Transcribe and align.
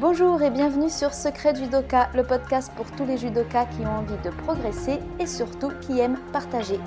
Bonjour 0.00 0.40
et 0.40 0.48
bienvenue 0.48 0.88
sur 0.88 1.12
Secret 1.12 1.54
Judoka, 1.54 2.08
le 2.14 2.22
podcast 2.22 2.72
pour 2.74 2.90
tous 2.92 3.04
les 3.04 3.18
judokas 3.18 3.66
qui 3.66 3.82
ont 3.82 3.98
envie 3.98 4.16
de 4.24 4.30
progresser 4.30 4.98
et 5.18 5.26
surtout 5.26 5.70
qui 5.82 6.00
aiment 6.00 6.18
partager. 6.32 6.80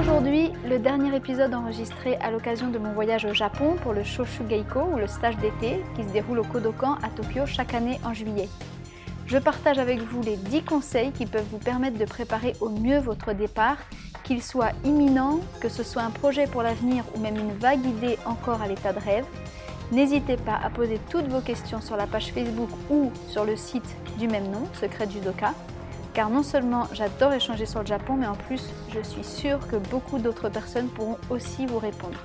Aujourd'hui, 0.00 0.52
le 0.66 0.78
dernier 0.78 1.14
épisode 1.14 1.52
enregistré 1.52 2.16
à 2.16 2.30
l'occasion 2.30 2.70
de 2.70 2.78
mon 2.78 2.94
voyage 2.94 3.26
au 3.26 3.34
Japon 3.34 3.76
pour 3.82 3.92
le 3.92 4.04
Shoshu 4.04 4.44
Geiko 4.48 4.80
ou 4.94 4.96
le 4.96 5.06
stage 5.06 5.36
d'été 5.36 5.84
qui 5.94 6.02
se 6.02 6.12
déroule 6.14 6.38
au 6.38 6.44
Kodokan 6.44 6.94
à 7.02 7.10
Tokyo 7.10 7.44
chaque 7.44 7.74
année 7.74 8.00
en 8.06 8.14
juillet. 8.14 8.48
Je 9.32 9.38
partage 9.38 9.78
avec 9.78 9.98
vous 10.00 10.20
les 10.20 10.36
10 10.36 10.62
conseils 10.62 11.10
qui 11.10 11.24
peuvent 11.24 11.46
vous 11.50 11.56
permettre 11.56 11.96
de 11.96 12.04
préparer 12.04 12.52
au 12.60 12.68
mieux 12.68 12.98
votre 12.98 13.32
départ, 13.32 13.78
qu'il 14.24 14.42
soit 14.42 14.72
imminent, 14.84 15.40
que 15.58 15.70
ce 15.70 15.82
soit 15.82 16.02
un 16.02 16.10
projet 16.10 16.46
pour 16.46 16.62
l'avenir 16.62 17.02
ou 17.14 17.18
même 17.18 17.38
une 17.38 17.54
vague 17.54 17.82
idée 17.82 18.18
encore 18.26 18.60
à 18.60 18.68
l'état 18.68 18.92
de 18.92 18.98
rêve. 18.98 19.24
N'hésitez 19.90 20.36
pas 20.36 20.60
à 20.62 20.68
poser 20.68 21.00
toutes 21.08 21.28
vos 21.28 21.40
questions 21.40 21.80
sur 21.80 21.96
la 21.96 22.06
page 22.06 22.30
Facebook 22.34 22.68
ou 22.90 23.10
sur 23.26 23.46
le 23.46 23.56
site 23.56 23.96
du 24.18 24.28
même 24.28 24.50
nom, 24.50 24.68
Secret 24.74 25.08
Judoka, 25.08 25.54
car 26.12 26.28
non 26.28 26.42
seulement 26.42 26.86
j'adore 26.92 27.32
échanger 27.32 27.64
sur 27.64 27.80
le 27.80 27.86
Japon, 27.86 28.16
mais 28.18 28.26
en 28.26 28.34
plus 28.34 28.68
je 28.94 29.00
suis 29.00 29.24
sûre 29.24 29.66
que 29.66 29.76
beaucoup 29.76 30.18
d'autres 30.18 30.50
personnes 30.50 30.88
pourront 30.88 31.16
aussi 31.30 31.64
vous 31.64 31.78
répondre. 31.78 32.18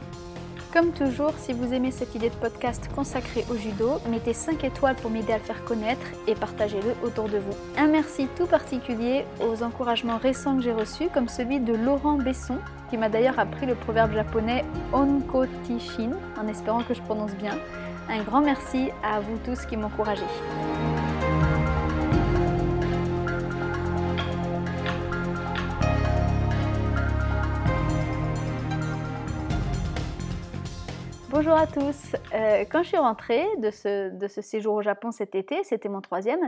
Comme 0.74 0.92
toujours, 0.92 1.34
si 1.38 1.54
vous 1.54 1.74
aimez 1.74 1.92
cette 1.92 2.14
idée 2.14 2.30
de 2.30 2.36
podcast 2.36 2.90
consacrée 2.94 3.46
au 3.50 3.56
judo, 3.56 4.00
mettez 4.10 4.34
5 4.34 4.64
étoiles 4.66 4.96
pour 4.96 5.10
m'aider 5.10 5.32
à 5.32 5.38
le 5.38 5.44
faire 5.44 5.64
connaître 5.64 6.06
et 6.28 6.36
partagez-le 6.36 6.94
autour 7.08 7.30
de 7.30 7.38
vous. 7.38 7.56
Un 7.78 7.88
merci 7.88 8.28
tout 8.36 8.46
particulier 8.46 9.26
aux 9.40 9.64
encouragements 9.64 10.18
récents 10.18 10.58
que 10.58 10.62
j'ai 10.62 10.74
reçus, 10.74 11.08
comme 11.14 11.30
celui 11.30 11.62
de 11.62 11.74
Laurent 11.74 12.18
Besson, 12.18 12.58
qui 12.90 12.98
m'a 12.98 13.08
d'ailleurs 13.08 13.40
appris 13.40 13.66
le 13.66 13.76
proverbe 13.76 14.14
japonais 14.14 14.66
Onko 14.92 15.46
Tishin, 15.64 16.12
en 16.40 16.48
espérant 16.48 16.84
que 16.84 16.94
je 16.94 17.02
prononce 17.02 17.34
bien. 17.36 17.58
Un 18.10 18.22
grand 18.24 18.42
merci 18.42 18.90
à 19.04 19.22
vous 19.22 19.38
tous 19.46 19.66
qui 19.66 19.78
m'encouragez. 19.78 20.24
Bonjour 31.40 31.54
à 31.54 31.68
tous. 31.68 32.16
Euh, 32.34 32.66
quand 32.68 32.82
je 32.82 32.88
suis 32.88 32.98
rentrée 32.98 33.46
de 33.60 33.70
ce, 33.70 34.42
séjour 34.42 34.74
au 34.74 34.82
Japon 34.82 35.12
cet 35.12 35.36
été, 35.36 35.64
c'était 35.64 35.88
mon 35.88 36.02
troisième, 36.02 36.40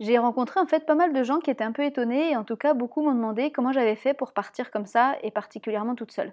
j'ai 0.00 0.16
rencontré 0.16 0.58
en 0.58 0.64
fait 0.64 0.86
pas 0.86 0.94
mal 0.94 1.12
de 1.12 1.22
gens 1.22 1.38
qui 1.38 1.50
étaient 1.50 1.64
un 1.64 1.72
peu 1.72 1.84
étonnés 1.84 2.30
et 2.30 2.36
en 2.36 2.44
tout 2.44 2.56
cas 2.56 2.72
beaucoup 2.72 3.02
m'ont 3.02 3.14
demandé 3.14 3.52
comment 3.52 3.72
j'avais 3.72 3.94
fait 3.94 4.14
pour 4.14 4.32
partir 4.32 4.70
comme 4.70 4.86
ça 4.86 5.16
et 5.22 5.30
particulièrement 5.30 5.94
toute 5.94 6.12
seule. 6.12 6.32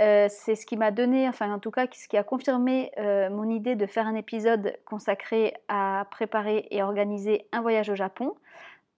Euh, 0.00 0.26
c'est 0.30 0.54
ce 0.54 0.64
qui 0.64 0.78
m'a 0.78 0.90
donné, 0.90 1.28
enfin 1.28 1.52
en 1.52 1.58
tout 1.58 1.70
cas 1.70 1.86
ce 1.92 2.08
qui 2.08 2.16
a 2.16 2.22
confirmé 2.22 2.92
euh, 2.96 3.28
mon 3.28 3.50
idée 3.50 3.76
de 3.76 3.84
faire 3.84 4.06
un 4.06 4.14
épisode 4.14 4.78
consacré 4.86 5.52
à 5.68 6.06
préparer 6.10 6.66
et 6.70 6.82
organiser 6.82 7.46
un 7.52 7.60
voyage 7.60 7.90
au 7.90 7.94
Japon 7.94 8.34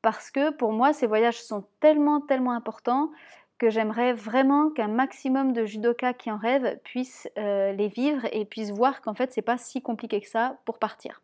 parce 0.02 0.30
que 0.30 0.52
pour 0.52 0.70
moi 0.70 0.92
ces 0.92 1.08
voyages 1.08 1.42
sont 1.42 1.64
tellement 1.80 2.20
tellement 2.20 2.52
importants 2.52 3.11
que 3.59 3.71
j'aimerais 3.71 4.12
vraiment 4.12 4.71
qu'un 4.71 4.89
maximum 4.89 5.53
de 5.53 5.65
judokas 5.65 6.12
qui 6.12 6.31
en 6.31 6.37
rêvent 6.37 6.79
puissent 6.85 7.29
euh, 7.39 7.73
les 7.73 7.89
vivre 7.89 8.27
et 8.33 8.45
puissent 8.45 8.71
voir 8.71 9.01
qu'en 9.01 9.15
fait 9.15 9.33
c'est 9.33 9.43
pas 9.43 9.57
si 9.57 9.81
compliqué 9.81 10.21
que 10.21 10.29
ça 10.29 10.59
pour 10.65 10.79
partir. 10.79 11.23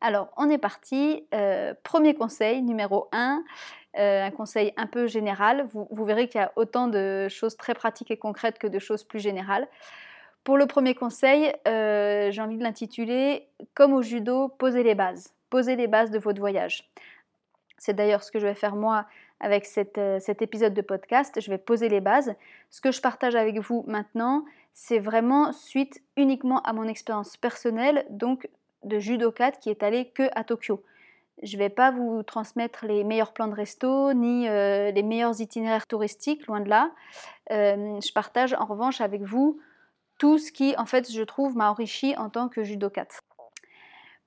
Alors 0.00 0.28
on 0.36 0.48
est 0.50 0.58
parti. 0.58 1.26
Euh, 1.34 1.74
premier 1.82 2.14
conseil 2.14 2.62
numéro 2.62 3.08
1, 3.12 3.42
euh, 3.98 4.26
un 4.26 4.30
conseil 4.30 4.72
un 4.76 4.86
peu 4.86 5.06
général. 5.06 5.66
Vous, 5.72 5.88
vous 5.90 6.04
verrez 6.04 6.28
qu'il 6.28 6.40
y 6.40 6.44
a 6.44 6.52
autant 6.56 6.86
de 6.86 7.28
choses 7.28 7.56
très 7.56 7.74
pratiques 7.74 8.10
et 8.10 8.18
concrètes 8.18 8.58
que 8.58 8.66
de 8.66 8.78
choses 8.78 9.04
plus 9.04 9.20
générales. 9.20 9.66
Pour 10.44 10.56
le 10.56 10.66
premier 10.66 10.94
conseil, 10.94 11.52
j'ai 11.66 12.40
envie 12.40 12.56
de 12.56 12.62
l'intituler 12.62 13.48
Comme 13.74 13.92
au 13.92 14.00
judo, 14.00 14.48
posez 14.48 14.82
les 14.82 14.94
bases. 14.94 15.34
Posez 15.50 15.76
les 15.76 15.88
bases 15.88 16.10
de 16.10 16.18
votre 16.18 16.40
voyage. 16.40 16.88
C'est 17.76 17.92
d'ailleurs 17.92 18.22
ce 18.22 18.30
que 18.30 18.38
je 18.38 18.46
vais 18.46 18.54
faire 18.54 18.74
moi 18.74 19.06
avec 19.40 19.68
euh, 19.98 20.18
cet 20.20 20.42
épisode 20.42 20.74
de 20.74 20.82
podcast. 20.82 21.40
Je 21.40 21.50
vais 21.50 21.58
poser 21.58 21.88
les 21.88 22.00
bases. 22.00 22.34
Ce 22.70 22.80
que 22.80 22.90
je 22.90 23.00
partage 23.00 23.34
avec 23.34 23.58
vous 23.58 23.84
maintenant, 23.86 24.44
c'est 24.72 24.98
vraiment 24.98 25.52
suite 25.52 26.02
uniquement 26.16 26.62
à 26.62 26.72
mon 26.72 26.84
expérience 26.84 27.36
personnelle, 27.36 28.06
donc 28.10 28.48
de 28.84 28.98
judokat 28.98 29.52
qui 29.52 29.70
est 29.70 29.82
allé 29.82 30.08
que 30.08 30.28
à 30.34 30.44
Tokyo. 30.44 30.82
Je 31.42 31.56
ne 31.56 31.62
vais 31.62 31.68
pas 31.68 31.92
vous 31.92 32.22
transmettre 32.24 32.84
les 32.84 33.04
meilleurs 33.04 33.32
plans 33.32 33.46
de 33.46 33.54
resto 33.54 34.12
ni 34.12 34.48
euh, 34.48 34.90
les 34.90 35.02
meilleurs 35.02 35.40
itinéraires 35.40 35.86
touristiques, 35.86 36.46
loin 36.46 36.60
de 36.60 36.68
là. 36.68 36.90
Euh, 37.52 38.00
je 38.00 38.12
partage 38.12 38.54
en 38.54 38.64
revanche 38.64 39.00
avec 39.00 39.22
vous 39.22 39.60
tout 40.18 40.38
ce 40.38 40.50
qui, 40.50 40.74
en 40.76 40.86
fait, 40.86 41.10
je 41.10 41.22
trouve, 41.22 41.56
m'a 41.56 41.70
enrichi 41.70 42.16
en 42.16 42.28
tant 42.28 42.48
que 42.48 42.64
judokat. 42.64 43.06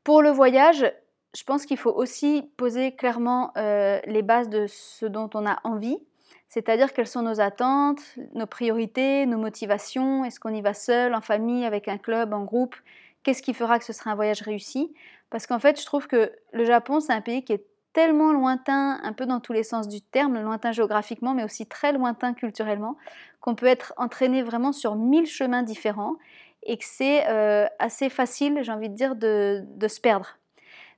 Pour 0.05 0.21
le 0.21 0.29
voyage, 0.29 0.91
je 1.33 1.43
pense 1.43 1.65
qu'il 1.65 1.77
faut 1.77 1.93
aussi 1.93 2.49
poser 2.57 2.93
clairement 2.93 3.51
euh, 3.57 3.99
les 4.05 4.21
bases 4.21 4.49
de 4.49 4.67
ce 4.67 5.05
dont 5.05 5.29
on 5.33 5.45
a 5.45 5.59
envie, 5.63 5.97
c'est-à-dire 6.49 6.91
quelles 6.91 7.07
sont 7.07 7.21
nos 7.21 7.39
attentes, 7.39 8.01
nos 8.33 8.45
priorités, 8.45 9.25
nos 9.25 9.37
motivations, 9.37 10.25
est-ce 10.25 10.39
qu'on 10.39 10.53
y 10.53 10.61
va 10.61 10.73
seul, 10.73 11.15
en 11.15 11.21
famille, 11.21 11.65
avec 11.65 11.87
un 11.87 11.97
club, 11.97 12.33
en 12.33 12.43
groupe, 12.43 12.75
qu'est-ce 13.23 13.41
qui 13.41 13.53
fera 13.53 13.79
que 13.79 13.85
ce 13.85 13.93
sera 13.93 14.11
un 14.11 14.15
voyage 14.15 14.41
réussi? 14.41 14.93
Parce 15.29 15.47
qu'en 15.47 15.59
fait, 15.59 15.79
je 15.79 15.85
trouve 15.85 16.07
que 16.07 16.33
le 16.51 16.65
Japon, 16.65 16.99
c'est 16.99 17.13
un 17.13 17.21
pays 17.21 17.45
qui 17.45 17.53
est 17.53 17.65
tellement 17.93 18.33
lointain, 18.33 18.99
un 19.01 19.13
peu 19.13 19.25
dans 19.25 19.39
tous 19.39 19.53
les 19.53 19.63
sens 19.63 19.87
du 19.87 20.01
terme, 20.01 20.41
lointain 20.41 20.73
géographiquement, 20.73 21.33
mais 21.33 21.45
aussi 21.45 21.65
très 21.65 21.93
lointain 21.93 22.33
culturellement, 22.33 22.97
qu'on 23.39 23.55
peut 23.55 23.65
être 23.65 23.93
entraîné 23.95 24.43
vraiment 24.43 24.73
sur 24.73 24.95
mille 24.95 25.27
chemins 25.27 25.63
différents 25.63 26.15
et 26.63 26.77
que 26.77 26.85
c'est 26.85 27.27
euh, 27.29 27.65
assez 27.79 28.09
facile, 28.09 28.59
j'ai 28.61 28.71
envie 28.71 28.89
de 28.89 28.95
dire, 28.95 29.15
de 29.15 29.87
se 29.87 30.01
perdre. 30.01 30.37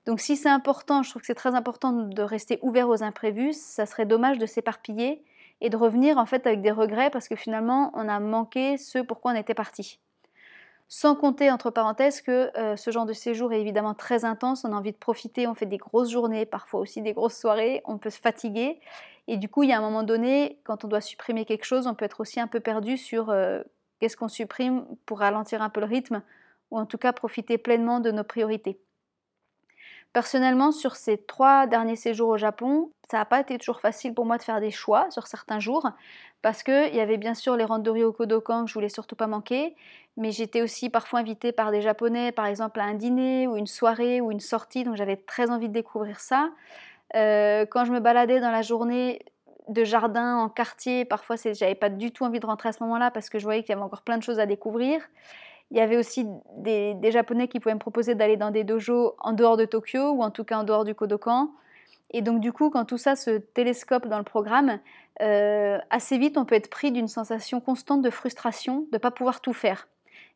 Donc 0.05 0.19
si 0.19 0.35
c'est 0.35 0.49
important, 0.49 1.01
je 1.01 1.09
trouve 1.09 1.21
que 1.21 1.25
c'est 1.25 1.35
très 1.35 1.55
important 1.55 1.93
de 1.93 2.21
rester 2.21 2.59
ouvert 2.61 2.89
aux 2.89 3.03
imprévus, 3.03 3.53
ça 3.53 3.85
serait 3.85 4.05
dommage 4.05 4.37
de 4.37 4.45
s'éparpiller 4.45 5.23
et 5.61 5.69
de 5.69 5.77
revenir 5.77 6.17
en 6.17 6.25
fait 6.25 6.45
avec 6.45 6.61
des 6.61 6.71
regrets 6.71 7.09
parce 7.09 7.29
que 7.29 7.35
finalement 7.35 7.91
on 7.95 8.09
a 8.09 8.19
manqué 8.19 8.77
ce 8.77 8.99
pourquoi 8.99 9.31
on 9.31 9.35
était 9.35 9.53
parti. 9.53 9.99
Sans 10.95 11.15
compter, 11.15 11.49
entre 11.49 11.71
parenthèses, 11.71 12.21
que 12.21 12.55
euh, 12.55 12.75
ce 12.75 12.91
genre 12.91 13.07
de 13.07 13.13
séjour 13.13 13.51
est 13.51 13.59
évidemment 13.59 13.95
très 13.95 14.25
intense, 14.25 14.63
on 14.63 14.73
a 14.73 14.75
envie 14.75 14.91
de 14.91 14.97
profiter, 14.97 15.47
on 15.47 15.55
fait 15.55 15.65
des 15.65 15.77
grosses 15.77 16.11
journées, 16.11 16.45
parfois 16.45 16.81
aussi 16.81 17.01
des 17.01 17.13
grosses 17.13 17.35
soirées, 17.35 17.81
on 17.85 17.97
peut 17.97 18.11
se 18.11 18.19
fatiguer. 18.19 18.79
Et 19.27 19.37
du 19.37 19.49
coup, 19.49 19.63
il 19.63 19.69
y 19.69 19.73
a 19.73 19.77
un 19.79 19.81
moment 19.81 20.03
donné, 20.03 20.59
quand 20.65 20.85
on 20.85 20.87
doit 20.87 21.01
supprimer 21.01 21.45
quelque 21.45 21.63
chose, 21.63 21.87
on 21.87 21.95
peut 21.95 22.05
être 22.05 22.19
aussi 22.19 22.39
un 22.39 22.45
peu 22.45 22.59
perdu 22.59 22.97
sur 22.97 23.31
euh, 23.31 23.63
qu'est-ce 23.99 24.17
qu'on 24.17 24.27
supprime 24.27 24.85
pour 25.07 25.19
ralentir 25.19 25.63
un 25.63 25.69
peu 25.69 25.79
le 25.79 25.87
rythme, 25.87 26.21
ou 26.69 26.77
en 26.77 26.85
tout 26.85 26.99
cas 26.99 27.11
profiter 27.11 27.57
pleinement 27.57 27.99
de 27.99 28.11
nos 28.11 28.23
priorités. 28.23 28.79
Personnellement, 30.13 30.71
sur 30.71 30.95
ces 30.95 31.17
trois 31.17 31.65
derniers 31.65 31.95
séjours 31.95 32.29
au 32.29 32.37
Japon, 32.37 32.91
ça 33.09 33.17
n'a 33.17 33.25
pas 33.25 33.39
été 33.39 33.57
toujours 33.57 33.79
facile 33.79 34.13
pour 34.13 34.25
moi 34.25 34.37
de 34.37 34.43
faire 34.43 34.61
des 34.61 34.69
choix 34.69 35.09
sur 35.09 35.25
certains 35.25 35.59
jours, 35.59 35.89
parce 36.43 36.61
qu'il 36.61 36.95
y 36.95 36.99
avait 36.99 37.17
bien 37.17 37.33
sûr 37.33 37.55
les 37.55 37.65
randonnées 37.65 38.03
au 38.03 38.13
Kodokan 38.13 38.65
que 38.65 38.69
je 38.69 38.75
voulais 38.75 38.89
surtout 38.89 39.15
pas 39.15 39.25
manquer, 39.25 39.75
mais 40.15 40.31
j'étais 40.31 40.61
aussi 40.61 40.91
parfois 40.91 41.19
invitée 41.19 41.51
par 41.51 41.71
des 41.71 41.81
Japonais, 41.81 42.31
par 42.31 42.45
exemple 42.45 42.79
à 42.79 42.83
un 42.83 42.93
dîner 42.93 43.47
ou 43.47 43.57
une 43.57 43.65
soirée 43.65 44.21
ou 44.21 44.31
une 44.31 44.39
sortie, 44.39 44.83
donc 44.83 44.97
j'avais 44.97 45.17
très 45.17 45.49
envie 45.49 45.67
de 45.67 45.73
découvrir 45.73 46.19
ça. 46.19 46.51
Euh, 47.15 47.65
quand 47.65 47.83
je 47.85 47.91
me 47.91 47.99
baladais 47.99 48.39
dans 48.39 48.51
la 48.51 48.61
journée 48.61 49.25
de 49.67 49.83
jardin 49.83 50.37
en 50.37 50.49
quartier, 50.49 51.05
parfois 51.05 51.37
j'avais 51.37 51.75
pas 51.75 51.89
du 51.89 52.11
tout 52.11 52.23
envie 52.23 52.39
de 52.39 52.45
rentrer 52.45 52.69
à 52.69 52.71
ce 52.71 52.83
moment-là 52.83 53.09
parce 53.09 53.29
que 53.29 53.39
je 53.39 53.45
voyais 53.45 53.63
qu'il 53.63 53.71
y 53.71 53.73
avait 53.73 53.81
encore 53.81 54.03
plein 54.03 54.17
de 54.17 54.23
choses 54.23 54.39
à 54.39 54.45
découvrir. 54.45 55.01
Il 55.73 55.77
y 55.77 55.81
avait 55.81 55.97
aussi 55.97 56.27
des, 56.57 57.11
Japonais 57.11 57.47
qui 57.47 57.59
pouvaient 57.59 57.73
me 57.73 57.79
proposer 57.79 58.13
d'aller 58.13 58.37
dans 58.37 58.51
des 58.51 58.63
dojos 58.63 59.15
en 59.17 59.33
dehors 59.33 59.57
de 59.57 59.65
Tokyo 59.65 60.11
ou 60.11 60.21
en 60.21 60.29
tout 60.29 60.43
cas 60.43 60.59
en 60.59 60.63
dehors 60.63 60.85
du 60.85 60.93
Kodokan. 60.93 61.49
Et 62.11 62.21
donc 62.21 62.41
du 62.41 62.53
coup, 62.53 62.69
quand 62.69 62.85
tout 62.85 62.99
ça 62.99 63.15
se 63.15 63.37
télescope 63.37 64.07
dans 64.07 64.19
le 64.19 64.23
programme, 64.23 64.79
euh, 65.21 65.79
assez 65.89 66.19
vite 66.19 66.37
on 66.37 66.45
peut 66.45 66.53
être 66.53 66.69
pris 66.69 66.91
d'une 66.91 67.07
sensation 67.07 67.59
constante 67.59 68.03
de 68.03 68.11
frustration 68.11 68.81
de 68.81 68.87
ne 68.93 68.97
pas 68.99 69.09
pouvoir 69.09 69.41
tout 69.41 69.53
faire. 69.53 69.87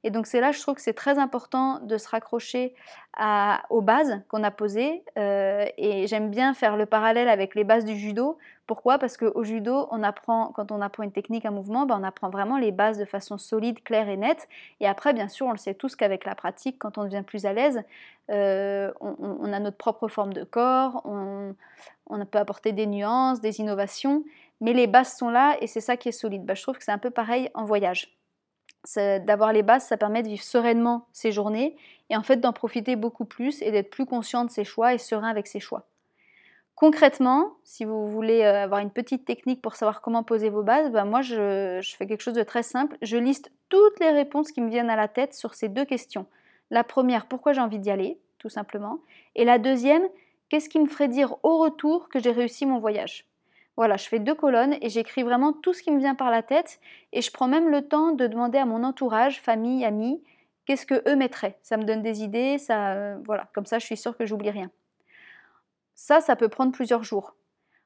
Et 0.03 0.11
donc 0.11 0.27
c'est 0.27 0.39
là, 0.39 0.51
je 0.51 0.61
trouve 0.61 0.75
que 0.75 0.81
c'est 0.81 0.93
très 0.93 1.17
important 1.17 1.79
de 1.79 1.97
se 1.97 2.07
raccrocher 2.07 2.73
aux 3.69 3.81
bases 3.81 4.21
qu'on 4.29 4.43
a 4.43 4.51
posées. 4.51 5.03
Euh, 5.17 5.65
et 5.77 6.07
j'aime 6.07 6.29
bien 6.29 6.53
faire 6.53 6.77
le 6.77 6.85
parallèle 6.85 7.27
avec 7.27 7.55
les 7.55 7.63
bases 7.63 7.83
du 7.83 7.97
judo. 7.97 8.37
Pourquoi? 8.67 8.99
Parce 8.99 9.17
qu'au 9.17 9.43
judo, 9.43 9.87
on 9.91 10.03
apprend, 10.03 10.51
quand 10.53 10.71
on 10.71 10.81
apprend 10.81 11.03
une 11.03 11.11
technique, 11.11 11.45
un 11.45 11.51
mouvement, 11.51 11.85
ben 11.85 11.97
on 11.99 12.03
apprend 12.03 12.29
vraiment 12.29 12.57
les 12.57 12.71
bases 12.71 12.97
de 12.97 13.05
façon 13.05 13.37
solide, 13.37 13.81
claire 13.81 14.09
et 14.09 14.17
nette. 14.17 14.47
Et 14.81 14.87
après, 14.87 15.13
bien 15.13 15.29
sûr, 15.29 15.47
on 15.47 15.51
le 15.51 15.57
sait 15.57 15.73
tous 15.73 15.95
qu'avec 15.95 16.25
la 16.25 16.35
pratique, 16.35 16.77
quand 16.77 16.97
on 16.97 17.05
devient 17.05 17.23
plus 17.25 17.45
à 17.45 17.53
l'aise, 17.53 17.81
euh, 18.29 18.91
on, 18.99 19.51
a 19.53 19.59
notre 19.59 19.77
propre 19.77 20.09
forme 20.09 20.33
de 20.33 20.43
corps, 20.43 21.01
on, 21.05 21.55
peut 22.25 22.39
apporter 22.39 22.73
des 22.73 22.85
nuances, 22.85 23.39
des 23.39 23.61
innovations, 23.61 24.25
mais 24.59 24.73
les 24.73 24.87
bases 24.87 25.15
sont 25.15 25.29
là 25.29 25.55
et 25.61 25.67
c'est 25.67 25.81
ça 25.81 25.95
qui 25.95 26.09
est 26.09 26.11
solide. 26.11 26.43
Ben, 26.45 26.55
je 26.55 26.61
trouve 26.61 26.77
que 26.77 26.83
c'est 26.83 26.91
un 26.91 26.97
peu 26.97 27.09
pareil 27.09 27.49
en 27.53 27.63
voyage 27.63 28.16
d'avoir 28.95 29.53
les 29.53 29.63
bases, 29.63 29.85
ça 29.85 29.97
permet 29.97 30.23
de 30.23 30.29
vivre 30.29 30.43
sereinement 30.43 31.07
ses 31.11 31.31
journées 31.31 31.75
et 32.09 32.15
en 32.15 32.23
fait 32.23 32.37
d'en 32.37 32.53
profiter 32.53 32.95
beaucoup 32.95 33.25
plus 33.25 33.61
et 33.61 33.71
d'être 33.71 33.89
plus 33.89 34.05
conscient 34.05 34.45
de 34.45 34.49
ses 34.49 34.63
choix 34.63 34.93
et 34.93 34.97
serein 34.97 35.29
avec 35.29 35.47
ses 35.47 35.59
choix. 35.59 35.87
Concrètement, 36.77 37.55
si 37.63 37.85
vous 37.85 38.07
voulez 38.07 38.43
euh, 38.43 38.63
avoir 38.63 38.81
une 38.81 38.91
petite 38.91 39.25
technique 39.25 39.63
pour 39.63 39.75
savoir 39.75 39.99
comment 39.99 40.21
poser 40.21 40.49
vos 40.49 40.61
bases, 40.61 40.91
ben 40.91 41.05
moi 41.05 41.21
je, 41.21 41.81
fais 41.97 42.05
quelque 42.05 42.21
chose 42.21 42.35
de 42.35 42.43
très 42.43 42.61
simple. 42.61 42.97
Je 43.01 43.17
liste 43.17 43.51
toutes 43.69 43.99
les 43.99 44.11
réponses 44.11 44.51
qui 44.51 44.61
me 44.61 44.69
viennent 44.69 44.91
à 44.91 44.95
la 44.95 45.07
tête 45.07 45.33
sur 45.33 45.55
ces 45.55 45.69
deux 45.69 45.85
questions. 45.85 46.27
La 46.69 46.83
première, 46.83 47.25
pourquoi 47.25 47.53
j'ai 47.53 47.61
envie 47.61 47.79
d'y 47.79 47.89
aller, 47.89 48.19
tout 48.37 48.49
simplement. 48.49 48.99
Et 49.33 49.43
la 49.43 49.57
deuxième, 49.57 50.03
qu'est-ce 50.49 50.69
qui 50.69 50.79
me 50.79 50.85
ferait 50.85 51.07
dire 51.07 51.35
au 51.41 51.57
retour 51.57 52.09
que 52.09 52.19
j'ai 52.19 52.31
réussi 52.31 52.67
mon 52.67 52.77
voyage? 52.77 53.25
Voilà, 53.77 53.95
je 53.95 54.07
fais 54.07 54.19
deux 54.19 54.33
colonnes 54.33 54.75
et 54.81 54.89
j'écris 54.89 55.21
vraiment 55.21 55.53
tout 55.53 55.71
ce 55.71 55.83
qui 55.83 55.91
me 55.91 55.99
vient 55.99 56.15
par 56.15 56.31
la 56.31 56.41
tête 56.41 56.79
et 57.13 57.21
je 57.21 57.31
prends 57.31 57.47
même 57.47 57.69
le 57.69 57.87
temps 57.87 58.11
de 58.11 58.25
demander 58.25 58.57
à 58.57 58.65
mon 58.65 58.83
entourage, 58.83 59.39
famille, 59.39 59.85
amis, 59.85 60.23
qu'est-ce 60.65 60.87
que 60.87 61.07
eux 61.07 61.15
mettraient. 61.15 61.59
Ça 61.61 61.77
me 61.77 61.83
donne 61.83 62.01
des 62.01 62.23
idées, 62.23 62.57
ça, 62.57 62.93
euh, 62.93 63.17
voilà, 63.25 63.47
comme 63.53 63.67
ça 63.67 63.77
je 63.77 63.85
suis 63.85 63.95
sûre 63.95 64.17
que 64.17 64.25
j'oublie 64.25 64.49
rien. 64.49 64.71
Ça, 65.93 66.21
ça 66.21 66.35
peut 66.35 66.49
prendre 66.49 66.71
plusieurs 66.71 67.03
jours. 67.03 67.35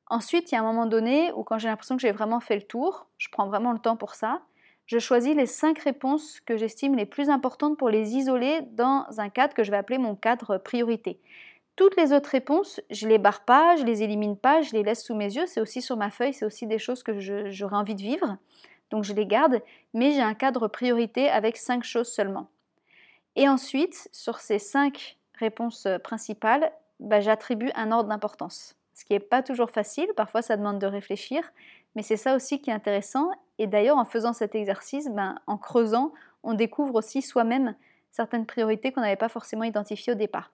Ensuite, 0.08 0.52
il 0.52 0.56
y 0.56 0.58
a 0.58 0.62
un 0.62 0.66
moment 0.66 0.86
donné 0.86 1.32
où 1.34 1.44
quand 1.44 1.58
j'ai 1.58 1.68
l'impression 1.68 1.96
que 1.96 2.02
j'ai 2.02 2.12
vraiment 2.12 2.40
fait 2.40 2.56
le 2.56 2.64
tour, 2.64 3.08
je 3.18 3.28
prends 3.30 3.48
vraiment 3.48 3.74
le 3.74 3.80
temps 3.80 3.98
pour 3.98 4.16
ça, 4.16 4.42
je 4.86 4.98
choisis 4.98 5.36
les 5.36 5.46
cinq 5.46 5.80
réponses 5.80 6.40
que 6.42 6.58
j'estime 6.58 6.96
les 6.96 7.06
plus 7.06 7.30
importantes 7.30 7.78
pour 7.78 7.90
les 7.90 8.16
isoler 8.16 8.62
dans 8.72 9.06
un 9.18 9.30
cadre 9.30 9.54
que 9.54 9.64
je 9.64 9.72
vais 9.72 9.78
appeler 9.78 9.98
mon 9.98 10.16
cadre 10.16 10.58
priorité. 10.58 11.20
Toutes 11.76 11.96
les 11.98 12.14
autres 12.14 12.30
réponses, 12.30 12.82
je 12.90 13.08
les 13.08 13.18
barre 13.18 13.46
pas, 13.46 13.76
je 13.76 13.84
les 13.84 14.04
élimine 14.04 14.38
pas, 14.38 14.62
je 14.62 14.74
les 14.74 14.84
laisse 14.84 15.04
sous 15.04 15.16
mes 15.16 15.34
yeux. 15.34 15.46
C'est 15.48 15.62
aussi 15.62 15.82
sur 15.82 15.98
ma 15.98 16.12
feuille, 16.12 16.34
c'est 16.34 16.46
aussi 16.46 16.68
des 16.68 16.80
choses 16.80 17.02
que 17.04 17.20
j'aurais 17.50 17.78
envie 17.78 17.96
de 17.96 18.02
vivre. 18.02 18.38
Donc 18.92 19.04
je 19.04 19.14
les 19.14 19.26
garde, 19.26 19.62
mais 19.94 20.12
j'ai 20.12 20.22
un 20.22 20.34
cadre 20.34 20.68
priorité 20.68 21.30
avec 21.30 21.58
cinq 21.58 21.84
choses 21.84 22.12
seulement. 22.12 22.50
Et 23.36 23.48
ensuite, 23.48 24.10
sur 24.12 24.40
ces 24.40 24.60
cinq 24.60 25.18
réponses 25.36 25.88
principales, 26.04 26.72
bah, 27.00 27.22
j'attribue 27.22 27.72
un 27.76 27.92
ordre 27.92 28.10
d'importance. 28.10 28.76
Ce 28.94 29.06
qui 29.06 29.14
n'est 29.14 29.20
pas 29.20 29.42
toujours 29.42 29.72
facile, 29.72 30.08
parfois 30.16 30.42
ça 30.42 30.58
demande 30.58 30.78
de 30.78 30.86
réfléchir, 30.86 31.52
mais 31.96 32.04
c'est 32.04 32.18
ça 32.18 32.36
aussi 32.36 32.62
qui 32.62 32.70
est 32.70 32.74
intéressant. 32.74 33.32
Et 33.58 33.66
d'ailleurs, 33.66 33.98
en 33.98 34.06
faisant 34.06 34.34
cet 34.34 34.54
exercice, 34.56 35.10
ben, 35.10 35.40
en 35.48 35.58
creusant, 35.58 36.12
on 36.44 36.54
découvre 36.54 36.96
aussi 36.96 37.22
soi-même 37.22 37.76
certaines 38.12 38.46
priorités 38.46 38.92
qu'on 38.92 39.02
n'avait 39.02 39.16
pas 39.16 39.30
forcément 39.30 39.64
identifiées 39.64 40.14
au 40.14 40.18
départ. 40.18 40.52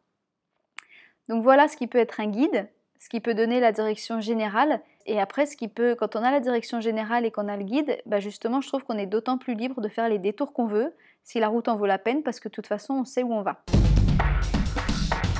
Donc 1.29 1.43
voilà 1.43 1.67
ce 1.67 1.75
qui 1.75 1.87
peut 1.87 1.97
être 1.97 2.21
un 2.21 2.27
guide, 2.27 2.69
ce 2.99 3.09
qui 3.09 3.19
peut 3.19 3.33
donner 3.33 3.59
la 3.59 3.73
direction 3.73 4.21
générale. 4.21 4.79
Et 5.05 5.19
après, 5.19 5.45
ce 5.45 5.57
qui 5.57 5.67
peut, 5.67 5.93
quand 5.93 6.15
on 6.15 6.23
a 6.23 6.31
la 6.31 6.39
direction 6.39 6.79
générale 6.79 7.25
et 7.25 7.31
qu'on 7.31 7.49
a 7.49 7.57
le 7.57 7.63
guide, 7.63 7.97
bah 8.05 8.19
justement, 8.19 8.61
je 8.61 8.69
trouve 8.69 8.85
qu'on 8.85 8.97
est 8.97 9.07
d'autant 9.07 9.37
plus 9.37 9.53
libre 9.53 9.81
de 9.81 9.89
faire 9.89 10.07
les 10.07 10.19
détours 10.19 10.53
qu'on 10.53 10.67
veut, 10.67 10.93
si 11.23 11.39
la 11.39 11.49
route 11.49 11.67
en 11.67 11.75
vaut 11.75 11.85
la 11.85 11.97
peine, 11.97 12.23
parce 12.23 12.39
que 12.39 12.47
de 12.47 12.53
toute 12.53 12.67
façon, 12.67 12.93
on 12.93 13.03
sait 13.03 13.23
où 13.23 13.33
on 13.33 13.41
va. 13.41 13.61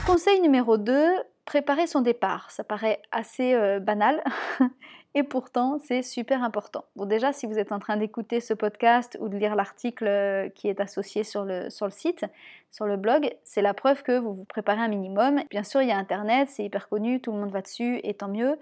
Conseil 0.05 0.41
numéro 0.41 0.77
2, 0.77 1.07
préparer 1.45 1.87
son 1.87 2.01
départ. 2.01 2.51
Ça 2.51 2.65
paraît 2.65 3.01
assez 3.11 3.53
euh, 3.53 3.79
banal 3.79 4.21
et 5.17 5.23
pourtant 5.23 5.79
c'est 5.79 6.03
super 6.03 6.43
important. 6.43 6.85
Bon 6.95 7.05
déjà 7.05 7.33
si 7.33 7.47
vous 7.47 7.57
êtes 7.57 7.71
en 7.71 7.79
train 7.79 7.97
d'écouter 7.97 8.39
ce 8.39 8.53
podcast 8.53 9.17
ou 9.19 9.29
de 9.29 9.35
lire 9.35 9.55
l'article 9.55 10.05
euh, 10.05 10.47
qui 10.49 10.67
est 10.67 10.79
associé 10.79 11.23
sur 11.23 11.43
le, 11.43 11.71
sur 11.71 11.91
site, 11.91 12.23
sur 12.71 12.85
le 12.85 12.97
blog, 12.97 13.33
c'est 13.43 13.63
la 13.63 13.73
preuve 13.73 14.03
que 14.03 14.19
vous 14.19 14.35
vous 14.35 14.45
préparez 14.45 14.79
un 14.79 14.89
minimum. 14.89 15.41
Bien 15.49 15.63
sûr 15.63 15.81
il 15.81 15.87
y 15.87 15.91
a 15.91 15.97
Internet, 15.97 16.49
c'est 16.51 16.63
hyper 16.63 16.87
connu, 16.87 17.19
tout 17.19 17.31
le 17.31 17.39
monde 17.39 17.49
va 17.49 17.63
dessus 17.63 17.99
et 18.03 18.13
tant 18.13 18.27
mieux. 18.27 18.59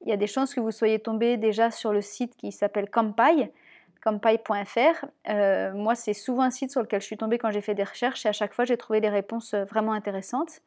Il 0.00 0.08
y 0.08 0.12
a 0.12 0.16
des 0.16 0.26
chances 0.26 0.54
que 0.54 0.60
vous 0.60 0.70
soyez 0.70 0.98
tombé 0.98 1.36
déjà 1.36 1.70
sur 1.70 1.92
le 1.92 2.00
site 2.00 2.34
qui 2.38 2.52
s'appelle 2.52 2.88
Campai 2.88 3.52
campai.fr. 4.00 5.04
Euh, 5.28 5.74
moi, 5.74 5.96
c'est 5.96 6.14
souvent 6.14 6.42
un 6.42 6.50
site 6.50 6.70
sur 6.70 6.80
lequel 6.80 7.00
je 7.00 7.06
suis 7.06 7.16
tombée 7.16 7.36
quand 7.36 7.50
j'ai 7.50 7.60
fait 7.60 7.74
des 7.74 7.82
recherches 7.82 8.24
et 8.24 8.28
à 8.28 8.32
chaque 8.32 8.54
fois, 8.54 8.64
j'ai 8.64 8.76
trouvé 8.76 9.00
des 9.00 9.08
réponses 9.08 9.54
vraiment 9.54 9.92
intéressantes. 9.92 10.62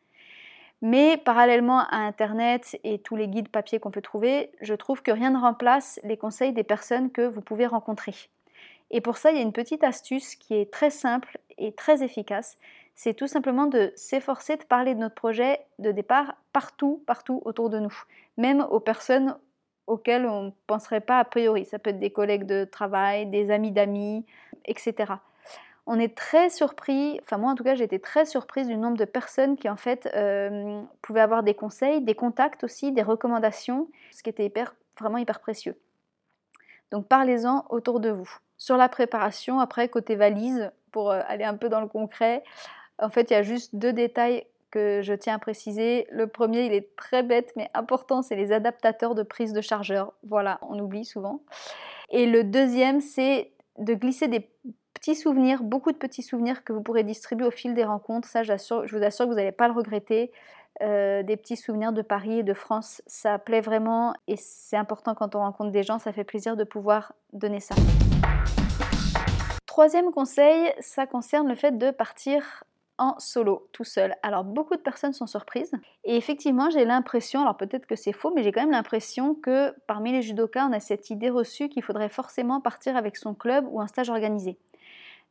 Mais 0.82 1.18
parallèlement 1.18 1.80
à 1.80 1.98
Internet 1.98 2.80
et 2.84 2.98
tous 2.98 3.16
les 3.16 3.28
guides 3.28 3.50
papier 3.50 3.80
qu'on 3.80 3.92
peut 3.92 4.02
trouver, 4.02 4.52
je 4.62 4.74
trouve 4.74 5.04
que 5.04 5.12
rien 5.12 5.30
ne 5.30 5.38
remplace 5.38 6.00
les 6.04 6.18
conseils 6.18 6.54
des 6.54 6.64
personnes 6.64 7.12
que 7.12 7.22
vous 7.22 7.42
pouvez 7.42 7.68
rencontrer. 7.68 8.16
Et 8.90 9.00
pour 9.00 9.18
ça, 9.18 9.32
il 9.32 9.38
y 9.38 9.40
a 9.40 9.44
une 9.44 9.54
petite 9.54 9.84
astuce 9.84 10.36
qui 10.36 10.56
est 10.56 10.72
très 10.72 10.90
simple 10.90 11.38
et 11.60 11.72
très 11.72 12.04
efficace. 12.04 12.58
C'est 12.96 13.14
tout 13.14 13.28
simplement 13.28 13.68
de 13.68 13.94
s'efforcer 13.96 14.58
de 14.58 14.64
parler 14.64 14.96
de 14.96 15.00
notre 15.00 15.16
projet 15.16 15.60
de 15.78 15.92
départ 15.92 16.34
partout, 16.52 17.04
partout 17.06 17.42
autour 17.46 17.70
de 17.70 17.80
nous, 17.80 17.96
même 18.38 18.66
aux 18.72 18.80
personnes 18.80 19.38
auxquelles 19.86 20.26
on 20.26 20.46
ne 20.46 20.52
penserait 20.66 21.02
pas 21.02 21.20
a 21.20 21.26
priori. 21.26 21.64
Ça 21.64 21.78
peut 21.78 21.92
être 21.92 22.00
des 22.00 22.12
collègues 22.12 22.46
de 22.46 22.66
travail, 22.66 23.28
des 23.28 23.52
amis 23.52 23.72
d'amis, 23.72 24.26
etc 24.66 25.14
on 25.88 26.00
est 26.00 26.16
très 26.16 26.50
surpris, 26.50 27.20
enfin 27.24 27.38
moi 27.38 27.52
en 27.52 27.56
tout 27.56 27.64
cas 27.64 27.76
j'ai 27.76 27.84
été 27.84 28.00
très 28.00 28.26
surprise 28.26 28.68
du 28.68 28.78
nombre 28.78 28.98
de 28.98 29.06
personnes 29.06 29.58
qui 29.58 29.68
en 29.68 29.76
fait 29.76 30.10
euh, 30.16 30.82
pouvaient 31.02 31.22
avoir 31.22 31.44
des 31.44 31.56
conseils, 31.56 32.02
des 32.02 32.16
contacts 32.16 32.64
aussi, 32.64 32.92
des 32.92 33.02
recommandations, 33.02 33.90
ce 34.12 34.22
qui 34.22 34.30
était 34.30 34.46
hyper, 34.46 34.76
vraiment 35.00 35.18
hyper 35.18 35.40
précieux. 35.40 35.76
Donc 36.92 37.08
parlez-en 37.08 37.66
autour 37.70 38.00
de 38.00 38.10
vous. 38.10 38.30
Sur 38.58 38.78
la 38.78 38.90
préparation, 38.90 39.60
après 39.60 39.90
côté 39.90 40.16
valise, 40.16 40.72
pour 40.92 41.10
euh, 41.10 41.22
aller 41.28 41.46
un 41.46 41.56
peu 41.56 41.68
dans 41.68 41.82
le 41.82 41.88
concret, 41.88 42.44
en 43.00 43.10
fait 43.10 43.32
il 43.32 43.34
y 43.34 43.38
a 43.38 43.44
juste 43.44 43.76
deux 43.76 43.94
détails 43.94 44.46
que 44.70 45.02
je 45.02 45.14
tiens 45.14 45.36
à 45.36 45.40
préciser. 45.40 46.08
Le 46.12 46.28
premier, 46.28 46.66
il 46.66 46.74
est 46.74 46.96
très 46.96 47.24
bête 47.24 47.54
mais 47.56 47.70
important, 47.74 48.22
c'est 48.22 48.36
les 48.36 48.52
adaptateurs 48.52 49.16
de 49.16 49.24
prise 49.24 49.52
de 49.52 49.62
chargeur. 49.62 50.14
Voilà, 50.24 50.60
on 50.62 50.80
oublie 50.80 51.06
souvent. 51.06 51.42
Et 52.10 52.28
le 52.28 52.44
deuxième, 52.44 53.02
c'est 53.02 53.52
de 53.78 53.94
glisser 53.94 54.28
des 54.28 54.50
petits 55.02 55.16
souvenirs, 55.16 55.64
beaucoup 55.64 55.92
de 55.92 55.98
petits 55.98 56.22
souvenirs 56.22 56.64
que 56.64 56.74
vous 56.74 56.82
pourrez 56.82 57.04
distribuer 57.04 57.48
au 57.48 57.52
fil 57.52 57.74
des 57.74 57.84
rencontres. 57.84 58.28
Ça, 58.28 58.44
je 58.44 58.54
vous 58.54 59.04
assure 59.04 59.26
que 59.26 59.32
vous 59.32 59.36
n'allez 59.36 59.52
pas 59.52 59.68
le 59.68 59.74
regretter. 59.74 60.32
Euh, 60.84 61.24
des 61.24 61.38
petits 61.38 61.58
souvenirs 61.58 61.92
de 61.92 62.04
Paris 62.04 62.40
et 62.40 62.44
de 62.44 62.54
France, 62.54 63.02
ça 63.06 63.38
plaît 63.38 63.62
vraiment 63.62 64.14
et 64.28 64.38
c'est 64.38 64.78
important 64.78 65.14
quand 65.14 65.36
on 65.36 65.40
rencontre 65.40 65.72
des 65.72 65.84
gens, 65.84 66.00
ça 66.00 66.14
fait 66.14 66.24
plaisir 66.24 66.56
de 66.56 66.64
pouvoir 66.64 67.14
donner 67.34 67.60
ça. 67.60 67.76
Troisième 69.66 70.12
conseil, 70.12 70.72
ça 70.80 71.06
concerne 71.06 71.50
le 71.50 71.56
fait 71.56 71.78
de 71.78 71.92
partir 71.92 72.64
en 72.98 73.16
solo, 73.20 73.68
tout 73.74 73.84
seul. 73.84 74.16
Alors 74.24 74.44
beaucoup 74.44 74.76
de 74.76 74.82
personnes 74.82 75.14
sont 75.14 75.28
surprises 75.28 75.74
et 76.06 76.16
effectivement 76.16 76.70
j'ai 76.70 76.86
l'impression, 76.86 77.42
alors 77.42 77.58
peut-être 77.58 77.86
que 77.86 77.98
c'est 77.98 78.14
faux, 78.14 78.32
mais 78.34 78.42
j'ai 78.42 78.54
quand 78.54 78.62
même 78.62 78.72
l'impression 78.72 79.36
que 79.36 79.76
parmi 79.88 80.14
les 80.14 80.22
judokas 80.22 80.68
on 80.68 80.74
a 80.74 80.80
cette 80.80 81.10
idée 81.10 81.30
reçue 81.30 81.68
qu'il 81.68 81.84
faudrait 81.84 82.10
forcément 82.10 82.62
partir 82.62 82.96
avec 82.96 83.18
son 83.18 83.34
club 83.34 83.68
ou 83.70 83.82
un 83.82 83.88
stage 83.88 84.10
organisé. 84.10 84.58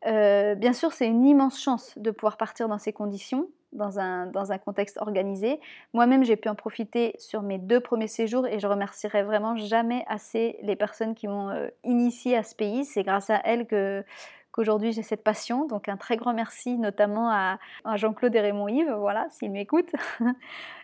Euh, 0.06 0.54
bien 0.54 0.72
sûr, 0.72 0.92
c'est 0.92 1.06
une 1.06 1.26
immense 1.26 1.60
chance 1.60 1.96
de 1.96 2.10
pouvoir 2.10 2.36
partir 2.36 2.68
dans 2.68 2.78
ces 2.78 2.92
conditions, 2.92 3.48
dans 3.72 3.98
un, 3.98 4.26
dans 4.26 4.52
un 4.52 4.58
contexte 4.58 4.98
organisé. 5.00 5.60
Moi-même, 5.92 6.24
j'ai 6.24 6.36
pu 6.36 6.48
en 6.48 6.54
profiter 6.54 7.14
sur 7.18 7.42
mes 7.42 7.58
deux 7.58 7.80
premiers 7.80 8.08
séjours 8.08 8.46
et 8.46 8.58
je 8.58 8.66
remercierai 8.66 9.22
vraiment 9.22 9.56
jamais 9.56 10.04
assez 10.08 10.58
les 10.62 10.76
personnes 10.76 11.14
qui 11.14 11.28
m'ont 11.28 11.50
euh, 11.50 11.68
initié 11.84 12.36
à 12.36 12.42
ce 12.42 12.54
pays. 12.54 12.84
C'est 12.84 13.02
grâce 13.02 13.30
à 13.30 13.40
elles 13.44 13.66
qu'aujourd'hui 13.66 14.92
j'ai 14.92 15.02
cette 15.02 15.22
passion. 15.22 15.66
Donc 15.66 15.88
un 15.88 15.96
très 15.96 16.16
grand 16.16 16.32
merci 16.32 16.78
notamment 16.78 17.30
à, 17.30 17.58
Jean-Claude 17.96 18.34
et 18.34 18.40
Raymond 18.40 18.68
Yves, 18.68 18.94
voilà, 18.98 19.28
s'ils 19.30 19.50
m'écoutent. 19.50 19.92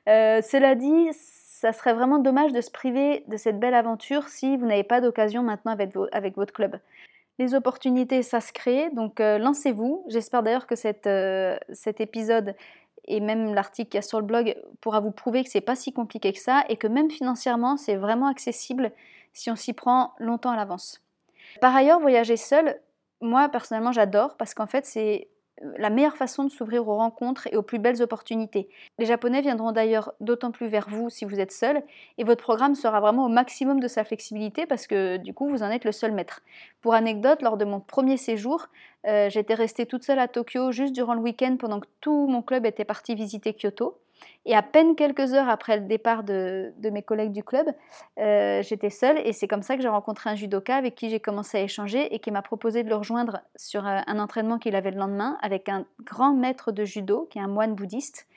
Euh, 0.09 0.41
cela 0.41 0.77
dit, 0.77 1.09
ça 1.13 1.73
serait 1.73 1.93
vraiment 1.93 2.21
dommage 2.21 2.53
de 2.53 2.61
se 2.61 2.71
priver 2.71 3.25
de 3.27 3.37
cette 3.37 3.59
belle 3.59 3.75
aventure 3.75 4.29
si 4.29 4.57
vous 4.57 4.67
n'avez 4.67 4.85
pas 4.85 5.01
d'occasion 5.01 5.43
maintenant 5.43 5.77
avec 6.13 6.37
votre 6.37 6.53
club. 6.53 6.79
Les 7.39 7.55
opportunités, 7.55 8.23
ça 8.23 8.41
se 8.41 8.53
crée, 8.53 8.91
donc 8.91 9.21
euh, 9.21 9.39
lancez-vous. 9.39 10.05
J'espère 10.09 10.43
d'ailleurs 10.43 10.67
que 10.67 10.75
euh, 11.07 11.59
cet 11.73 12.01
épisode 12.01 12.55
et 13.07 13.21
même 13.21 13.55
l'article 13.55 13.91
qu'il 13.91 13.99
y 13.99 14.01
a 14.01 14.03
sur 14.03 14.21
le 14.21 14.27
blog 14.27 14.57
pourra 14.81 15.01
vous 15.01 15.11
prouver 15.11 15.45
que 15.45 15.51
c'est 15.51 15.61
pas 15.61 15.77
si 15.77 15.93
compliqué 15.93 16.33
que 16.33 16.39
ça 16.39 16.65
et 16.69 16.77
que 16.77 16.87
même 16.87 17.11
financièrement, 17.11 17.77
c'est 17.77 17.97
vraiment 17.97 18.27
accessible 18.27 18.91
si 19.33 19.51
on 19.51 19.57
s'y 19.57 19.75
prend 19.75 20.15
longtemps 20.19 20.51
à 20.51 20.57
l'avance. 20.57 21.03
Par 21.61 21.77
ailleurs, 21.77 22.01
voyager 22.01 22.37
seul, 22.37 22.81
moi 23.21 23.49
personnellement 23.49 23.93
j'adore 23.93 24.37
parce 24.37 24.55
qu'en 24.55 24.67
fait 24.67 24.85
c'est 24.87 25.29
la 25.79 25.91
meilleure 25.91 26.17
façon 26.17 26.45
de 26.45 26.51
s'ouvrir 26.51 26.87
aux 26.87 26.97
rencontres 26.97 27.47
et 27.51 27.57
aux 27.57 27.63
plus 27.63 27.79
belles 27.79 28.03
opportunités. 28.03 28.69
Les 28.99 29.07
Japonais 29.07 29.41
viendront 29.41 29.73
d'ailleurs 29.73 30.13
d'autant 30.21 30.51
plus 30.51 30.67
vers 30.67 30.89
vous 30.89 31.09
si 31.11 31.25
vous 31.25 31.41
êtes 31.41 31.53
seul, 31.53 31.83
et 32.19 32.25
votre 32.25 32.43
programme 32.43 32.75
sera 32.75 33.01
vraiment 33.01 33.25
au 33.25 33.29
maximum 33.29 33.81
de 33.81 33.89
sa 33.89 34.05
flexibilité 34.05 34.67
parce 34.67 34.87
que 34.87 35.17
du 35.17 35.33
coup 35.33 35.49
vous 35.49 35.63
en 35.63 35.71
êtes 35.71 35.85
le 35.85 35.93
seul 35.93 36.13
maître. 36.13 36.43
Pour 36.83 36.95
anecdote, 36.95 37.43
lors 37.43 37.57
de 37.57 37.65
mon 37.65 37.81
premier 37.81 38.17
séjour, 38.17 38.69
euh, 39.07 39.31
j'étais 39.31 39.55
restée 39.55 39.87
toute 39.87 40.05
seule 40.05 40.19
à 40.19 40.29
Tokyo 40.29 40.73
juste 40.73 40.93
durant 40.93 41.15
le 41.15 41.21
week-end 41.21 41.57
pendant 41.59 41.81
que 41.81 41.89
tout 42.01 42.27
mon 42.27 42.43
club 42.43 42.67
était 42.67 42.85
parti 42.85 43.15
visiter 43.15 43.55
Kyoto. 43.55 43.99
Et 44.45 44.55
à 44.55 44.63
peine 44.63 44.95
quelques 44.95 45.35
heures 45.35 45.49
après 45.49 45.77
le 45.77 45.87
départ 45.87 46.23
de, 46.23 46.73
mes 46.83 47.03
collègues 47.03 47.33
du 47.33 47.43
club, 47.43 47.67
euh, 48.19 48.63
j'étais 48.63 48.91
seule 48.91 49.19
et 49.19 49.33
c'est 49.33 49.49
comme 49.49 49.63
ça 49.63 49.77
que 49.77 49.83
j'ai 49.83 49.89
rencontré 49.89 50.31
un 50.31 50.37
judoka 50.37 50.77
avec 50.77 50.95
qui 50.95 51.11
j'ai 51.11 51.19
commencé 51.19 51.59
à 51.59 51.63
échanger 51.63 52.15
et 52.15 52.21
qui 52.21 52.31
m'a 52.31 52.43
proposé 52.43 52.85
de 52.85 52.89
le 52.89 52.95
rejoindre 52.95 53.41
sur 53.57 53.87
euh, 53.87 53.99
un 54.07 54.19
entraînement 54.21 54.59
qu'il 54.59 54.77
avait 54.77 54.93
le 54.93 54.99
lendemain 54.99 55.37
avec 55.43 55.69
un 55.69 55.85
grand 56.05 56.33
maître 56.33 56.71
de 56.71 56.85
judo 56.85 57.27
qui 57.31 57.39
est 57.39 57.43
un 57.43 57.49
moine 57.49 57.75
bouddhiste. 57.75 58.29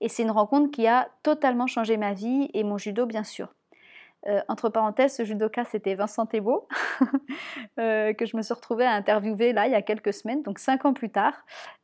Et 0.00 0.08
c'est 0.08 0.22
une 0.22 0.30
rencontre 0.30 0.70
qui 0.70 0.86
a 0.86 1.08
totalement 1.22 1.66
changé 1.66 1.96
ma 1.96 2.14
vie 2.14 2.48
et 2.54 2.64
mon 2.64 2.78
judo 2.78 3.04
bien 3.04 3.24
sûr. 3.24 3.48
Euh, 4.26 4.40
entre 4.48 4.68
parenthèses, 4.68 5.14
ce 5.14 5.24
judoka, 5.24 5.64
c'était 5.64 5.94
Vincent 5.94 6.26
Thébault, 6.26 6.66
euh, 7.78 8.12
que 8.12 8.26
je 8.26 8.36
me 8.36 8.42
suis 8.42 8.52
retrouvée 8.52 8.84
à 8.84 8.90
interviewer 8.90 9.52
là, 9.52 9.66
il 9.66 9.72
y 9.72 9.76
a 9.76 9.82
quelques 9.82 10.12
semaines, 10.12 10.42
donc 10.42 10.58
cinq 10.58 10.84
ans 10.84 10.92
plus 10.92 11.10
tard, 11.10 11.34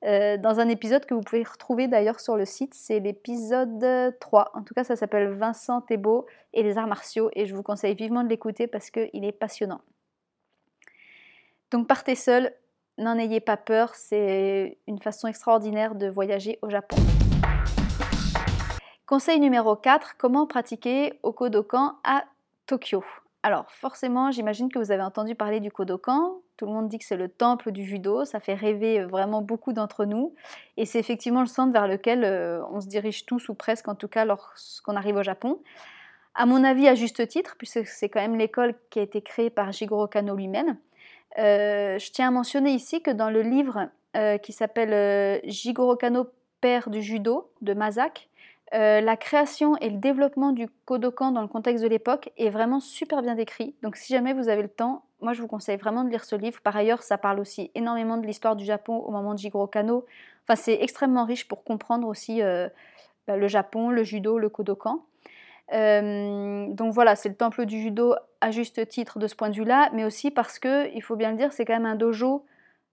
euh, 0.05 0.37
dans 0.37 0.59
un 0.59 0.69
épisode 0.69 1.07
que 1.07 1.14
vous 1.14 1.21
pouvez 1.21 1.45
retrouver 1.45 1.87
d'ailleurs 1.87 2.19
sur 2.19 2.37
le 2.37 2.45
site. 2.45 2.75
C'est 2.75 2.99
l'épisode 2.99 4.17
3. 4.19 4.50
En 4.55 4.62
tout 4.62 4.75
cas, 4.75 4.83
ça 4.83 4.97
s'appelle 4.97 5.29
Vincent 5.29 5.81
Thébault 5.81 6.26
et 6.53 6.64
les 6.64 6.76
arts 6.76 6.88
martiaux, 6.88 7.31
et 7.35 7.47
je 7.47 7.55
vous 7.55 7.62
conseille 7.62 7.95
vivement 7.95 8.25
de 8.25 8.29
l'écouter 8.29 8.67
parce 8.67 8.91
qu'il 8.91 9.25
est 9.25 9.33
passionnant. 9.33 9.81
Donc 11.71 11.87
partez 11.87 12.17
seul, 12.17 12.53
n'en 12.99 13.17
ayez 13.17 13.41
pas 13.41 13.57
peur, 13.57 13.95
c'est 13.95 14.79
une 14.88 15.00
façon 15.00 15.29
extraordinaire 15.29 15.95
de 15.95 16.09
voyager 16.09 16.59
au 16.62 16.71
Japon. 16.71 16.97
Conseil 19.07 19.39
numéro 19.39 19.77
4, 19.77 20.17
comment 20.17 20.47
pratiquer 20.47 21.19
au 21.23 21.31
Kodokan 21.31 21.99
à 22.05 22.25
Tokyo? 22.65 23.05
Alors 23.43 23.71
forcément, 23.71 24.31
j'imagine 24.31 24.73
que 24.73 24.79
vous 24.79 24.93
avez 24.93 25.03
entendu 25.03 25.35
parler 25.35 25.61
du 25.61 25.71
Kodokan. 25.71 26.37
Tout 26.57 26.65
le 26.65 26.73
monde 26.73 26.89
dit 26.89 26.99
que 26.99 27.05
c'est 27.05 27.19
le 27.19 27.29
temple 27.29 27.71
du 27.71 27.85
judo, 27.85 28.25
ça 28.25 28.41
fait 28.41 28.55
rêver 28.55 29.01
euh, 29.01 29.07
vraiment 29.07 29.43
beaucoup 29.43 29.75
d'entre 29.75 30.07
nous. 30.07 30.35
Et 30.79 30.87
c'est 30.87 30.99
effectivement 30.99 31.43
le 31.43 31.47
centre 31.47 31.71
vers 31.71 31.87
lequel 31.87 32.25
euh, 32.25 32.63
on 32.71 32.81
se 32.81 32.87
dirige 32.89 33.27
tous, 33.27 33.51
ou 33.51 33.55
presque 33.55 33.89
en 33.89 33.95
tout 33.95 34.09
cas 34.09 34.25
lorsqu'on 34.25 34.97
arrive 34.97 35.17
au 35.17 35.23
Japon. 35.23 35.61
À 36.35 36.47
mon 36.47 36.65
avis, 36.65 36.89
à 36.89 36.95
juste 36.95 37.29
titre, 37.29 37.57
puisque 37.59 37.87
c'est 37.87 38.09
quand 38.09 38.23
même 38.23 38.39
l'école 38.39 38.75
qui 38.89 39.01
a 39.01 39.03
été 39.03 39.21
créée 39.21 39.51
par 39.51 39.71
Jigoro 39.71 40.07
Kano 40.07 40.35
lui-même. 40.35 40.79
Euh, 41.39 41.99
je 41.99 42.11
tiens 42.11 42.29
à 42.29 42.31
mentionner 42.31 42.71
ici 42.71 43.03
que 43.03 43.11
dans 43.11 43.29
le 43.29 43.43
livre 43.43 43.91
qui 44.43 44.53
s'appelle 44.53 45.41
Jigoro 45.43 45.97
Kano, 45.97 46.29
père 46.61 46.89
du 46.89 47.03
judo, 47.03 47.51
de 47.63 47.75
Mazak, 47.75 48.29
euh, 48.75 49.00
la 49.00 49.16
création 49.16 49.76
et 49.76 49.88
le 49.88 49.99
développement 49.99 50.52
du 50.52 50.69
Kodokan 50.85 51.31
dans 51.31 51.43
le 51.43 51.49
contexte 51.49 51.85
de 51.85 51.88
l'époque 51.88 52.31
est 52.37 52.50
vraiment 52.50 52.81
super 52.81 53.23
bien 53.23 53.37
décrit. 53.37 53.76
Donc 53.83 53.97
si 53.97 54.12
jamais 54.12 54.33
vous 54.33 54.49
avez 54.49 54.62
le 54.62 54.69
temps, 54.69 55.04
moi 55.21 55.33
je 55.33 55.40
vous 55.40 55.47
conseille 55.47 55.76
vraiment 55.76 56.02
de 56.02 56.11
lire 56.11 56.25
ce 56.25 56.35
livre. 56.35 56.61
Par 56.61 56.76
ailleurs, 56.76 57.02
ça 57.02 57.16
parle 57.16 57.38
aussi 57.38 57.71
énormément 57.75 58.16
de 58.16 58.26
l'histoire 58.26 58.57
du 58.57 58.64
Japon 58.64 58.97
au 58.97 59.12
moment 59.12 59.35
de 59.35 59.38
Jigoro 59.38 59.69
Kano. 59.69 60.07
Enfin, 60.43 60.57
c'est 60.57 60.83
extrêmement 60.83 61.25
riche 61.25 61.47
pour 61.47 61.62
comprendre 61.62 62.09
aussi 62.09 62.43
euh, 62.43 62.69
bah, 63.28 63.37
le 63.37 63.47
Japon, 63.47 63.90
le 63.90 64.02
judo, 64.02 64.38
le 64.38 64.49
Kodokan. 64.49 65.04
Euh, 65.73 66.66
donc 66.69 66.93
voilà, 66.93 67.16
c'est 67.16 67.28
le 67.28 67.37
temple 67.37 67.66
du 67.66 67.81
judo 67.81 68.14
à 68.40 68.50
juste 68.50 68.87
titre 68.88 69.19
de 69.19 69.26
ce 69.26 69.35
point 69.35 69.50
de 69.50 69.54
vue-là, 69.54 69.90
mais 69.93 70.04
aussi 70.04 70.31
parce 70.31 70.59
que, 70.59 70.93
il 70.95 71.02
faut 71.02 71.16
bien 71.16 71.31
le 71.31 71.37
dire, 71.37 71.52
c'est 71.52 71.64
quand 71.64 71.73
même 71.73 71.87
un 71.87 71.95
dojo 71.95 72.45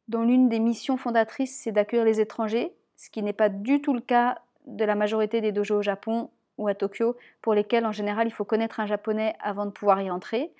dont 0.07 0.21
l'une 0.21 0.47
des 0.47 0.59
missions 0.59 0.97
fondatrices, 0.97 1.59
c'est 1.63 1.71
d'accueillir 1.71 2.05
les 2.05 2.21
étrangers, 2.21 2.73
ce 2.95 3.09
qui 3.09 3.23
n'est 3.23 3.33
pas 3.33 3.49
du 3.49 3.81
tout 3.81 3.93
le 3.93 3.99
cas 3.99 4.39
de 4.65 4.85
la 4.85 4.95
majorité 4.95 5.41
des 5.41 5.51
dojos 5.51 5.77
au 5.77 5.81
Japon 5.81 6.29
ou 6.57 6.67
à 6.67 6.75
Tokyo, 6.75 7.17
pour 7.41 7.53
lesquels 7.53 7.85
en 7.85 7.91
général 7.91 8.27
il 8.27 8.31
faut 8.31 8.45
connaître 8.45 8.79
un 8.79 8.85
japonais 8.85 9.35
avant 9.41 9.65
de 9.65 9.71
pouvoir 9.71 10.01
y 10.01 10.11
entrer. 10.11 10.53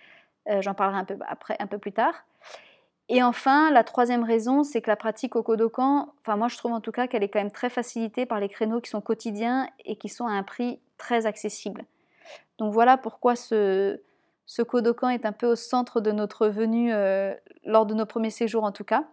Euh, 0.50 0.62
j'en 0.62 0.74
parlerai 0.74 1.04
un 1.60 1.68
peu 1.68 1.78
plus 1.78 1.92
tard. 1.92 2.26
Et 3.10 3.22
enfin, 3.22 3.72
la 3.72 3.84
troisième 3.84 4.24
raison, 4.24 4.64
c'est 4.64 4.82
que 4.82 4.90
la 4.90 4.96
pratique 4.96 5.36
au 5.36 5.44
Kodokan, 5.44 6.14
enfin 6.22 6.38
moi 6.38 6.48
je 6.48 6.58
trouve 6.58 6.72
en 6.72 6.80
tout 6.80 6.94
cas 6.94 7.08
qu'elle 7.08 7.24
est 7.24 7.30
quand 7.30 7.40
même 7.40 7.52
très 7.52 7.70
facilitée 7.70 8.26
par 8.26 8.40
les 8.40 8.48
créneaux 8.48 8.80
qui 8.80 8.90
sont 8.90 9.02
quotidiens 9.02 9.68
et 9.86 9.98
qui 9.98 10.08
sont 10.08 10.28
à 10.28 10.32
un 10.32 10.44
prix 10.44 10.80
très 10.98 11.26
accessible. 11.26 11.84
Donc 12.58 12.74
voilà 12.74 12.98
pourquoi 12.98 13.36
ce, 13.36 14.00
ce 14.46 14.62
Kodokan 14.62 15.10
est 15.10 15.26
un 15.26 15.34
peu 15.34 15.48
au 15.48 15.56
centre 15.56 16.00
de 16.00 16.12
notre 16.12 16.48
venue 16.48 16.94
euh, 16.94 17.34
lors 17.66 17.86
de 17.86 17.94
nos 17.94 18.06
premiers 18.06 18.30
séjours 18.30 18.64
en 18.64 18.72
tout 18.72 18.84
cas. 18.86 19.04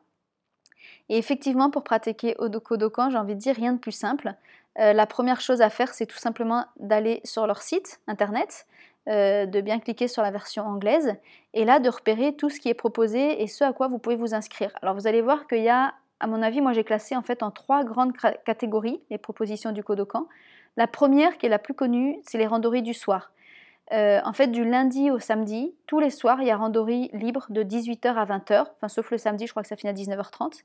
Et 1.09 1.19
effectivement, 1.19 1.71
pour 1.71 1.83
pratiquer 1.83 2.37
au 2.39 2.49
Kodokan, 2.51 3.11
j'ai 3.11 3.19
envie 3.19 3.35
de 3.35 3.41
dire 3.41 3.57
rien 3.57 3.73
de 3.73 3.79
plus 3.79 3.93
simple. 3.93 4.35
Euh, 4.79 4.93
la 4.93 5.07
première 5.07 5.41
chose 5.41 5.61
à 5.61 5.71
faire, 5.71 5.93
c'est 5.93 6.07
tout 6.07 6.19
simplement 6.19 6.65
d'aller 6.79 7.21
sur 7.25 7.47
leur 7.47 7.63
site 7.63 8.01
internet, 8.07 8.67
euh, 9.09 9.47
de 9.47 9.61
bien 9.61 9.81
cliquer 9.81 10.07
sur 10.07 10.23
la 10.23 10.31
version 10.31 10.65
anglaise, 10.65 11.15
et 11.55 11.65
là 11.65 11.81
de 11.81 11.89
repérer 11.89 12.37
tout 12.37 12.51
ce 12.51 12.61
qui 12.61 12.69
est 12.69 12.75
proposé 12.75 13.43
et 13.43 13.47
ce 13.47 13.65
à 13.65 13.73
quoi 13.73 13.89
vous 13.89 13.99
pouvez 13.99 14.17
vous 14.17 14.35
inscrire. 14.35 14.71
Alors 14.83 14.95
vous 14.95 15.07
allez 15.07 15.23
voir 15.23 15.47
qu'il 15.47 15.63
y 15.63 15.69
a, 15.69 15.95
à 16.21 16.27
mon 16.27 16.43
avis, 16.43 16.61
moi 16.61 16.73
j'ai 16.73 16.85
classé 16.85 17.17
en 17.17 17.23
fait 17.23 17.43
en 17.43 17.51
trois 17.51 17.85
grandes 17.85 18.13
catégories 18.45 19.01
les 19.11 19.19
propositions 19.19 19.73
du 19.73 19.83
Kodokan. 19.83 20.29
La 20.77 20.87
première, 20.87 21.39
qui 21.39 21.47
est 21.47 21.49
la 21.49 21.59
plus 21.59 21.75
connue, 21.75 22.21
c'est 22.23 22.39
les 22.39 22.47
randonnées 22.47 22.83
du 22.83 22.95
soir. 22.95 23.33
Euh, 23.93 24.21
en 24.25 24.33
fait, 24.33 24.49
du 24.49 24.65
lundi 24.65 25.11
au 25.11 25.19
samedi, 25.19 25.75
tous 25.87 25.99
les 25.99 26.11
soirs, 26.11 26.43
il 26.43 26.47
y 26.47 26.51
a 26.51 26.57
randonnée 26.57 27.11
libre 27.15 27.47
de 27.49 27.63
18h 27.63 28.15
à 28.15 28.27
20h, 28.27 28.67
enfin 28.77 28.89
sauf 28.89 29.11
le 29.11 29.19
samedi, 29.19 29.47
je 29.47 29.53
crois 29.53 29.63
que 29.63 29.69
ça 29.69 29.77
finit 29.77 29.91
à 29.91 29.95
19h30. 29.95 30.63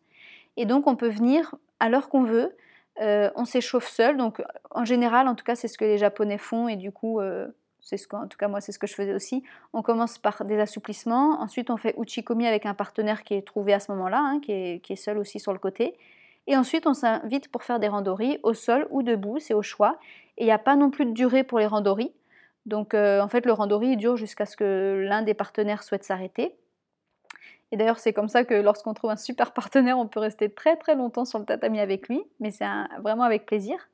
Et 0.58 0.66
donc 0.66 0.86
on 0.88 0.96
peut 0.96 1.08
venir 1.08 1.56
à 1.80 1.90
l'heure 1.90 2.10
qu'on 2.10 2.24
veut, 2.24 2.56
euh, 3.02 3.30
on 3.36 3.46
s'échauffe 3.46 3.88
seul, 3.88 4.18
donc 4.18 4.42
en 4.72 4.86
général, 4.86 5.28
en 5.28 5.36
tout 5.36 5.44
cas, 5.44 5.56
c'est 5.56 5.68
ce 5.68 5.78
que 5.78 5.86
les 5.86 5.98
Japonais 5.98 6.38
font, 6.38 6.68
et 6.68 6.76
du 6.76 6.92
coup, 6.92 7.20
euh, 7.20 7.48
c'est 7.82 7.98
ce 7.98 8.08
que, 8.08 8.16
en 8.16 8.28
tout 8.28 8.38
cas 8.38 8.48
moi, 8.48 8.62
c'est 8.62 8.72
ce 8.72 8.80
que 8.80 8.88
je 8.88 8.94
faisais 8.94 9.14
aussi. 9.14 9.44
On 9.74 9.82
commence 9.82 10.18
par 10.20 10.46
des 10.46 10.60
assouplissements, 10.60 11.42
ensuite 11.42 11.70
on 11.70 11.78
fait 11.78 11.96
uchikomi 11.98 12.48
avec 12.48 12.66
un 12.66 12.74
partenaire 12.74 13.24
qui 13.24 13.34
est 13.34 13.42
trouvé 13.42 13.74
à 13.74 13.80
ce 13.80 13.92
moment-là, 13.92 14.20
hein, 14.20 14.40
qui, 14.42 14.52
est, 14.52 14.96
seul 14.96 15.18
aussi 15.18 15.40
sur 15.40 15.54
le 15.54 15.60
côté, 15.60 15.98
et 16.48 16.56
ensuite 16.56 16.86
on 16.88 16.94
s'invite 16.94 17.50
pour 17.50 17.64
faire 17.64 17.80
des 17.80 17.88
randonnées 17.88 18.40
au 18.44 18.54
sol 18.54 18.88
ou 18.92 19.02
debout, 19.02 19.40
c'est 19.40 19.54
au 19.54 19.64
choix, 19.64 19.98
et 20.38 20.44
il 20.44 20.46
n'y 20.46 20.52
a 20.52 20.60
pas 20.60 20.76
non 20.76 20.90
plus 20.90 21.06
de 21.06 21.12
durée 21.12 21.44
pour 21.44 21.60
les 21.60 21.68
randonnées. 21.68 22.14
Donc 22.66 22.94
euh, 22.94 23.22
en 23.22 23.28
fait, 23.28 23.46
le 23.46 23.54
randonnées 23.54 23.96
dure 23.96 24.18
jusqu'à 24.18 24.46
ce 24.46 24.56
que 24.56 25.04
l'un 25.08 25.22
des 25.22 25.34
partenaires 25.34 25.84
souhaite 25.84 26.04
s'arrêter. 26.04 26.56
Et 27.74 27.76
d'ailleurs, 27.76 27.98
c'est 27.98 28.14
comme 28.14 28.30
ça 28.30 28.44
que 28.44 28.54
lorsqu'on 28.54 28.94
trouve 28.94 29.10
un 29.10 29.16
super 29.16 29.52
partenaire, 29.54 29.98
on 29.98 30.06
peut 30.06 30.20
rester 30.20 30.48
très 30.48 30.76
très 30.76 30.94
longtemps 30.94 31.26
sur 31.26 31.40
le 31.40 31.46
tatami 31.46 31.80
avec 31.80 32.08
lui, 32.08 32.22
mais 32.40 32.52
c'est 32.52 32.68
vraiment 33.02 33.24
avec 33.24 33.48
plaisir. 33.48 33.90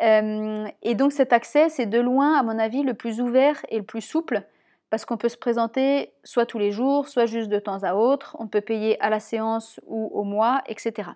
Euh, 0.00 0.68
et 0.82 0.94
donc 0.94 1.10
cet 1.10 1.32
accès, 1.32 1.68
c'est 1.70 1.86
de 1.86 1.98
loin, 1.98 2.38
à 2.38 2.44
mon 2.44 2.56
avis, 2.56 2.84
le 2.84 2.94
plus 2.94 3.20
ouvert 3.20 3.60
et 3.68 3.78
le 3.78 3.82
plus 3.82 4.00
souple, 4.00 4.42
parce 4.90 5.04
qu'on 5.04 5.16
peut 5.16 5.28
se 5.28 5.36
présenter 5.36 6.12
soit 6.22 6.46
tous 6.46 6.60
les 6.60 6.70
jours, 6.70 7.08
soit 7.08 7.26
juste 7.26 7.48
de 7.48 7.58
temps 7.58 7.82
à 7.82 7.94
autre, 7.94 8.36
on 8.38 8.46
peut 8.46 8.60
payer 8.60 9.00
à 9.02 9.10
la 9.10 9.18
séance 9.18 9.80
ou 9.88 10.08
au 10.14 10.22
mois, 10.22 10.62
etc. 10.68 11.10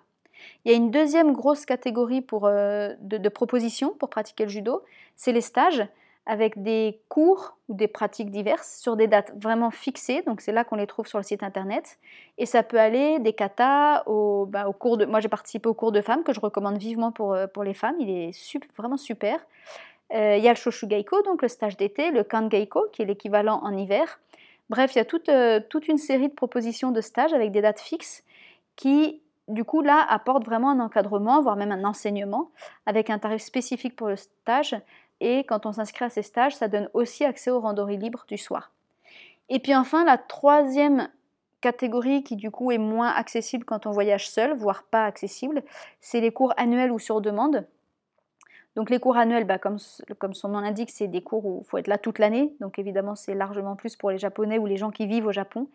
Il 0.65 0.71
y 0.71 0.73
a 0.73 0.77
une 0.77 0.91
deuxième 0.91 1.31
grosse 1.31 1.65
catégorie 1.65 2.21
pour, 2.21 2.45
euh, 2.45 2.93
de 2.99 3.29
propositions 3.29 3.93
pour 3.97 4.09
pratiquer 4.09 4.43
le 4.43 4.49
judo, 4.49 4.83
c'est 5.15 5.31
les 5.31 5.39
stages 5.39 5.87
avec 6.29 6.61
des 6.61 7.01
cours 7.09 7.57
ou 7.69 7.73
des 7.73 7.87
pratiques 7.87 8.29
diverses 8.29 8.79
sur 8.79 8.95
des 8.95 9.07
dates 9.07 9.33
vraiment 9.41 9.71
fixées. 9.71 10.21
Donc 10.27 10.41
c'est 10.41 10.51
là 10.51 10.63
qu'on 10.63 10.75
les 10.75 10.85
trouve 10.85 11.07
sur 11.07 11.17
le 11.17 11.23
site 11.23 11.41
internet. 11.41 11.97
Et 12.37 12.45
ça 12.45 12.61
peut 12.61 12.79
aller 12.79 13.17
des 13.17 13.33
katas 13.33 14.03
au, 14.05 14.45
bah, 14.45 14.67
cours 14.77 14.97
de... 14.97 15.05
Moi 15.05 15.21
j'ai 15.21 15.27
participé 15.27 15.67
au 15.67 15.73
cours 15.73 15.91
de 15.91 16.01
femmes 16.01 16.23
que 16.23 16.31
je 16.31 16.39
recommande 16.39 16.77
vivement 16.77 17.11
pour, 17.11 17.33
euh, 17.33 17.47
pour 17.47 17.63
les 17.63 17.73
femmes. 17.73 17.95
Il 17.99 18.11
est 18.11 18.31
vraiment 18.77 18.97
super. 18.97 19.39
Euh, 20.13 20.37
il 20.37 20.43
y 20.43 20.47
a 20.47 20.51
le 20.51 20.55
Shoshu 20.55 20.85
Geiko, 20.87 21.23
donc 21.23 21.41
le 21.41 21.47
stage 21.47 21.77
d'été, 21.77 22.11
le 22.11 22.23
Kan 22.23 22.47
Geiko 22.47 22.85
qui 22.93 23.01
est 23.01 23.05
l'équivalent 23.05 23.59
en 23.63 23.75
hiver. 23.75 24.19
Bref, 24.69 24.93
il 24.93 24.99
y 24.99 25.01
a 25.01 25.05
toute, 25.05 25.29
euh, 25.29 25.59
toute 25.67 25.87
une 25.87 25.97
série 25.97 26.29
de 26.29 26.35
propositions 26.35 26.91
de 26.91 27.01
stages 27.01 27.33
avec 27.33 27.51
des 27.51 27.61
dates 27.61 27.79
fixes 27.79 28.23
qui 28.75 29.19
du 29.47 29.63
coup, 29.63 29.81
là, 29.81 30.05
apportent 30.07 30.45
vraiment 30.45 30.69
un 30.69 30.79
encadrement, 30.79 31.41
voire 31.41 31.55
même 31.55 31.71
un 31.71 31.83
enseignement, 31.83 32.51
avec 32.85 33.09
un 33.09 33.17
tarif 33.17 33.41
spécifique 33.41 33.95
pour 33.95 34.07
le 34.07 34.15
stage, 34.15 34.75
et 35.21 35.43
quand 35.43 35.65
on 35.65 35.73
s'inscrit 35.73 36.05
à 36.05 36.09
ces 36.09 36.21
stages, 36.21 36.55
ça 36.55 36.67
donne 36.67 36.89
aussi 36.93 37.25
accès 37.25 37.51
aux 37.51 37.59
randonnées 37.59 37.97
libres 37.97 38.25
du 38.27 38.37
soir. 38.37 38.71
Et 39.49 39.59
puis 39.59 39.75
enfin, 39.75 40.05
la 40.05 40.17
troisième 40.17 41.09
catégorie 41.61 42.23
qui 42.23 42.35
du 42.35 42.51
coup 42.51 42.71
est 42.71 42.77
moins 42.77 43.09
accessible 43.09 43.65
quand 43.65 43.85
on 43.85 43.91
voyage 43.91 44.29
seul, 44.29 44.55
voire 44.55 44.83
pas 44.83 45.05
accessible, 45.05 45.63
c'est 45.99 46.21
les 46.21 46.31
cours 46.31 46.53
annuels 46.57 46.91
ou 46.91 46.99
sur 46.99 47.21
demande. 47.21 47.65
Donc 48.75 48.89
les 48.89 48.99
cours 48.99 49.17
annuels, 49.17 49.45
bah, 49.45 49.57
comme, 49.57 49.77
comme, 50.19 50.33
son 50.33 50.49
nom 50.49 50.59
l'indique, 50.59 50.91
c'est 50.91 51.07
des 51.07 51.21
cours 51.21 51.45
où 51.45 51.63
il 51.65 51.67
faut 51.67 51.77
être 51.79 51.87
là 51.87 51.97
toute 51.97 52.19
l'année. 52.19 52.53
Donc 52.61 52.79
évidemment, 52.79 53.15
c'est 53.15 53.33
largement 53.33 53.75
plus 53.75 53.95
pour 53.95 54.11
les 54.11 54.17
Japonais 54.17 54.57
ou 54.57 54.67
les 54.67 54.77
gens 54.77 54.91
qui 54.91 55.07
vivent 55.07 55.25
au 55.25 55.31
Japon. 55.31 55.67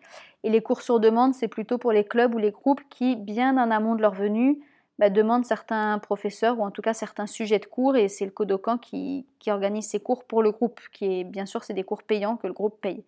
Et 0.43 0.49
les 0.49 0.61
cours 0.61 0.81
sur 0.81 0.99
demande, 0.99 1.33
c'est 1.33 1.49
plutôt 1.49 1.77
pour 1.77 1.91
les 1.91 2.05
clubs 2.05 2.33
ou 2.33 2.37
les 2.37 2.51
groupes 2.51 2.81
qui, 2.89 3.15
bien 3.15 3.57
en 3.57 3.69
amont 3.69 3.95
de 3.95 4.01
leur 4.01 4.13
venue, 4.13 4.59
bah, 4.99 5.09
demande 5.09 5.45
certains 5.45 5.99
professeurs 5.99 6.59
ou 6.59 6.63
en 6.63 6.71
tout 6.71 6.81
cas 6.81 6.93
certains 6.93 7.27
sujets 7.27 7.59
de 7.59 7.65
cours 7.65 7.95
et 7.95 8.07
c'est 8.07 8.25
le 8.25 8.31
Kodokan 8.31 8.77
qui, 8.77 9.25
organise 9.47 9.87
ces 9.87 9.99
cours 9.99 10.23
pour 10.23 10.41
le 10.41 10.51
groupe, 10.51 10.79
qui 10.91 11.19
est 11.19 11.23
bien 11.23 11.45
sûr 11.45 11.63
c'est 11.63 11.73
des 11.73 11.83
cours 11.83 12.01
payants 12.01 12.35
que 12.37 12.47
le 12.47 12.53
groupe 12.53 12.79
paye. 12.81 13.03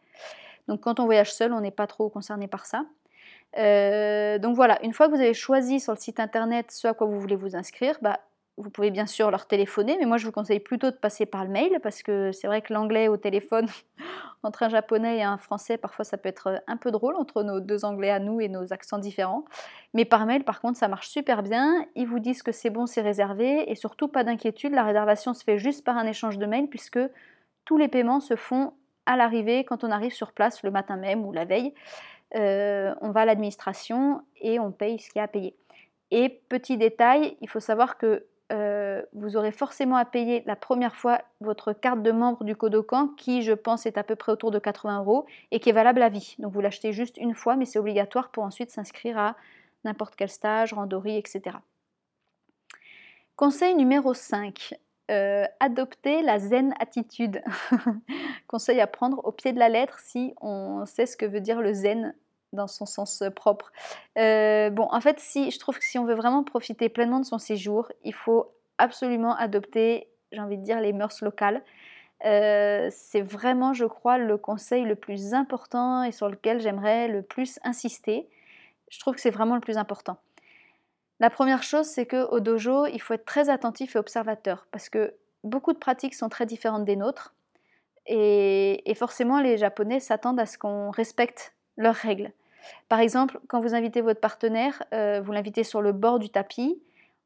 Donc 0.68 0.82
quand 0.82 1.00
on 1.00 1.06
voyage 1.06 1.34
seul, 1.34 1.54
on 1.54 1.62
n'est 1.62 1.72
pas 1.72 1.88
trop 1.88 2.10
concerné 2.10 2.48
par 2.48 2.66
ça. 2.66 2.86
Euh, 3.58 4.38
donc 4.38 4.56
voilà, 4.56 4.84
une 4.84 4.94
fois 4.94 5.08
que 5.08 5.16
vous 5.16 5.22
avez 5.22 5.34
choisi 5.34 5.80
sur 5.80 5.94
le 5.94 5.98
site 5.98 6.20
internet 6.20 6.72
ce 6.72 6.88
à 6.88 6.94
quoi 6.94 7.08
vous 7.08 7.20
voulez 7.20 7.36
vous 7.36 7.56
inscrire, 7.56 7.98
bah, 8.02 8.20
vous 8.58 8.72
pouvez 8.72 8.90
bien 8.90 9.06
sûr 9.06 9.30
leur 9.30 9.46
téléphoner, 9.46 9.98
mais 10.00 10.06
moi 10.06 10.18
je 10.18 10.26
vous 10.26 10.32
conseille 10.32 10.60
plutôt 10.60 10.90
de 10.90 10.96
passer 10.96 11.28
par 11.28 11.44
le 11.44 11.52
mail 11.52 11.80
parce 11.84 12.02
que 12.02 12.32
c'est 12.32 12.48
vrai 12.48 12.64
que 12.64 12.74
l'anglais 12.74 13.08
au 13.08 13.16
téléphone 13.16 13.68
entre 14.44 14.64
un 14.64 14.70
japonais 14.70 15.20
et 15.20 15.24
un 15.24 15.38
français, 15.38 15.78
parfois 15.78 16.04
ça 16.04 16.18
peut 16.18 16.28
être 16.28 16.64
un 16.66 16.78
peu 16.78 16.90
drôle 16.90 17.16
entre 17.16 17.44
nos 17.44 17.60
deux 17.60 17.86
anglais 17.86 18.10
à 18.10 18.20
nous 18.20 18.42
et 18.42 18.50
nos 18.50 18.74
accents 18.74 18.98
différents. 18.98 19.46
Mais 19.94 20.06
par 20.06 20.26
mail, 20.26 20.44
par 20.44 20.60
contre, 20.60 20.78
ça 20.78 20.88
marche 20.88 21.10
super 21.10 21.44
bien. 21.44 21.86
Ils 21.96 22.08
vous 22.08 22.20
disent 22.20 22.42
que 22.42 22.52
c'est 22.52 22.72
bon, 22.72 22.88
c'est 22.88 23.02
réservé 23.02 23.70
et 23.70 23.76
surtout 23.76 24.08
pas 24.08 24.24
d'inquiétude, 24.24 24.74
la 24.74 24.84
réservation 24.84 25.36
se 25.36 25.44
fait 25.44 25.60
juste 25.60 25.86
par 25.86 25.98
un 25.98 26.08
échange 26.08 26.40
de 26.40 26.46
mail 26.48 26.68
puisque 26.68 27.00
tous 27.66 27.78
les 27.78 27.88
paiements 27.88 28.20
se 28.20 28.36
font 28.36 28.74
à 29.06 29.16
l'arrivée 29.18 29.66
quand 29.66 29.84
on 29.84 29.92
arrive 29.92 30.14
sur 30.14 30.32
place 30.32 30.64
le 30.64 30.72
matin 30.72 30.98
même 30.98 31.26
ou 31.26 31.32
la 31.32 31.46
veille. 31.46 31.74
Euh, 32.36 32.94
on 33.02 33.12
va 33.12 33.22
à 33.22 33.26
l'administration 33.26 34.22
et 34.42 34.60
on 34.60 34.72
paye 34.72 35.00
ce 35.00 35.10
qu'il 35.10 35.20
y 35.20 35.22
a 35.22 35.24
à 35.24 35.28
payer. 35.28 35.56
Et 36.10 36.30
petit 36.50 36.78
détail, 36.78 37.38
il 37.42 37.50
faut 37.50 37.60
savoir 37.60 37.98
que 37.98 38.26
euh, 38.52 39.02
vous 39.14 39.36
aurez 39.36 39.52
forcément 39.52 39.98
à 39.98 40.06
payer 40.06 40.44
la 40.46 40.56
première 40.56 40.96
fois 40.96 41.22
votre 41.42 41.74
carte 41.74 42.02
de 42.02 42.12
membre 42.12 42.44
du 42.44 42.56
Kodokan, 42.56 43.10
qui 43.10 43.42
je 43.42 43.52
pense 43.52 43.86
est 43.86 43.98
à 43.98 44.04
peu 44.04 44.16
près 44.16 44.32
autour 44.32 44.52
de 44.52 44.60
80 44.60 45.00
euros 45.00 45.26
et 45.52 45.60
qui 45.60 45.70
est 45.70 45.74
valable 45.74 46.02
à 46.02 46.10
vie. 46.10 46.36
Donc 46.40 46.54
vous 46.54 46.62
l'achetez 46.62 46.94
juste 46.94 47.18
une 47.18 47.36
fois, 47.36 47.56
mais 47.58 47.66
c'est 47.66 47.80
obligatoire 47.80 48.30
pour 48.30 48.44
ensuite 48.44 48.72
s'inscrire 48.72 49.18
à 49.18 49.36
n'importe 49.84 50.16
quel 50.16 50.30
stage, 50.30 50.74
randonnée, 50.74 51.18
etc. 51.18 51.58
Conseil 53.36 53.76
numéro 53.76 54.14
5. 54.14 54.74
Euh, 55.10 55.46
adopter 55.62 56.22
la 56.22 56.38
zen 56.40 56.74
attitude. 56.80 57.42
Conseil 58.48 58.82
à 58.82 58.88
prendre 58.88 59.26
au 59.26 59.32
pied 59.32 59.54
de 59.54 59.60
la 59.60 59.70
lettre 59.70 60.00
si 60.00 60.34
on 60.42 60.86
sait 60.86 61.06
ce 61.06 61.16
que 61.16 61.26
veut 61.26 61.40
dire 61.40 61.62
le 61.62 61.72
zen 61.72 62.14
dans 62.58 62.68
son 62.68 62.86
sens 62.86 63.22
euh, 63.22 63.30
propre. 63.30 63.72
Euh, 64.18 64.70
bon, 64.70 64.88
en 64.92 65.00
fait, 65.00 65.20
si 65.20 65.52
je 65.52 65.60
trouve 65.60 65.80
que 65.80 65.86
si 65.86 65.98
on 65.98 66.06
veut 66.06 66.16
vraiment 66.16 66.44
profiter 66.44 66.90
pleinement 66.90 67.20
de 67.20 67.26
son 67.26 67.38
séjour, 67.38 67.90
il 68.04 68.14
faut 68.14 68.52
absolument 68.78 69.36
adopter, 69.36 70.10
j'ai 70.32 70.42
envie 70.42 70.58
de 70.58 70.64
dire, 70.64 70.82
les 70.82 70.92
mœurs 70.92 71.22
locales. 71.22 71.64
c'est 72.22 73.22
vraiment, 73.22 73.74
je 73.74 73.86
crois, 73.86 74.18
le 74.18 74.38
conseil 74.38 74.84
le 74.84 74.96
plus 74.96 75.34
important 75.34 76.04
et 76.04 76.12
sur 76.12 76.28
lequel 76.30 76.60
j'aimerais 76.60 77.08
le 77.08 77.22
plus 77.22 77.60
insister. 77.64 78.28
Je 78.90 79.00
trouve 79.00 79.16
que 79.16 79.22
c'est 79.22 79.32
vraiment 79.32 79.56
le 79.56 79.62
plus 79.62 79.78
important. 79.78 80.18
La 81.20 81.30
première 81.30 81.64
chose, 81.64 81.88
c'est 81.88 82.06
qu'au 82.06 82.40
dojo, 82.40 82.86
il 82.86 83.00
faut 83.00 83.14
être 83.14 83.26
très 83.26 83.50
attentif 83.50 83.96
et 83.96 84.00
observateur 84.00 84.68
parce 84.72 84.90
que 84.90 85.16
beaucoup 85.44 85.74
de 85.74 85.80
pratiques 85.80 86.14
sont 86.14 86.30
très 86.30 86.46
différentes 86.46 86.86
des 86.86 86.96
nôtres 86.96 87.34
et, 88.06 88.94
forcément 88.96 89.42
les 89.42 89.58
Japonais 89.58 90.00
s'attendent 90.00 90.40
à 90.40 90.46
ce 90.46 90.58
qu'on 90.58 90.92
respecte 90.92 91.54
leurs 91.76 91.96
règles. 91.96 92.32
Par 92.90 93.00
exemple, 93.00 93.40
quand 93.48 93.60
vous 93.60 93.76
invitez 93.76 94.02
votre 94.02 94.20
partenaire, 94.20 94.84
euh, 94.94 95.22
vous 95.24 95.32
l'invitez 95.32 95.64
sur 95.64 95.82
le 95.82 95.92
bord 95.92 96.20
du 96.20 96.30
tapis, 96.30 96.82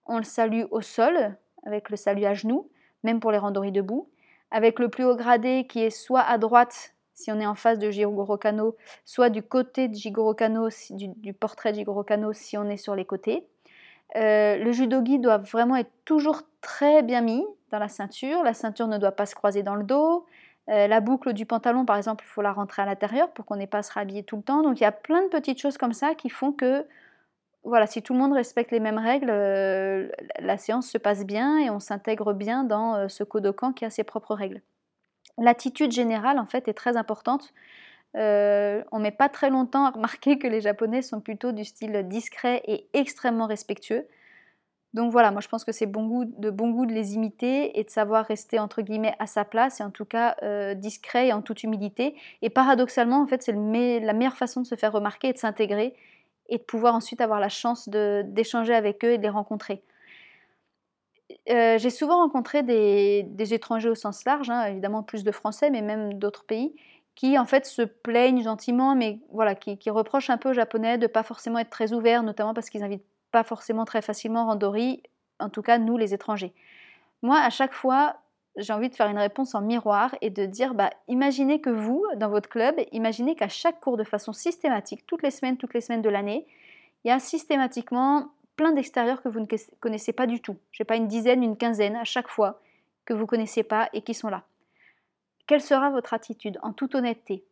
on 0.06 0.18
le 0.18 0.24
salue 0.24 0.64
au 0.72 0.82
sol 0.82 1.36
avec 1.66 1.90
le 1.90 1.98
salut 1.98 2.26
à 2.26 2.34
genoux, 2.34 2.70
même 3.04 3.20
pour 3.20 3.32
les 3.32 3.38
randonnées 3.38 3.72
debout, 3.72 4.10
avec 4.50 4.80
le 4.80 4.90
plus 4.90 5.06
haut 5.06 5.16
gradé 5.16 5.66
qui 5.68 5.82
est 5.82 5.90
soit 5.90 6.22
à 6.22 6.38
droite 6.38 6.94
si 7.14 7.32
on 7.32 7.40
est 7.40 7.46
en 7.46 7.56
face 7.56 7.78
de 7.78 7.92
Jigoro 7.92 8.38
Kano, 8.38 8.76
soit 9.06 9.30
du 9.30 9.44
côté 9.44 9.88
de 9.88 9.94
Jigoro 9.94 10.34
Kano, 10.34 10.70
du, 10.90 11.34
portrait 11.34 11.72
de 11.72 11.78
Jigoro 11.78 12.04
Kano 12.04 12.34
si 12.34 12.58
on 12.58 12.68
est 12.68 12.78
sur 12.78 12.96
les 12.96 13.06
côtés. 13.06 13.48
Euh, 14.16 14.58
le 14.58 14.72
judogi 14.72 15.20
doit 15.20 15.38
vraiment 15.38 15.76
être 15.76 15.92
toujours 16.04 16.42
très 16.62 17.04
bien 17.04 17.22
mis 17.22 17.46
dans 17.70 17.80
la 17.80 17.88
ceinture. 17.88 18.44
La 18.44 18.54
ceinture 18.54 18.88
ne 18.88 18.98
doit 18.98 19.12
pas 19.12 19.26
se 19.26 19.36
croiser 19.36 19.64
dans 19.64 19.76
le 19.76 19.84
dos. 19.84 20.26
Euh, 20.70 20.88
la 20.88 21.02
boucle 21.02 21.34
du 21.34 21.46
pantalon, 21.46 21.86
par 21.86 21.98
exemple, 21.98 22.24
il 22.26 22.30
faut 22.30 22.42
la 22.42 22.54
rentrer 22.54 22.82
à 22.82 22.86
l'intérieur 22.86 23.32
pour 23.32 23.46
qu'on 23.46 23.56
n'ait 23.56 23.68
pas 23.68 23.80
à 23.80 23.84
se 23.84 23.94
rhabiller 23.94 24.24
tout 24.24 24.38
le 24.38 24.44
temps. 24.44 24.62
Donc 24.62 24.80
il 24.80 24.84
y 24.84 24.88
a 24.88 24.92
plein 24.92 25.24
de 25.24 25.28
petites 25.28 25.60
choses 25.60 25.78
comme 25.78 25.94
ça 25.94 26.16
qui 26.16 26.30
font 26.30 26.52
que, 26.52 26.86
voilà, 27.64 27.88
si 27.88 28.02
tout 28.02 28.14
le 28.14 28.20
monde 28.20 28.34
respecte 28.34 28.72
les 28.72 28.80
mêmes 28.80 28.98
règles, 28.98 29.30
euh, 29.30 30.10
la 30.40 30.58
séance 30.58 30.88
se 30.90 30.98
passe 30.98 31.26
bien 31.26 31.58
et 31.60 31.70
on 31.70 31.80
s'intègre 31.80 32.34
bien 32.34 32.64
dans 32.64 33.10
ce 33.10 33.24
Kodokan 33.24 33.74
qui 33.74 33.86
a 33.86 33.90
ses 33.90 34.04
propres 34.04 34.36
règles. 34.36 34.62
L'attitude 35.38 35.92
générale, 35.92 36.40
en 36.40 36.46
fait, 36.46 36.68
est 36.68 36.74
très 36.74 36.98
importante. 36.98 37.54
Euh, 38.18 38.84
on 38.92 39.00
met 39.00 39.12
pas 39.12 39.30
très 39.30 39.50
longtemps 39.50 39.86
à 39.86 39.92
remarquer 39.92 40.38
que 40.38 40.48
les 40.48 40.62
Japonais 40.62 41.02
sont 41.02 41.22
plutôt 41.22 41.52
du 41.52 41.64
style 41.64 42.08
discret 42.08 42.62
et 42.66 42.88
extrêmement 42.94 43.48
respectueux. 43.48 44.06
Donc 44.94 45.12
voilà, 45.12 45.32
moi 45.32 45.40
je 45.42 45.48
pense 45.48 45.64
que 45.64 45.72
c'est 45.72 45.86
bon 45.86 46.26
de 46.26 46.50
bon 46.50 46.72
goût 46.72 46.86
de 46.86 46.92
les 46.94 47.16
imiter 47.16 47.80
et 47.80 47.84
de 47.84 47.90
savoir 47.90 48.26
rester 48.26 48.60
entre 48.60 48.82
guillemets 48.82 49.16
à 49.20 49.28
sa 49.28 49.46
place 49.46 49.80
et 49.80 49.84
en 49.84 49.92
tout 49.92 50.04
cas 50.04 50.36
euh, 50.44 50.74
discret 50.74 51.28
et 51.28 51.34
en 51.34 51.42
toute 51.42 51.64
humilité. 51.64 52.16
Et 52.42 52.50
paradoxalement, 52.50 53.22
en 53.22 53.28
fait, 53.28 53.42
c'est 53.42 53.54
la 53.54 54.14
meilleure 54.14 54.36
façon 54.36 54.62
de 54.62 54.68
se 54.68 54.76
faire 54.76 54.92
remarquer 54.92 55.30
et 55.30 55.34
de 55.34 55.38
s'intégrer 55.38 55.96
et 56.50 56.58
de 56.58 56.64
pouvoir 56.64 56.94
ensuite 56.96 57.22
avoir 57.22 57.40
la 57.40 57.50
chance 57.50 57.90
d'échanger 57.90 58.76
avec 58.76 59.06
eux 59.06 59.14
et 59.14 59.18
de 59.18 59.24
les 59.24 59.30
rencontrer. 59.30 59.82
Euh, 61.50 61.78
j'ai 61.78 61.90
souvent 61.90 62.18
rencontré 62.18 62.62
des, 62.62 63.54
étrangers 63.54 63.90
au 63.90 63.96
sens 63.96 64.26
large, 64.26 64.50
hein, 64.50 64.66
évidemment 64.66 65.02
plus 65.02 65.24
de 65.24 65.32
Français, 65.32 65.70
mais 65.70 65.82
même 65.82 66.14
d'autres 66.16 66.44
pays, 66.44 66.76
qui 67.16 67.38
en 67.40 67.46
fait 67.46 67.66
se 67.66 67.82
plaignent 67.82 68.44
gentiment, 68.44 68.96
mais 68.96 69.20
voilà, 69.32 69.56
qui, 69.56 69.90
reprochent 69.90 70.30
un 70.30 70.38
peu 70.38 70.50
aux 70.50 70.54
Japonais 70.54 70.98
de 70.98 71.08
pas 71.08 71.24
forcément 71.24 71.60
être 71.60 71.70
très 71.70 71.94
ouverts, 71.94 72.24
notamment 72.24 72.54
parce 72.54 72.70
qu'ils 72.70 72.82
n'invitent 72.82 73.06
pas 73.32 73.44
forcément 73.44 73.86
très 73.86 74.02
facilement 74.02 74.46
Randori, 74.46 75.04
en 75.40 75.50
tout 75.50 75.62
cas 75.62 75.78
nous 75.78 75.98
les 75.98 76.14
étrangers. 76.14 76.54
Moi, 77.22 77.40
à 77.40 77.50
chaque 77.50 77.74
fois, 77.74 78.18
j'ai 78.58 78.74
envie 78.74 78.90
de 78.90 78.96
faire 78.96 79.08
une 79.08 79.18
réponse 79.18 79.56
en 79.56 79.62
miroir 79.62 80.16
et 80.22 80.30
de 80.30 80.46
dire, 80.46 80.74
bah, 80.74 80.90
imaginez 81.08 81.62
que 81.62 81.70
vous, 81.70 82.06
dans 82.16 82.30
votre 82.30 82.50
club, 82.50 82.76
imaginez 82.92 83.36
qu'à 83.36 83.48
chaque 83.48 83.80
cours 83.80 83.98
de 83.98 84.04
façon 84.04 84.34
systématique, 84.34 85.06
toutes 85.08 85.24
les 85.24 85.32
semaines, 85.32 85.58
toutes 85.58 85.74
les 85.74 85.82
semaines 85.82 86.02
de 86.02 86.10
l'année, 86.10 86.48
il 87.04 87.08
y 87.08 87.12
a 87.12 87.20
systématiquement 87.20 88.30
plein 88.56 88.74
d'extérieurs 88.74 89.22
que 89.22 89.30
vous 89.30 89.40
ne 89.40 89.46
connaissez 89.80 90.14
pas 90.14 90.28
du 90.28 90.42
tout. 90.42 90.58
Je 90.72 90.84
n'ai 90.84 90.86
pas 90.86 90.96
une 90.96 91.08
dizaine, 91.08 91.44
une 91.44 91.58
quinzaine 91.58 91.96
à 91.96 92.04
chaque 92.04 92.28
fois 92.28 92.60
que 93.06 93.14
vous 93.14 93.26
connaissez 93.26 93.64
pas 93.64 93.90
et 93.94 94.02
qui 94.02 94.14
sont 94.14 94.30
là. 94.30 94.44
Quelle 95.48 95.62
sera 95.62 95.90
votre 95.90 96.14
attitude 96.14 96.60
en 96.62 96.74
toute 96.74 96.96
honnêteté? 96.96 97.44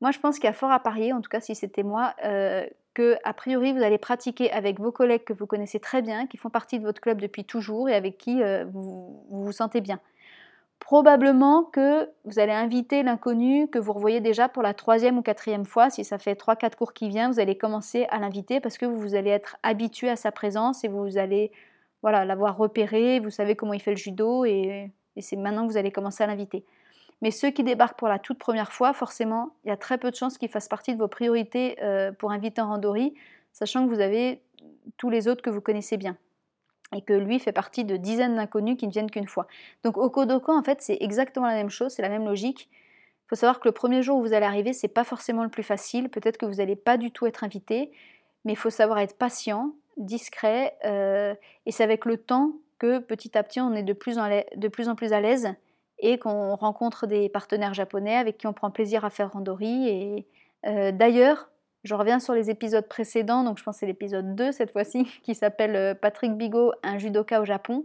Moi, 0.00 0.12
je 0.12 0.18
pense 0.18 0.36
qu'il 0.36 0.44
y 0.44 0.48
a 0.48 0.54
fort 0.54 0.70
à 0.70 0.80
parier, 0.80 1.12
en 1.12 1.20
tout 1.20 1.28
cas 1.28 1.40
si 1.40 1.54
c'était 1.54 1.82
moi, 1.82 2.14
euh, 2.24 2.66
que 2.94 3.16
a 3.24 3.32
priori 3.32 3.72
vous 3.72 3.82
allez 3.82 3.98
pratiquer 3.98 4.50
avec 4.50 4.80
vos 4.80 4.92
collègues 4.92 5.24
que 5.24 5.32
vous 5.32 5.46
connaissez 5.46 5.80
très 5.80 6.02
bien, 6.02 6.26
qui 6.26 6.36
font 6.36 6.50
partie 6.50 6.78
de 6.78 6.84
votre 6.84 7.00
club 7.00 7.20
depuis 7.20 7.44
toujours 7.44 7.88
et 7.88 7.94
avec 7.94 8.18
qui 8.18 8.42
euh, 8.42 8.64
vous, 8.72 9.24
vous, 9.30 9.52
sentez 9.52 9.80
bien. 9.80 10.00
Probablement 10.78 11.64
que 11.64 12.08
vous 12.24 12.38
allez 12.38 12.52
inviter 12.52 13.02
l'inconnu 13.02 13.68
que 13.68 13.78
vous 13.78 13.92
revoyez 13.92 14.20
déjà 14.20 14.48
pour 14.48 14.62
la 14.62 14.74
troisième 14.74 15.18
ou 15.18 15.22
quatrième 15.22 15.66
fois. 15.66 15.90
Si 15.90 16.04
ça 16.04 16.18
fait 16.18 16.34
trois, 16.34 16.56
quatre 16.56 16.76
cours 16.76 16.92
qui 16.92 17.08
viennent, 17.08 17.30
vous 17.30 17.40
allez 17.40 17.56
commencer 17.56 18.06
à 18.10 18.18
l'inviter 18.18 18.60
parce 18.60 18.78
que 18.78 18.86
vous 18.86 19.14
allez 19.14 19.30
être 19.30 19.56
habitué 19.62 20.08
à 20.08 20.16
sa 20.16 20.32
présence 20.32 20.82
et 20.82 20.88
vous 20.88 21.18
allez 21.18 21.52
voilà, 22.02 22.24
l'avoir 22.24 22.56
repéré, 22.56 23.20
vous 23.20 23.30
savez 23.30 23.56
comment 23.56 23.74
il 23.74 23.80
fait 23.80 23.90
le 23.90 23.98
judo 23.98 24.46
et 24.46 24.90
c'est 25.18 25.36
maintenant 25.36 25.66
que 25.66 25.72
vous 25.72 25.76
allez 25.76 25.92
commencer 25.92 26.24
à 26.24 26.26
l'inviter. 26.26 26.64
Mais 27.22 27.30
ceux 27.30 27.50
qui 27.50 27.62
débarquent 27.64 27.98
pour 27.98 28.08
la 28.08 28.18
toute 28.18 28.38
première 28.38 28.72
fois, 28.72 28.92
forcément, 28.92 29.50
il 29.64 29.68
y 29.68 29.70
a 29.70 29.76
très 29.76 29.98
peu 29.98 30.10
de 30.10 30.16
chances 30.16 30.38
qu'ils 30.38 30.48
fassent 30.48 30.68
partie 30.68 30.94
de 30.94 30.98
vos 30.98 31.08
priorités 31.08 31.76
euh, 31.82 32.12
pour 32.12 32.30
inviter 32.30 32.60
en 32.60 32.68
randori, 32.68 33.14
sachant 33.52 33.86
que 33.86 33.92
vous 33.92 34.00
avez 34.00 34.42
tous 34.96 35.10
les 35.10 35.28
autres 35.28 35.42
que 35.42 35.50
vous 35.50 35.60
connaissez 35.60 35.96
bien. 35.96 36.16
Et 36.94 37.02
que 37.02 37.12
lui 37.12 37.38
fait 37.38 37.52
partie 37.52 37.84
de 37.84 37.96
dizaines 37.96 38.34
d'inconnus 38.34 38.76
qui 38.76 38.86
ne 38.86 38.92
viennent 38.92 39.10
qu'une 39.10 39.28
fois. 39.28 39.46
Donc 39.84 39.96
au 39.96 40.10
Kodokan, 40.10 40.58
en 40.58 40.62
fait, 40.62 40.82
c'est 40.82 40.98
exactement 41.00 41.46
la 41.46 41.54
même 41.54 41.70
chose, 41.70 41.92
c'est 41.92 42.02
la 42.02 42.08
même 42.08 42.24
logique. 42.24 42.68
Il 42.72 43.28
faut 43.28 43.36
savoir 43.36 43.60
que 43.60 43.68
le 43.68 43.72
premier 43.72 44.02
jour 44.02 44.18
où 44.18 44.22
vous 44.22 44.32
allez 44.32 44.46
arriver, 44.46 44.72
c'est 44.72 44.88
pas 44.88 45.04
forcément 45.04 45.44
le 45.44 45.50
plus 45.50 45.62
facile. 45.62 46.08
Peut-être 46.08 46.36
que 46.36 46.46
vous 46.46 46.54
n'allez 46.54 46.74
pas 46.74 46.96
du 46.96 47.12
tout 47.12 47.26
être 47.26 47.44
invité, 47.44 47.92
mais 48.44 48.54
il 48.54 48.56
faut 48.56 48.70
savoir 48.70 48.98
être 48.98 49.16
patient, 49.16 49.72
discret, 49.98 50.76
euh, 50.84 51.34
et 51.64 51.70
c'est 51.70 51.84
avec 51.84 52.06
le 52.06 52.16
temps 52.16 52.54
que 52.78 52.98
petit 52.98 53.38
à 53.38 53.44
petit 53.44 53.60
on 53.60 53.72
est 53.74 53.84
de 53.84 53.92
plus 53.92 54.18
en, 54.18 54.28
de 54.28 54.68
plus, 54.68 54.88
en 54.88 54.96
plus 54.96 55.12
à 55.12 55.20
l'aise 55.20 55.54
et 56.00 56.18
qu'on 56.18 56.56
rencontre 56.56 57.06
des 57.06 57.28
partenaires 57.28 57.74
japonais 57.74 58.16
avec 58.16 58.38
qui 58.38 58.46
on 58.46 58.52
prend 58.52 58.70
plaisir 58.70 59.04
à 59.04 59.10
faire 59.10 59.32
randori. 59.32 59.88
Et 59.88 60.26
euh, 60.66 60.92
d'ailleurs, 60.92 61.50
je 61.84 61.94
reviens 61.94 62.18
sur 62.18 62.34
les 62.34 62.50
épisodes 62.50 62.86
précédents, 62.86 63.44
donc 63.44 63.58
je 63.58 63.64
pense 63.64 63.76
que 63.76 63.80
c'est 63.80 63.86
l'épisode 63.86 64.34
2 64.34 64.52
cette 64.52 64.72
fois-ci, 64.72 65.04
qui 65.22 65.34
s'appelle 65.34 65.76
euh, 65.76 65.94
Patrick 65.94 66.32
Bigot, 66.32 66.72
un 66.82 66.98
judoka 66.98 67.40
au 67.40 67.44
Japon, 67.44 67.84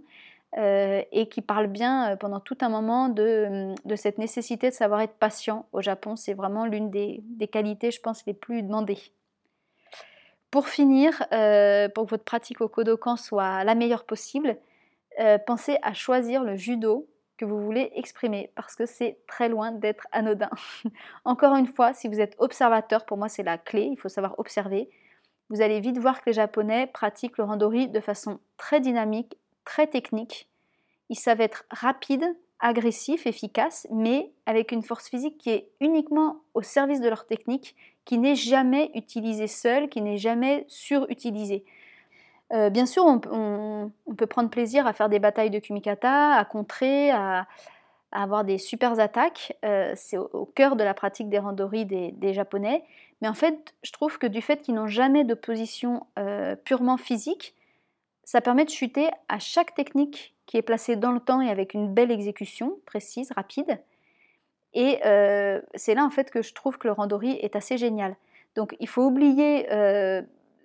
euh, 0.57 1.01
et 1.11 1.27
qui 1.27 1.41
parle 1.41 1.67
bien 1.67 2.15
pendant 2.17 2.39
tout 2.39 2.57
un 2.61 2.69
moment 2.69 3.09
de, 3.09 3.73
de, 3.83 3.95
cette 3.97 4.17
nécessité 4.17 4.69
de 4.69 4.73
savoir 4.73 5.01
être 5.01 5.15
patient 5.15 5.65
au 5.73 5.81
Japon. 5.81 6.15
C'est 6.15 6.33
vraiment 6.33 6.65
l'une 6.65 6.89
des, 6.89 7.21
qualités, 7.51 7.91
je 7.91 7.99
pense, 7.99 8.25
les 8.25 8.33
plus 8.33 8.63
demandées. 8.63 8.99
Pour 10.51 10.69
finir, 10.69 11.11
pour 11.19 12.05
que 12.05 12.09
votre 12.09 12.23
pratique 12.23 12.61
au 12.61 12.69
Kodokan 12.69 13.17
soit 13.17 13.65
la 13.65 13.75
meilleure 13.75 14.05
possible, 14.05 14.55
pensez 15.45 15.77
à 15.81 15.93
choisir 15.93 16.45
le 16.45 16.55
judo 16.55 17.05
que 17.37 17.45
vous 17.45 17.61
voulez 17.61 17.91
exprimer 17.95 18.51
parce 18.55 18.75
que 18.75 18.85
c'est 18.85 19.17
très 19.27 19.49
loin 19.49 19.71
d'être 19.71 20.07
anodin. 20.11 20.49
Encore 21.25 21.55
une 21.55 21.67
fois, 21.67 21.93
si 21.93 22.07
vous 22.07 22.19
êtes 22.19 22.35
observateur, 22.39 23.05
pour 23.05 23.17
moi 23.17 23.29
c'est 23.29 23.43
la 23.43 23.57
clé, 23.57 23.89
il 23.91 23.97
faut 23.97 24.09
savoir 24.09 24.37
observer. 24.39 24.89
Vous 25.49 25.61
allez 25.61 25.79
vite 25.79 25.99
voir 25.99 26.21
que 26.21 26.29
les 26.29 26.33
Japonais 26.33 26.87
pratiquent 26.87 27.37
le 27.37 27.43
randori 27.43 27.87
de 27.87 27.99
façon 27.99 28.39
très 28.57 28.79
dynamique, 28.79 29.37
très 29.63 29.87
technique. 29.87 30.49
Ils 31.09 31.19
savent 31.19 31.41
être 31.41 31.65
rapides, 31.69 32.35
agressifs, 32.59 33.27
efficaces, 33.27 33.87
mais 33.91 34.31
avec 34.45 34.71
une 34.71 34.81
force 34.81 35.09
physique 35.09 35.37
qui 35.37 35.51
est 35.51 35.69
uniquement 35.81 36.37
au 36.53 36.61
service 36.61 37.01
de 37.01 37.09
leur 37.09 37.27
technique, 37.27 37.75
qui 38.05 38.17
n'est 38.17 38.35
jamais 38.35 38.91
utilisée 38.95 39.47
seule, 39.47 39.89
qui 39.89 40.01
n'est 40.01 40.17
jamais 40.17 40.65
surutilisée. 40.67 41.63
Euh, 42.53 42.69
bien 42.69 42.85
sûr, 42.85 43.05
on, 43.05 43.91
peut 44.17 44.27
prendre 44.27 44.49
plaisir 44.49 44.87
à 44.87 44.93
faire 44.93 45.09
des 45.09 45.19
batailles 45.19 45.49
de 45.49 45.59
kumikata, 45.59 46.33
à 46.35 46.45
contrer, 46.45 47.11
à, 47.11 47.47
avoir 48.11 48.43
des 48.43 48.57
super 48.57 48.99
attaques. 48.99 49.57
Euh, 49.65 49.93
c'est 49.95 50.17
au, 50.17 50.45
cœur 50.45 50.75
de 50.75 50.83
la 50.83 50.93
pratique 50.93 51.29
des 51.29 51.39
randori 51.39 51.85
des, 51.85 52.33
Japonais. 52.33 52.83
Mais 53.21 53.27
en 53.27 53.33
fait, 53.33 53.73
je 53.83 53.91
trouve 53.91 54.17
que 54.17 54.27
du 54.27 54.41
fait 54.41 54.61
qu'ils 54.61 54.75
n'ont 54.75 54.87
jamais 54.87 55.23
de 55.23 55.33
position 55.33 56.05
euh, 56.19 56.55
purement 56.55 56.97
physique, 56.97 57.55
ça 58.23 58.41
permet 58.41 58.65
de 58.65 58.69
chuter 58.69 59.09
à 59.29 59.39
chaque 59.39 59.75
technique 59.75 60.33
qui 60.45 60.57
est 60.57 60.61
placée 60.61 60.95
dans 60.95 61.11
le 61.11 61.19
temps 61.19 61.41
et 61.41 61.49
avec 61.49 61.73
une 61.73 61.93
belle 61.93 62.11
exécution 62.11 62.77
précise, 62.85 63.31
rapide. 63.31 63.79
Et 64.73 64.99
c'est 65.75 65.95
là 65.95 66.03
en 66.03 66.09
fait 66.09 66.29
que 66.31 66.41
je 66.41 66.53
trouve 66.53 66.77
que 66.77 66.87
le 66.87 66.91
randori 66.91 67.31
est 67.41 67.55
assez 67.55 67.77
génial. 67.77 68.17
Donc 68.55 68.75
il 68.81 68.89
faut 68.89 69.03
oublier 69.03 69.67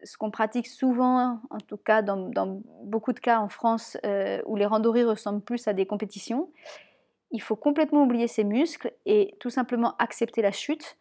ce 0.03 0.17
qu'on 0.17 0.31
pratique 0.31 0.67
souvent, 0.67 1.41
en 1.51 1.59
tout 1.59 1.77
cas 1.77 2.03
dans, 2.03 2.61
beaucoup 2.85 3.13
de 3.13 3.21
cas 3.21 3.39
en 3.41 3.49
France, 3.49 3.97
euh, 4.05 4.41
où 4.47 4.57
les 4.57 4.67
randonnées 4.67 5.05
ressemblent 5.05 5.43
plus 5.43 5.67
à 5.69 5.73
des 5.73 5.87
compétitions, 5.87 6.51
il 7.31 7.41
faut 7.41 7.57
complètement 7.57 8.03
oublier 8.03 8.27
ses 8.27 8.45
muscles 8.45 8.93
et 9.07 9.37
tout 9.41 9.51
simplement 9.51 9.95
accepter 9.99 10.43
la 10.43 10.53
chute. 10.53 10.97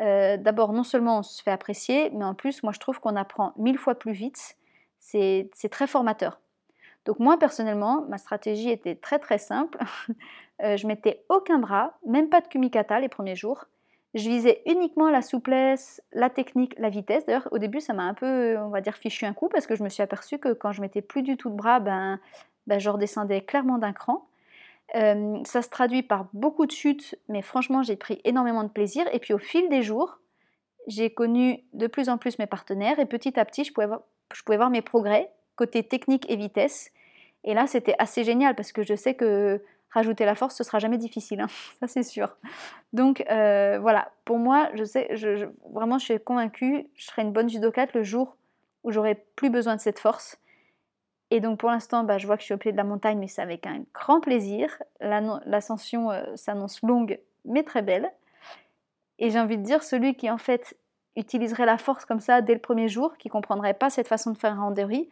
Euh, 0.00 0.36
d'abord, 0.36 0.72
non 0.72 0.84
seulement 0.84 1.18
on 1.18 1.22
se 1.22 1.42
fait 1.42 1.50
apprécier, 1.50 2.10
mais 2.10 2.24
en 2.24 2.34
plus, 2.34 2.62
moi 2.62 2.72
je 2.72 2.78
trouve 2.78 3.00
qu'on 3.00 3.16
apprend 3.16 3.52
mille 3.56 3.78
fois 3.78 3.94
plus 3.94 4.12
vite. 4.12 4.56
C'est 5.00 5.50
très 5.70 5.86
formateur. 5.86 6.40
Donc 7.04 7.18
moi 7.18 7.36
personnellement, 7.36 8.04
ma 8.08 8.18
stratégie 8.18 8.70
était 8.70 8.94
très 8.94 9.18
très 9.18 9.38
simple. 9.38 9.78
Euh, 10.62 10.76
je 10.76 10.86
mettais 10.86 11.24
aucun 11.28 11.58
bras, 11.58 11.98
même 12.06 12.28
pas 12.28 12.40
de 12.40 12.46
kumikata 12.46 13.00
les 13.00 13.08
premiers 13.08 13.34
jours. 13.34 13.64
Je 14.14 14.28
visais 14.28 14.62
uniquement 14.66 15.08
la 15.10 15.22
souplesse, 15.22 16.02
la 16.12 16.28
technique, 16.28 16.74
la 16.78 16.90
vitesse. 16.90 17.24
D'ailleurs, 17.24 17.48
au 17.50 17.58
début, 17.58 17.80
ça 17.80 17.94
m'a 17.94 18.02
un 18.02 18.14
peu, 18.14 18.58
on 18.58 18.68
va 18.68 18.80
dire, 18.82 18.96
fichu 18.96 19.24
un 19.24 19.32
coup 19.32 19.48
parce 19.48 19.66
que 19.66 19.74
je 19.74 19.82
me 19.82 19.88
suis 19.88 20.02
aperçue 20.02 20.38
que 20.38 20.52
quand 20.52 20.72
je 20.72 20.82
mettais 20.82 21.00
plus 21.00 21.22
du 21.22 21.36
tout 21.36 21.48
de 21.48 21.54
bras, 21.54 21.80
ben, 21.80 22.20
ben 22.66 22.78
je 22.78 22.90
redescendais 22.90 23.40
clairement 23.40 23.78
d'un 23.78 23.92
cran. 23.92 24.26
Euh, 24.94 25.38
ça 25.44 25.62
se 25.62 25.70
traduit 25.70 26.02
par 26.02 26.26
beaucoup 26.34 26.66
de 26.66 26.72
chutes, 26.72 27.14
mais 27.28 27.40
franchement, 27.40 27.82
j'ai 27.82 27.96
pris 27.96 28.20
énormément 28.24 28.64
de 28.64 28.68
plaisir. 28.68 29.06
Et 29.12 29.18
puis 29.18 29.32
au 29.32 29.38
fil 29.38 29.68
des 29.70 29.82
jours, 29.82 30.18
j'ai 30.86 31.10
connu 31.10 31.64
de 31.72 31.86
plus 31.86 32.08
en 32.08 32.18
plus 32.18 32.38
mes 32.38 32.46
partenaires 32.46 32.98
et 32.98 33.06
petit 33.06 33.38
à 33.38 33.44
petit, 33.44 33.64
je 33.64 33.72
pouvais 33.72 33.86
voir, 33.86 34.02
je 34.34 34.42
pouvais 34.42 34.58
voir 34.58 34.70
mes 34.70 34.82
progrès 34.82 35.30
côté 35.56 35.82
technique 35.82 36.30
et 36.30 36.36
vitesse. 36.36 36.90
Et 37.44 37.54
là, 37.54 37.66
c'était 37.66 37.94
assez 37.98 38.24
génial 38.24 38.54
parce 38.54 38.72
que 38.72 38.82
je 38.82 38.94
sais 38.94 39.14
que 39.14 39.62
rajouter 39.92 40.24
la 40.24 40.34
force, 40.34 40.56
ce 40.56 40.64
sera 40.64 40.78
jamais 40.78 40.98
difficile, 40.98 41.40
hein. 41.40 41.48
ça 41.80 41.86
c'est 41.86 42.02
sûr. 42.02 42.36
Donc 42.92 43.24
euh, 43.30 43.78
voilà, 43.80 44.10
pour 44.24 44.38
moi, 44.38 44.70
je 44.74 44.84
sais, 44.84 45.08
je, 45.16 45.46
vraiment, 45.70 45.98
je 45.98 46.04
suis 46.04 46.20
convaincue, 46.20 46.86
je 46.94 47.06
serai 47.06 47.22
une 47.22 47.32
bonne 47.32 47.48
judokate 47.48 47.94
le 47.94 48.02
jour 48.02 48.36
où 48.84 48.90
j'aurai 48.90 49.14
plus 49.36 49.50
besoin 49.50 49.76
de 49.76 49.80
cette 49.80 49.98
force. 49.98 50.38
Et 51.30 51.40
donc 51.40 51.58
pour 51.58 51.70
l'instant, 51.70 52.04
bah, 52.04 52.18
je 52.18 52.26
vois 52.26 52.36
que 52.36 52.42
je 52.42 52.46
suis 52.46 52.54
au 52.54 52.58
pied 52.58 52.72
de 52.72 52.76
la 52.76 52.84
montagne, 52.84 53.18
mais 53.18 53.28
c'est 53.28 53.40
avec 53.40 53.66
un 53.66 53.84
grand 53.94 54.20
plaisir. 54.20 54.82
L'ascension 55.00 56.10
euh, 56.10 56.24
s'annonce 56.36 56.82
longue, 56.82 57.18
mais 57.44 57.62
très 57.62 57.80
belle. 57.80 58.12
Et 59.18 59.30
j'ai 59.30 59.40
envie 59.40 59.56
de 59.56 59.62
dire, 59.62 59.82
celui 59.82 60.14
qui 60.14 60.30
en 60.30 60.38
fait 60.38 60.76
utiliserait 61.16 61.66
la 61.66 61.78
force 61.78 62.04
comme 62.04 62.20
ça 62.20 62.40
dès 62.42 62.54
le 62.54 62.60
premier 62.60 62.88
jour, 62.88 63.16
qui 63.16 63.28
comprendrait 63.28 63.74
pas 63.74 63.88
cette 63.88 64.08
façon 64.08 64.30
de 64.32 64.36
faire 64.36 64.52
un 64.52 64.60
randonnée, 64.60 65.08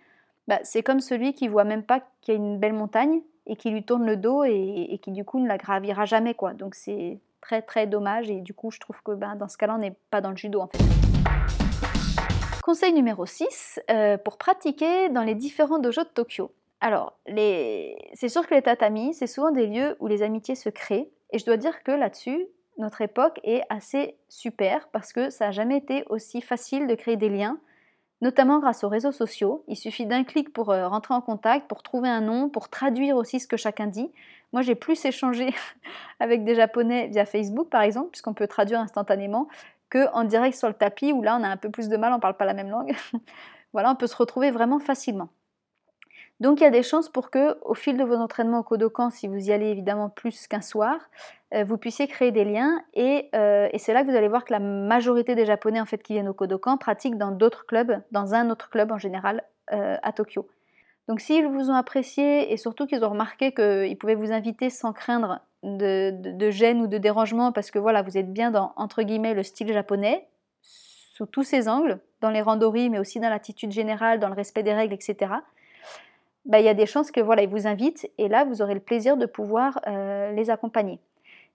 bah, 0.48 0.58
c'est 0.62 0.82
comme 0.82 1.00
celui 1.00 1.32
qui 1.32 1.48
voit 1.48 1.64
même 1.64 1.84
pas 1.84 2.00
qu'il 2.20 2.34
y 2.34 2.36
a 2.36 2.40
une 2.40 2.58
belle 2.58 2.72
montagne 2.72 3.22
et 3.46 3.57
qui 3.57 3.70
lui 3.70 3.83
tourne 3.83 4.05
le 4.07 4.16
dos 4.16 4.44
et, 4.44 4.98
qui 5.03 5.11
du 5.12 5.24
coup 5.24 5.40
ne 5.40 5.48
la 5.48 5.59
gravira 5.59 6.05
jamais 6.05 6.35
quoi. 6.35 6.55
Donc 6.55 6.74
c'est 6.74 7.18
très 7.40 7.62
très 7.62 7.87
dommage 7.87 8.31
et 8.31 8.40
du 8.40 8.55
coup 8.55 8.70
je 8.70 8.79
trouve 8.79 9.03
que 9.03 9.12
ben, 9.12 9.37
dans 9.37 9.48
ce 9.48 9.57
cas-là 9.57 9.74
on 9.76 9.79
n'est 9.79 9.96
pas 10.11 10.20
dans 10.20 10.31
le 10.31 10.37
judo 10.37 10.61
en 10.61 10.66
fait. 10.66 10.79
Conseil 12.62 12.92
numéro 12.92 13.26
6, 13.26 13.81
euh, 13.90 14.18
pour 14.18 14.37
pratiquer 14.37 15.09
dans 15.09 15.22
les 15.22 15.35
différents 15.35 15.79
dojos 15.79 16.05
de 16.05 16.09
Tokyo. 16.09 16.53
Alors, 16.81 17.18
les... 17.26 17.96
c'est 18.14 18.29
sûr 18.29 18.46
que 18.46 18.55
les 18.55 18.62
tatamis, 18.62 19.14
c'est 19.14 19.26
souvent 19.26 19.50
des 19.50 19.66
lieux 19.66 19.96
où 19.98 20.07
les 20.07 20.22
amitiés 20.22 20.55
se 20.55 20.68
créent. 20.68 21.11
Et 21.33 21.38
je 21.38 21.44
dois 21.44 21.57
dire 21.57 21.83
que 21.83 21.90
là-dessus, 21.90 22.46
notre 22.79 23.00
époque 23.00 23.40
est 23.44 23.62
assez 23.68 24.16
super 24.29 24.88
parce 24.88 25.12
que 25.12 25.31
ça 25.31 25.46
n'a 25.46 25.50
jamais 25.53 25.76
été 25.76 26.05
aussi 26.09 26.40
facile 26.40 26.87
de 26.87 26.94
créer 26.94 27.16
des 27.16 27.29
liens 27.29 27.59
notamment 28.20 28.59
grâce 28.59 28.85
aux 28.85 28.88
réseaux 28.88 29.12
sociaux. 29.12 29.64
Il 29.68 29.76
suffit 29.76 30.06
d'un 30.06 30.24
clic 30.24 30.52
pour 30.52 30.70
euh, 30.70 30.88
rentrer 30.88 31.14
en 31.14 31.20
contact, 31.20 31.68
pour 31.68 31.83
trouver 31.83 32.09
un 32.09 32.20
nom, 32.20 32.48
pour 32.48 32.68
traduire 32.68 33.16
aussi 33.16 33.40
ce 33.40 33.46
que 33.46 33.56
chacun 33.56 33.87
dit. 33.87 34.11
Moi, 34.52 34.62
j'ai 34.62 34.74
plus 34.74 35.04
échangé 35.04 35.54
avec 36.20 36.44
des 36.44 36.54
Japonais 36.54 37.09
via 37.09 37.24
Facebook, 37.24 37.68
par 37.68 37.83
exemple, 37.83 38.11
puisqu'on 38.11 38.35
peut 38.35 38.46
traduire 38.46 38.80
instantanément, 38.80 39.48
qu'en 39.90 40.24
direct 40.24 40.56
sur 40.56 40.68
le 40.68 40.74
tapis, 40.74 41.12
où 41.12 41.22
là, 41.22 41.37
on 41.40 41.44
a 41.44 41.48
un 41.48 41.56
peu 41.56 41.70
plus 41.70 41.88
de 41.88 41.96
mal, 41.96 42.12
on 42.12 42.16
ne 42.16 42.20
parle 42.20 42.37
pas 42.37 42.44
la 42.44 42.54
même 42.54 42.70
langue. 42.70 42.94
voilà, 43.72 43.90
on 43.90 43.96
peut 43.96 44.06
se 44.06 44.16
retrouver 44.16 44.50
vraiment 44.50 44.78
facilement. 44.78 45.28
Donc 46.40 46.61
il 46.61 46.64
y 46.64 46.66
a 46.66 46.70
des 46.70 46.83
chances 46.83 47.11
pour 47.11 47.31
que, 47.31 47.59
au 47.62 47.74
fil 47.74 47.98
de 47.98 48.05
vos 48.05 48.16
entraînements 48.16 48.61
au 48.61 48.62
Kodokan, 48.62 49.11
si 49.11 49.29
vous 49.29 49.48
y 49.48 49.53
allez 49.53 49.66
évidemment 49.66 50.09
plus 50.09 50.46
qu'un 50.46 50.62
soir, 50.62 50.98
euh, 51.53 51.64
vous 51.64 51.76
puissiez 51.76 52.09
créer 52.09 52.33
des 52.33 52.44
liens. 52.44 52.83
Euh, 52.96 53.68
et, 53.70 53.79
c'est 53.79 53.92
là 53.92 54.03
que 54.03 54.11
vous 54.11 54.16
allez 54.16 54.29
voir 54.29 54.46
que 54.46 54.53
la 54.53 54.59
majorité 54.59 55.35
des 55.35 55.44
Japonais 55.44 55.81
en 55.81 55.85
fait 55.85 56.03
qui 56.03 56.14
viennent 56.14 56.29
au 56.29 56.35
Kodokan 56.35 56.79
pratiquent 56.79 57.18
dans 57.18 57.31
d'autres 57.31 57.66
clubs, 57.66 58.00
dans 58.11 58.35
un 58.35 58.48
autre 58.48 58.70
club 58.70 58.90
en 58.90 58.96
général 58.96 59.44
euh, 59.72 59.96
à 60.03 60.12
Tokyo. 60.12 60.48
Donc 61.09 61.20
s'ils 61.20 61.46
vous 61.46 61.70
ont 61.70 61.74
apprécié 61.74 62.50
et 62.53 62.57
surtout 62.57 62.87
qu'ils 62.87 63.05
ont 63.05 63.11
remarqué 63.11 63.53
qu'ils 63.53 63.98
pouvaient 63.98 64.14
vous 64.14 64.33
inviter 64.33 64.70
sans 64.70 64.94
craindre 64.94 65.40
de, 65.62 66.50
gêne 66.50 66.81
ou 66.81 66.87
de 66.87 66.96
dérangement 66.96 67.53
parce 67.53 67.70
que 67.70 67.79
voilà, 67.79 68.00
vous 68.00 68.16
êtes 68.16 68.33
bien 68.33 68.50
dans 68.50 68.72
entre 68.76 69.03
guillemets 69.03 69.35
le 69.35 69.42
style 69.42 69.72
japonais 69.72 70.26
sous 70.62 71.26
tous 71.26 71.42
ses 71.42 71.68
angles, 71.68 71.98
dans 72.22 72.31
les 72.31 72.40
randoris 72.40 72.88
mais 72.88 72.98
aussi 72.98 73.20
dans 73.20 73.29
l'attitude 73.29 73.72
générale, 73.72 74.20
dans 74.20 74.29
le 74.29 74.35
respect 74.35 74.62
des 74.62 74.72
règles, 74.72 74.94
etc 74.94 75.35
bah, 76.46 76.61
il 76.61 76.64
y 76.64 76.68
a 76.68 76.74
des 76.74 76.87
chances 76.87 77.11
que 77.11 77.20
voilà, 77.20 77.42
ils 77.42 77.48
vous 77.48 77.66
invitent 77.66 78.11
et 78.18 78.29
là, 78.29 78.44
vous 78.44 78.62
aurez 78.62 78.74
le 78.74 78.81
plaisir 78.81 79.16
de 79.16 79.26
pouvoir 79.26 79.81
euh, 79.87 80.33
les 80.33 80.50
accompagner. 80.50 81.00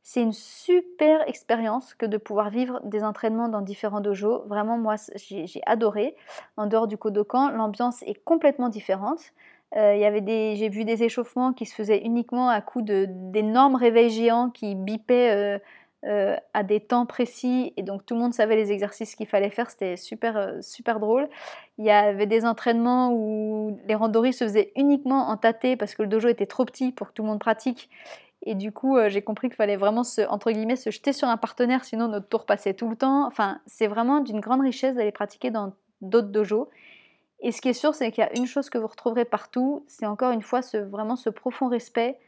C'est 0.04 0.21
une 0.21 0.34
super 0.34 1.28
expérience 1.28 1.95
que 1.95 2.06
de 2.06 2.17
pouvoir 2.17 2.52
vivre 2.52 2.80
des 2.84 3.04
entraînements 3.04 3.48
dans 3.48 3.62
différents 3.62 4.02
dojos. 4.02 4.43
Vraiment, 4.45 4.78
moi, 4.78 4.98
j'ai 5.15 5.62
adoré. 5.65 6.15
En 6.58 6.67
dehors 6.67 6.86
du 6.88 6.95
Kodokan, 6.95 7.50
l'ambiance 7.50 8.04
est 8.04 8.24
complètement 8.24 8.69
différente. 8.69 9.34
Euh, 9.76 9.98
j'ai 10.56 10.69
vu 10.69 10.86
des 10.86 11.04
échauffements 11.04 11.54
qui 11.54 11.65
se 11.65 11.74
faisaient 11.74 12.04
uniquement 12.04 12.50
à 12.50 12.62
coup 12.62 12.84
d'énormes 12.84 13.76
réveils 13.76 14.12
géants 14.12 14.52
qui 14.52 14.76
bipaient 14.76 15.32
euh, 15.32 15.60
euh, 16.06 16.36
à 16.54 16.62
des 16.62 16.80
temps 16.80 17.08
précis 17.08 17.74
et 17.78 17.82
donc 17.82 18.06
tout 18.06 18.13
le 18.13 18.20
monde 18.20 18.34
savait 18.34 18.56
les 18.56 18.72
exercices 18.72 19.15
qu'il 19.15 19.26
fallait 19.26 19.50
faire, 19.50 19.72
c'était 19.72 19.98
super, 19.98 20.38
euh, 20.38 20.62
super 20.62 21.00
drôle. 21.00 21.28
Il 21.80 21.86
y 21.86 21.89
avait 21.89 22.28
des 22.28 22.46
entraînements 22.46 23.12
où 23.12 23.80
les 23.88 23.96
randonnées 23.96 24.32
se 24.32 24.44
faisaient 24.44 24.72
uniquement 24.76 25.30
en 25.30 25.38
tâté 25.38 25.76
parce 25.76 25.96
que 25.96 26.04
le 26.04 26.08
dojo 26.08 26.28
était 26.28 26.46
trop 26.46 26.63
petit 26.63 26.91
pour 26.91 27.08
que 27.08 27.13
tout 27.13 27.24
le 27.24 27.30
monde 27.30 27.39
pratique. 27.39 27.89
Et 28.44 28.54
du 28.54 28.72
coup, 28.72 28.98
euh, 28.98 29.10
j'ai 29.10 29.24
compris 29.24 29.48
qu'il 29.48 29.56
fallait 29.56 29.78
vraiment 29.78 30.04
se, 30.04 30.22
entre 30.22 30.52
guillemets, 30.52 30.76
se 30.76 30.91
jeter 30.91 31.12
sur 31.12 31.28
un 31.28 31.38
partenaire, 31.38 31.84
sinon 31.84 32.08
notre 32.08 32.28
tour 32.28 32.46
passait 32.46 32.76
tout 32.76 32.88
le 32.88 32.96
temps. 32.96 33.26
Enfin, 33.26 33.60
c'est 33.65 33.88
vraiment 33.88 34.20
d'une 34.20 34.41
grande 34.41 34.62
richesse 34.62 34.96
d'aller 34.96 35.12
pratiquer 35.12 35.50
dans 35.50 35.74
d'autres 36.02 36.30
dojos. 36.30 36.70
Et 37.39 37.52
ce 37.52 37.62
qui 37.62 37.70
est 37.70 37.74
sûr, 37.74 37.96
c'est 37.96 38.12
qu'il 38.12 38.24
y 38.24 38.28
a 38.28 38.38
une 38.38 38.46
chose 38.46 38.70
que 38.70 38.78
vous 38.78 38.88
retrouverez 38.88 39.26
partout, 39.26 39.84
c'est 39.88 40.06
encore 40.06 40.32
une 40.32 40.44
fois 40.44 40.62
ce, 40.62 40.78
vraiment 40.78 41.15
ce 41.15 41.32
profond 41.32 41.68
respect 41.68 42.20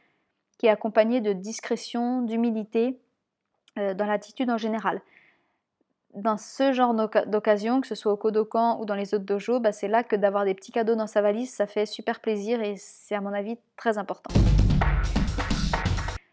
qui 0.57 0.65
est 0.65 0.69
accompagné 0.69 1.21
de 1.21 1.33
discrétion, 1.33 2.23
d'humilité 2.23 2.97
euh, 3.77 3.93
dans 3.93 4.05
l'attitude 4.05 4.49
en 4.49 4.57
général. 4.57 5.01
Dans 6.13 6.37
ce 6.37 6.71
genre 6.71 6.93
d'occasion, 7.27 7.81
que 7.81 7.87
ce 7.87 7.93
soit 7.93 8.11
au 8.11 8.17
Kodokan 8.17 8.79
ou 8.79 8.85
dans 8.85 8.95
les 8.95 9.13
autres 9.13 9.25
dojos, 9.25 9.59
bah, 9.59 9.71
c'est 9.71 9.87
là 9.87 10.03
que 10.03 10.15
d'avoir 10.15 10.45
des 10.45 10.55
petits 10.55 10.71
cadeaux 10.71 10.95
dans 10.95 11.05
sa 11.05 11.21
valise, 11.21 11.51
ça 11.51 11.67
fait 11.67 11.85
super 11.85 12.19
plaisir 12.19 12.61
et 12.61 12.75
c'est 12.77 13.13
à 13.13 13.21
mon 13.21 13.33
avis 13.33 13.57
très 13.75 13.97
important. 13.97 14.33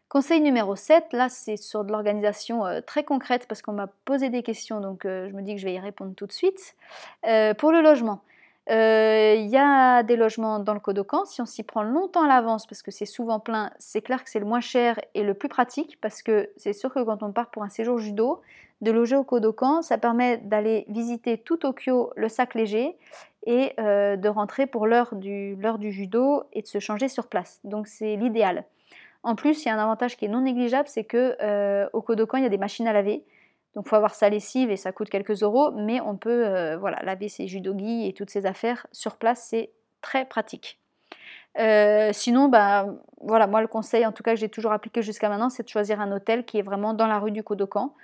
Conseil 0.09 0.41
numéro 0.41 0.77
7, 0.77 1.13
là 1.13 1.29
c'est 1.29 1.57
sur 1.57 1.85
de 1.85 1.91
l'organisation 1.91 2.65
euh, 2.65 2.81
très 2.81 3.03
concrète 3.03 3.47
parce 3.49 3.63
qu'on 3.63 3.73
m'a 3.73 3.89
posé 4.05 4.31
des 4.31 4.45
questions 4.45 4.81
donc 4.81 5.05
euh, 5.05 5.29
je 5.29 5.35
me 5.35 5.43
dis 5.43 5.55
que 5.55 5.61
je 5.61 5.67
vais 5.67 5.75
y 5.75 5.81
répondre 5.81 6.15
tout 6.15 6.27
de 6.27 6.33
suite. 6.33 6.77
pour 7.59 7.73
le 7.73 7.83
logement, 7.83 8.23
il 8.68 9.46
y 9.46 9.57
a 9.57 10.03
des 10.03 10.16
logements 10.16 10.59
dans 10.59 10.74
le 10.74 10.81
Kodokan. 10.81 11.24
Si 11.24 11.40
on 11.42 11.46
s'y 11.46 11.62
prend 11.62 11.83
longtemps 11.83 12.22
à 12.22 12.29
l'avance, 12.29 12.66
parce 12.66 12.83
que 12.83 12.90
c'est 12.90 13.07
souvent 13.07 13.40
plein, 13.40 13.70
c'est 13.79 14.00
clair 14.00 14.24
que 14.24 14.31
c'est 14.31 14.40
le 14.40 14.46
moins 14.46 14.61
cher 14.61 14.98
et 15.14 15.22
le 15.22 15.35
plus 15.35 15.48
pratique, 15.48 15.98
parce 16.00 16.22
que 16.22 16.50
c'est 16.57 16.72
sûr 16.72 16.92
que 16.92 17.03
quand 17.03 17.22
on 17.22 17.33
part 17.33 17.50
pour 17.50 17.62
un 17.62 17.68
séjour 17.68 17.98
judo, 17.98 18.40
de 18.81 18.90
loger 18.90 19.16
au 19.16 19.24
Kodokan, 19.24 19.83
ça 19.83 19.98
permet 19.98 20.38
d'aller 20.38 20.85
visiter 20.88 21.38
tout 21.38 21.57
Tokyo 21.57 22.12
le 22.16 22.29
sac 22.29 22.55
léger 22.55 22.96
et 23.46 23.72
euh, 23.79 24.16
de 24.16 24.29
rentrer 24.29 24.66
pour 24.66 24.87
l'heure 24.87 25.14
du, 25.14 25.57
du 25.79 25.92
judo 25.92 26.44
et 26.53 26.62
de 26.62 26.66
se 26.66 26.79
changer 26.79 27.09
sur 27.09 27.27
place. 27.27 27.61
Donc 27.64 27.87
c'est 27.87 28.16
l'idéal. 28.16 28.64
En 29.22 29.37
plus, 29.37 29.64
il 29.64 29.68
y 29.68 29.70
a 29.70 29.74
un 29.74 29.83
avantage 29.83 30.16
qui 30.16 30.27
est 30.27 30.29
non 30.29 30.42
négligeable, 30.42 30.87
c'est 30.87 31.05
que 31.05 31.37
euh, 31.40 31.88
au 31.94 32.03
Kodokan, 32.03 32.38
il 32.38 32.42
y 32.42 32.46
a 32.46 32.50
des 32.50 32.59
machines 32.59 32.87
à 32.87 32.92
laver. 32.92 33.24
Donc 33.75 33.87
il 33.87 33.89
faut 33.89 33.97
avoir 33.97 34.15
sa 34.15 34.29
lessive 34.29 34.71
et 34.71 34.77
ça 34.77 34.93
coûte 34.93 35.11
quelques 35.11 35.43
euros, 35.43 35.73
mais 35.73 36.01
on 36.01 36.17
peut 36.17 36.47
euh, 36.47 36.77
voilà, 36.77 37.03
laver 37.03 37.29
ses 37.29 37.49
judogi 37.49 38.07
et 38.07 38.13
toutes 38.13 38.31
ses 38.31 38.47
affaires 38.47 38.87
sur 38.93 39.17
place, 39.17 39.47
c'est 39.51 39.71
très 40.01 40.25
pratique. 40.25 40.79
Euh, 41.59 42.11
sinon, 42.13 42.49
bah, 42.49 42.87
voilà, 43.21 43.47
moi 43.47 43.61
le 43.61 43.69
conseil 43.69 44.07
en 44.07 44.13
tout 44.13 44.23
cas 44.23 44.35
que 44.35 44.41
j'ai 44.41 44.49
toujours 44.49 44.73
appliqué 44.73 45.03
jusqu'à 45.03 45.29
maintenant, 45.29 45.51
c'est 45.51 45.63
de 45.63 45.69
choisir 45.69 46.01
un 46.01 46.13
hôtel 46.13 46.45
qui 46.45 46.59
est 46.59 46.63
vraiment 46.63 46.95
dans 46.95 47.07
la 47.07 47.19
rue 47.19 47.31
du 47.31 47.43
Kodokan 47.43 47.95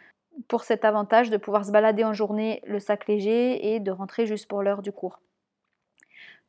pour 0.49 0.65
cet 0.65 0.85
avantage 0.85 1.31
de 1.31 1.37
pouvoir 1.37 1.65
se 1.65 1.73
balader 1.73 2.05
en 2.05 2.13
journée 2.13 2.63
le 2.67 2.79
sac 2.79 3.07
léger 3.07 3.75
et 3.75 3.81
de 3.81 3.91
rentrer 3.91 4.27
juste 4.27 4.49
pour 4.49 4.63
l'heure 4.63 4.83
du 4.83 4.93
cours. 4.93 5.21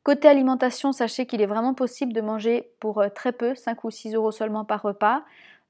Côté 0.02 0.26
alimentation, 0.26 0.90
sachez 0.90 1.26
qu'il 1.26 1.40
est 1.42 1.46
vraiment 1.46 1.74
possible 1.74 2.12
de 2.12 2.20
manger 2.20 2.72
pour 2.80 3.00
euh, 3.00 3.08
très 3.08 3.32
peu, 3.32 3.54
5 3.54 3.84
ou 3.84 3.90
6 3.90 4.14
euros 4.14 4.32
seulement 4.32 4.64
par 4.64 4.82
repas. 4.82 5.22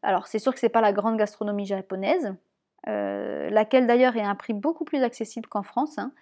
Alors 0.03 0.27
c'est 0.27 0.39
sûr 0.39 0.55
que 0.55 0.61
ce 0.61 0.67
n'est 0.67 0.71
pas 0.71 0.81
la 0.81 0.93
grande 0.93 1.19
gastronomie 1.19 1.67
japonaise, 1.67 2.35
euh, 2.89 3.51
laquelle 3.51 3.87
d'ailleurs 3.87 4.17
est 4.17 4.23
à 4.23 4.29
un 4.29 4.35
prix 4.35 4.53
beaucoup 4.53 4.85
plus 4.85 5.03
accessible 5.03 5.49
qu'en 5.49 5.63
France. 5.63 5.99
Hein. 5.99 6.13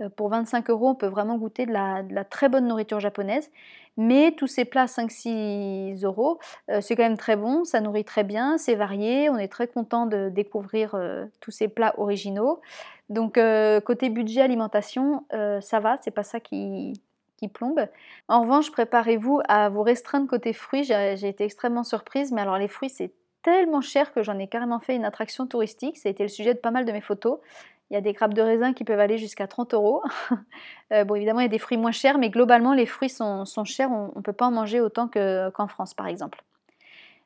Euh, 0.00 0.08
pour 0.08 0.28
25 0.28 0.70
euros, 0.70 0.88
on 0.88 0.94
peut 0.94 1.06
vraiment 1.06 1.36
goûter 1.36 1.66
de 1.66 1.72
la, 1.72 2.24
très 2.24 2.48
bonne 2.48 2.66
nourriture 2.66 3.00
japonaise. 3.00 3.50
Mais 3.96 4.32
tous 4.36 4.46
ces 4.46 4.66
plats 4.66 4.84
5-6 4.84 6.04
euros, 6.04 6.38
euh, 6.70 6.80
c'est 6.82 6.96
quand 6.96 7.02
même 7.02 7.16
très 7.16 7.36
bon, 7.36 7.64
ça 7.64 7.80
nourrit 7.80 8.04
très 8.04 8.24
bien, 8.24 8.58
c'est 8.58 8.74
varié, 8.74 9.30
on 9.30 9.38
est 9.38 9.48
très 9.48 9.68
content 9.68 10.04
de 10.04 10.28
découvrir 10.28 10.94
tous 11.40 11.50
ces 11.50 11.68
plats 11.68 11.94
originaux. 11.98 12.60
Donc 13.08 13.38
côté 13.84 14.10
budget 14.10 14.42
alimentation, 14.42 15.24
ça 15.30 15.80
va, 15.80 15.96
c'est 16.02 16.10
pas 16.10 16.24
ça 16.24 16.40
qui 16.40 16.92
plombe. 17.48 17.86
En 18.28 18.42
revanche, 18.42 18.70
préparez-vous 18.70 19.40
à 19.48 19.68
vous 19.68 19.82
restreindre 19.82 20.26
côté 20.26 20.52
fruits. 20.52 20.84
J'ai 20.84 21.28
été 21.28 21.44
extrêmement 21.44 21.84
surprise, 21.84 22.32
mais 22.32 22.40
alors 22.40 22.58
les 22.58 22.68
fruits 22.68 22.90
c'est 22.90 23.12
tellement 23.46 23.80
cher 23.80 24.12
que 24.12 24.24
j'en 24.24 24.40
ai 24.40 24.48
carrément 24.48 24.80
fait 24.80 24.96
une 24.96 25.04
attraction 25.04 25.46
touristique. 25.46 25.98
Ça 25.98 26.08
a 26.08 26.10
été 26.10 26.24
le 26.24 26.28
sujet 26.28 26.52
de 26.52 26.58
pas 26.58 26.72
mal 26.72 26.84
de 26.84 26.90
mes 26.90 27.00
photos. 27.00 27.38
Il 27.90 27.94
y 27.94 27.96
a 27.96 28.00
des 28.00 28.12
grappes 28.12 28.34
de 28.34 28.42
raisin 28.42 28.72
qui 28.72 28.82
peuvent 28.82 28.98
aller 28.98 29.18
jusqu'à 29.18 29.46
30 29.46 29.72
euros. 29.74 30.02
Euh, 30.92 31.02
bon, 31.02 31.16
évidemment, 31.16 31.40
il 31.40 31.42
y 31.42 31.46
a 31.46 31.48
des 31.48 31.58
fruits 31.58 31.78
moins 31.78 31.90
chers, 31.90 32.16
mais 32.16 32.30
globalement, 32.30 32.72
les 32.72 32.86
fruits 32.86 33.08
sont, 33.08 33.44
chers. 33.64 33.90
On 33.90 34.12
ne 34.14 34.22
peut 34.22 34.32
pas 34.32 34.46
en 34.46 34.52
manger 34.52 34.80
autant 34.80 35.08
qu'en 35.08 35.66
France, 35.66 35.94
par 35.94 36.06
exemple. 36.06 36.44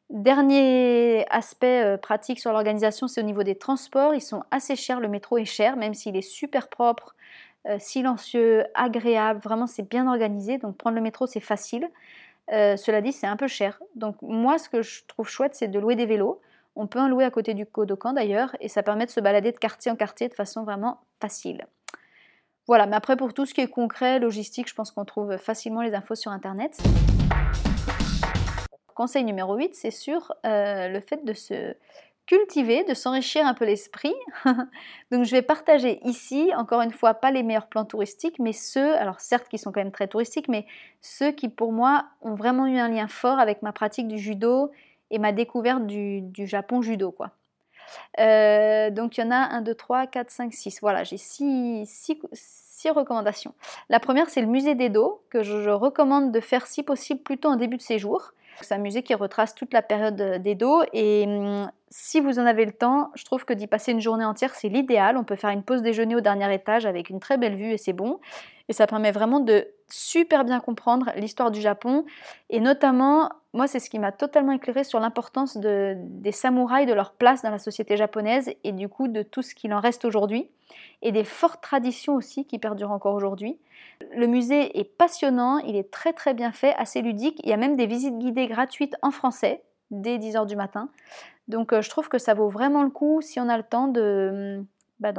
Dernier 0.08 1.26
aspect 1.28 1.84
euh, 1.84 1.98
pratique 1.98 2.40
sur 2.40 2.54
l'organisation, 2.54 3.06
c'est 3.06 3.20
au 3.20 3.24
niveau 3.24 3.42
des 3.42 3.56
transports. 3.56 4.14
Ils 4.14 4.22
sont 4.22 4.44
assez 4.50 4.76
chers. 4.76 4.98
Le 4.98 5.08
métro 5.08 5.36
est 5.36 5.44
cher, 5.44 5.76
même 5.76 5.92
s'il 5.92 6.16
est 6.16 6.22
super 6.22 6.68
propre, 6.68 7.14
euh, 7.66 7.78
silencieux, 7.78 8.64
agréable. 8.72 9.40
Vraiment, 9.44 9.66
c'est 9.66 9.86
bien 9.86 10.08
organisé. 10.08 10.56
Donc, 10.56 10.78
prendre 10.78 10.96
le 10.96 11.02
métro, 11.02 11.26
c'est 11.26 11.38
facile. 11.38 11.86
Cela 12.50 13.00
dit, 13.00 13.12
c'est 13.12 13.26
un 13.26 13.36
peu 13.36 13.48
cher. 13.48 13.80
Donc, 13.94 14.16
moi, 14.22 14.58
ce 14.58 14.68
que 14.68 14.82
je 14.82 15.04
trouve 15.06 15.28
chouette, 15.28 15.54
c'est 15.54 15.68
de 15.68 15.78
louer 15.78 15.96
des 15.96 16.06
vélos. 16.06 16.40
On 16.76 16.86
peut 16.86 17.00
en 17.00 17.08
louer 17.08 17.24
à 17.24 17.30
côté 17.30 17.54
du 17.54 17.66
Kodokan 17.66 18.12
d'ailleurs, 18.12 18.56
et 18.60 18.68
ça 18.68 18.82
permet 18.82 19.06
de 19.06 19.10
se 19.10 19.20
balader 19.20 19.52
de 19.52 19.58
quartier 19.58 19.90
en 19.90 19.96
quartier 19.96 20.28
de 20.28 20.34
façon 20.34 20.64
vraiment 20.64 21.00
facile. 21.20 21.66
Voilà, 22.66 22.86
mais 22.86 22.96
après 22.96 23.16
pour 23.16 23.34
tout 23.34 23.46
ce 23.46 23.54
qui 23.54 23.60
est 23.60 23.68
concret, 23.68 24.20
logistique, 24.20 24.68
je 24.68 24.74
pense 24.74 24.92
qu'on 24.92 25.04
trouve 25.04 25.36
facilement 25.38 25.82
les 25.82 25.94
infos 25.94 26.14
sur 26.14 26.30
Internet. 26.30 26.78
Conseil 28.94 29.24
numéro 29.24 29.56
8, 29.56 29.74
c'est 29.74 29.90
sur 29.90 30.32
euh, 30.46 30.88
le 30.88 31.00
fait 31.00 31.24
de 31.24 31.32
se 31.32 31.74
cultiver, 32.30 32.84
de 32.84 32.94
s'enrichir 32.94 33.44
un 33.44 33.54
peu 33.54 33.64
l'esprit. 33.64 34.14
Donc 35.10 35.24
je 35.24 35.32
vais 35.32 35.42
partager 35.42 35.98
ici, 36.04 36.52
encore 36.56 36.80
une 36.80 36.92
fois, 36.92 37.14
pas 37.14 37.32
les 37.32 37.42
meilleurs 37.42 37.66
plans 37.66 37.84
touristiques, 37.84 38.38
mais 38.38 38.52
ceux, 38.52 38.94
alors 38.94 39.18
certes 39.18 39.48
qui 39.48 39.58
sont 39.58 39.72
quand 39.72 39.80
même 39.80 39.90
très 39.90 40.06
touristiques, 40.06 40.46
mais 40.46 40.64
ceux 41.00 41.32
qui 41.32 41.48
pour 41.48 41.72
moi 41.72 42.04
ont 42.22 42.36
vraiment 42.36 42.66
eu 42.68 42.78
un 42.78 42.88
lien 42.88 43.08
fort 43.08 43.40
avec 43.40 43.62
ma 43.62 43.72
pratique 43.72 44.06
du 44.06 44.16
judo 44.16 44.70
et 45.10 45.18
ma 45.18 45.32
découverte 45.32 45.84
du, 45.86 46.46
Japon 46.46 46.82
judo. 46.82 47.12
Euh, 48.20 48.90
donc 48.90 49.18
il 49.18 49.22
y 49.22 49.24
en 49.24 49.32
a 49.32 49.56
1, 49.56 49.62
2, 49.62 49.74
3, 49.74 50.06
4, 50.06 50.30
5, 50.30 50.54
6. 50.54 50.78
Voilà, 50.82 51.02
j'ai 51.02 51.16
6, 51.16 51.84
recommandations. 52.94 53.54
La 53.88 53.98
première, 53.98 54.30
c'est 54.30 54.40
le 54.40 54.46
musée 54.46 54.76
d'Edo, 54.76 55.20
que 55.30 55.42
je, 55.42 55.68
recommande 55.68 56.30
de 56.30 56.38
faire 56.38 56.68
si 56.68 56.84
possible 56.84 57.20
plutôt 57.22 57.48
en 57.48 57.56
début 57.56 57.76
de 57.76 57.82
séjour. 57.82 58.32
Un 58.70 58.78
musée 58.78 59.02
qui 59.02 59.14
retrace 59.14 59.54
toute 59.54 59.72
la 59.72 59.82
période 59.82 60.16
d'Edo 60.42 60.82
et 60.92 61.24
hum, 61.26 61.70
si 61.88 62.20
vous 62.20 62.38
en 62.38 62.46
avez 62.46 62.64
le 62.64 62.72
temps, 62.72 63.10
je 63.14 63.24
trouve 63.24 63.44
que 63.44 63.52
d'y 63.52 63.66
passer 63.66 63.90
une 63.92 64.00
journée 64.00 64.24
entière, 64.24 64.54
c'est 64.54 64.68
l'idéal. 64.68 65.16
On 65.16 65.24
peut 65.24 65.36
faire 65.36 65.50
une 65.50 65.64
pause 65.64 65.82
déjeuner 65.82 66.14
au 66.14 66.20
dernier 66.20 66.52
étage 66.54 66.86
avec 66.86 67.10
une 67.10 67.18
très 67.18 67.36
belle 67.36 67.56
vue 67.56 67.72
et 67.72 67.78
c'est 67.78 67.92
bon. 67.92 68.20
Et 68.68 68.72
ça 68.72 68.86
permet 68.86 69.10
vraiment 69.10 69.40
de 69.40 69.66
super 69.88 70.44
bien 70.44 70.60
comprendre 70.60 71.10
l'histoire 71.16 71.50
du 71.50 71.60
Japon 71.60 72.04
et 72.48 72.60
notamment 72.60 73.30
moi, 73.52 73.66
c'est 73.66 73.80
ce 73.80 73.90
qui 73.90 73.98
m'a 73.98 74.12
totalement 74.12 74.52
éclairé 74.52 74.84
sur 74.84 75.00
l'importance 75.00 75.56
des 75.56 76.32
samouraïs, 76.32 76.86
de 76.86 76.92
leur 76.92 77.12
place 77.12 77.42
dans 77.42 77.50
la 77.50 77.58
société 77.58 77.96
japonaise 77.96 78.52
et 78.62 78.70
du 78.70 78.88
coup 78.88 79.08
de 79.08 79.22
tout 79.22 79.42
ce 79.42 79.56
qu'il 79.56 79.74
en 79.74 79.80
reste 79.80 80.04
aujourd'hui 80.04 80.48
et 81.02 81.10
des 81.10 81.24
fortes 81.24 81.60
traditions 81.60 82.14
aussi 82.14 82.46
qui 82.46 82.60
perdurent 82.60 82.92
encore 82.92 83.14
aujourd'hui. 83.14 83.58
Le 84.12 84.26
musée 84.26 84.78
est 84.78 84.84
passionnant, 84.84 85.58
il 85.58 85.76
est 85.76 85.90
très 85.90 86.12
très 86.12 86.34
bien 86.34 86.52
fait, 86.52 86.74
assez 86.74 87.02
ludique. 87.02 87.40
Il 87.44 87.50
y 87.50 87.52
a 87.52 87.56
même 87.56 87.76
des 87.76 87.86
visites 87.86 88.18
guidées 88.18 88.46
gratuites 88.46 88.96
en 89.02 89.10
français 89.10 89.62
dès 89.90 90.18
10h 90.18 90.46
du 90.46 90.56
matin. 90.56 90.88
Donc 91.48 91.72
euh, 91.72 91.82
je 91.82 91.90
trouve 91.90 92.08
que 92.08 92.18
ça 92.18 92.34
vaut 92.34 92.48
vraiment 92.48 92.82
le 92.82 92.90
coup 92.90 93.20
si 93.20 93.40
on 93.40 93.48
a 93.48 93.56
le 93.56 93.62
temps 93.62 93.88
de, 93.88 94.64
bah, 95.00 95.12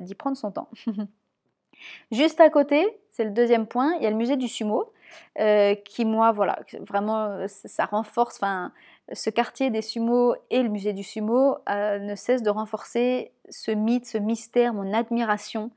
d'y 0.00 0.14
prendre 0.14 0.36
son 0.36 0.50
temps. 0.50 0.68
Juste 2.10 2.40
à 2.40 2.50
côté, 2.50 2.98
c'est 3.10 3.24
le 3.24 3.30
deuxième 3.30 3.66
point, 3.66 3.94
il 3.96 4.02
y 4.02 4.06
a 4.06 4.10
le 4.10 4.16
musée 4.16 4.36
du 4.36 4.48
sumo. 4.48 4.92
Euh, 5.40 5.74
qui 5.74 6.04
moi 6.04 6.32
voilà 6.32 6.58
vraiment 6.86 7.46
ça 7.46 7.86
renforce 7.86 8.36
enfin 8.36 8.72
ce 9.10 9.30
quartier 9.30 9.70
des 9.70 9.80
sumo 9.80 10.34
et 10.50 10.62
le 10.62 10.68
musée 10.68 10.92
du 10.92 11.02
sumo 11.02 11.56
euh, 11.70 11.98
ne 11.98 12.14
cesse 12.14 12.42
de 12.42 12.50
renforcer 12.50 13.32
ce 13.48 13.70
mythe 13.70 14.04
ce 14.04 14.18
mystère 14.18 14.74
mon 14.74 14.92
admiration 14.92 15.70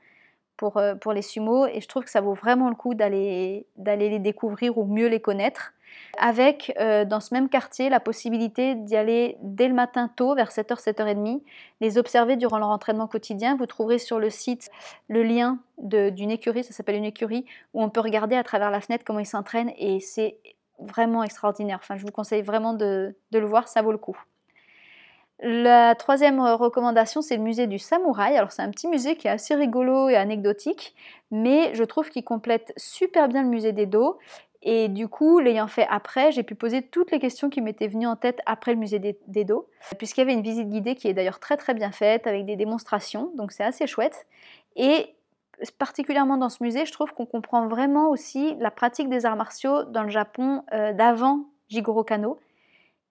pour, 0.62 0.80
pour 1.02 1.12
les 1.12 1.24
sumo 1.24 1.66
et 1.66 1.82
je 1.82 1.88
trouve 1.88 2.04
que 2.04 2.12
ça 2.12 2.22
vaut 2.22 2.36
vraiment 2.36 2.70
le 2.70 2.76
coup 2.76 2.94
d'aller 2.94 3.66
d'aller 3.78 4.10
les 4.10 4.20
découvrir 4.20 4.78
ou 4.78 4.86
mieux 4.86 5.08
les 5.08 5.20
connaître 5.20 5.74
avec 6.20 6.72
euh, 6.80 7.04
dans 7.04 7.20
ce 7.20 7.34
même 7.34 7.50
quartier 7.50 7.90
la 7.90 8.00
possibilité 8.00 8.76
d'y 8.76 8.96
aller 8.96 9.38
dès 9.42 9.68
le 9.68 9.74
matin 9.74 10.10
tôt, 10.16 10.36
vers 10.36 10.50
7h, 10.50 10.82
7h30, 10.82 11.42
les 11.80 11.98
observer 11.98 12.36
durant 12.36 12.60
leur 12.60 12.70
entraînement 12.70 13.08
quotidien. 13.08 13.56
Vous 13.56 13.66
trouverez 13.66 13.98
sur 13.98 14.20
le 14.20 14.30
site 14.30 14.70
le 15.10 15.24
lien 15.24 15.60
d'une 15.78 16.32
écurie, 16.32 16.64
ça 16.64 16.74
s'appelle 16.74 16.96
une 16.96 17.06
écurie, 17.06 17.46
où 17.74 17.82
on 17.84 17.90
peut 17.90 18.02
regarder 18.02 18.36
à 18.36 18.44
travers 18.44 18.70
la 18.70 18.82
fenêtre 18.82 19.04
comment 19.06 19.20
ils 19.20 19.26
s'entraînent 19.26 19.74
et 19.78 20.00
c'est 20.00 20.38
vraiment 20.80 21.24
extraordinaire. 21.24 21.80
Enfin, 21.82 21.98
je 21.98 22.04
vous 22.04 22.12
conseille 22.12 22.44
vraiment 22.44 22.74
de, 22.74 23.16
de 23.32 23.40
le 23.40 23.46
voir, 23.46 23.68
ça 23.68 23.82
vaut 23.82 23.92
le 23.92 23.98
coup. 23.98 24.18
La 25.44 25.96
troisième 25.96 26.40
recommandation, 26.40 27.24
c'est 27.24 27.36
le 27.36 27.42
musée 27.42 27.66
du 27.66 27.80
samouraï. 27.80 28.38
Alors 28.38 28.52
c'est 28.52 28.62
un 28.62 28.70
petit 28.70 28.88
musée 28.88 29.16
qui 29.16 29.28
est 29.28 29.32
assez 29.32 29.56
rigolo 29.56 30.08
et 30.08 30.16
anecdotique, 30.16 30.94
mais 31.32 31.74
je 31.74 31.84
trouve 31.84 32.10
qu'il 32.10 32.24
complète 32.24 32.72
super 32.78 33.28
bien 33.28 33.42
le 33.42 33.50
musée 33.50 33.72
d'Edo. 33.72 34.20
Et 34.62 34.88
du 34.88 35.08
coup, 35.08 35.40
l'ayant 35.40 35.66
fait 35.66 35.88
après, 35.90 36.32
j'ai 36.32 36.44
pu 36.44 36.54
poser 36.54 36.84
toutes 36.84 37.10
les 37.10 37.18
questions 37.18 37.50
qui 37.50 37.62
m'étaient 37.62 37.88
venues 37.88 38.06
en 38.06 38.16
tête 38.16 38.40
après 38.46 38.74
le 38.74 38.78
musée 38.78 39.00
d'Edo, 39.28 39.68
puisqu'il 39.98 40.22
y 40.22 40.24
avait 40.24 40.34
une 40.34 40.44
visite 40.44 40.70
guidée 40.70 40.94
qui 40.94 41.08
est 41.08 41.14
d'ailleurs 41.14 41.40
très 41.40 41.58
très 41.58 41.74
bien 41.74 41.92
faite, 41.92 42.28
avec 42.28 42.46
des 42.46 42.56
démonstrations, 42.56 43.32
donc 43.36 43.52
c'est 43.52 43.64
assez 43.64 43.88
chouette. 43.88 44.28
Et 44.76 45.16
particulièrement 45.80 46.38
dans 46.38 46.50
ce 46.50 46.62
musée, 46.62 46.86
je 46.86 46.92
trouve 46.92 47.12
qu'on 47.14 47.26
comprend 47.26 47.68
vraiment 47.68 48.10
aussi 48.10 48.56
la 48.60 48.70
pratique 48.70 49.10
des 49.10 49.26
arts 49.26 49.36
martiaux 49.36 49.84
dans 49.86 50.04
le 50.04 50.10
Japon 50.10 50.64
euh, 50.74 50.94
d'avant 50.94 51.46
Jigoro 51.70 52.04
Kano. 52.04 52.38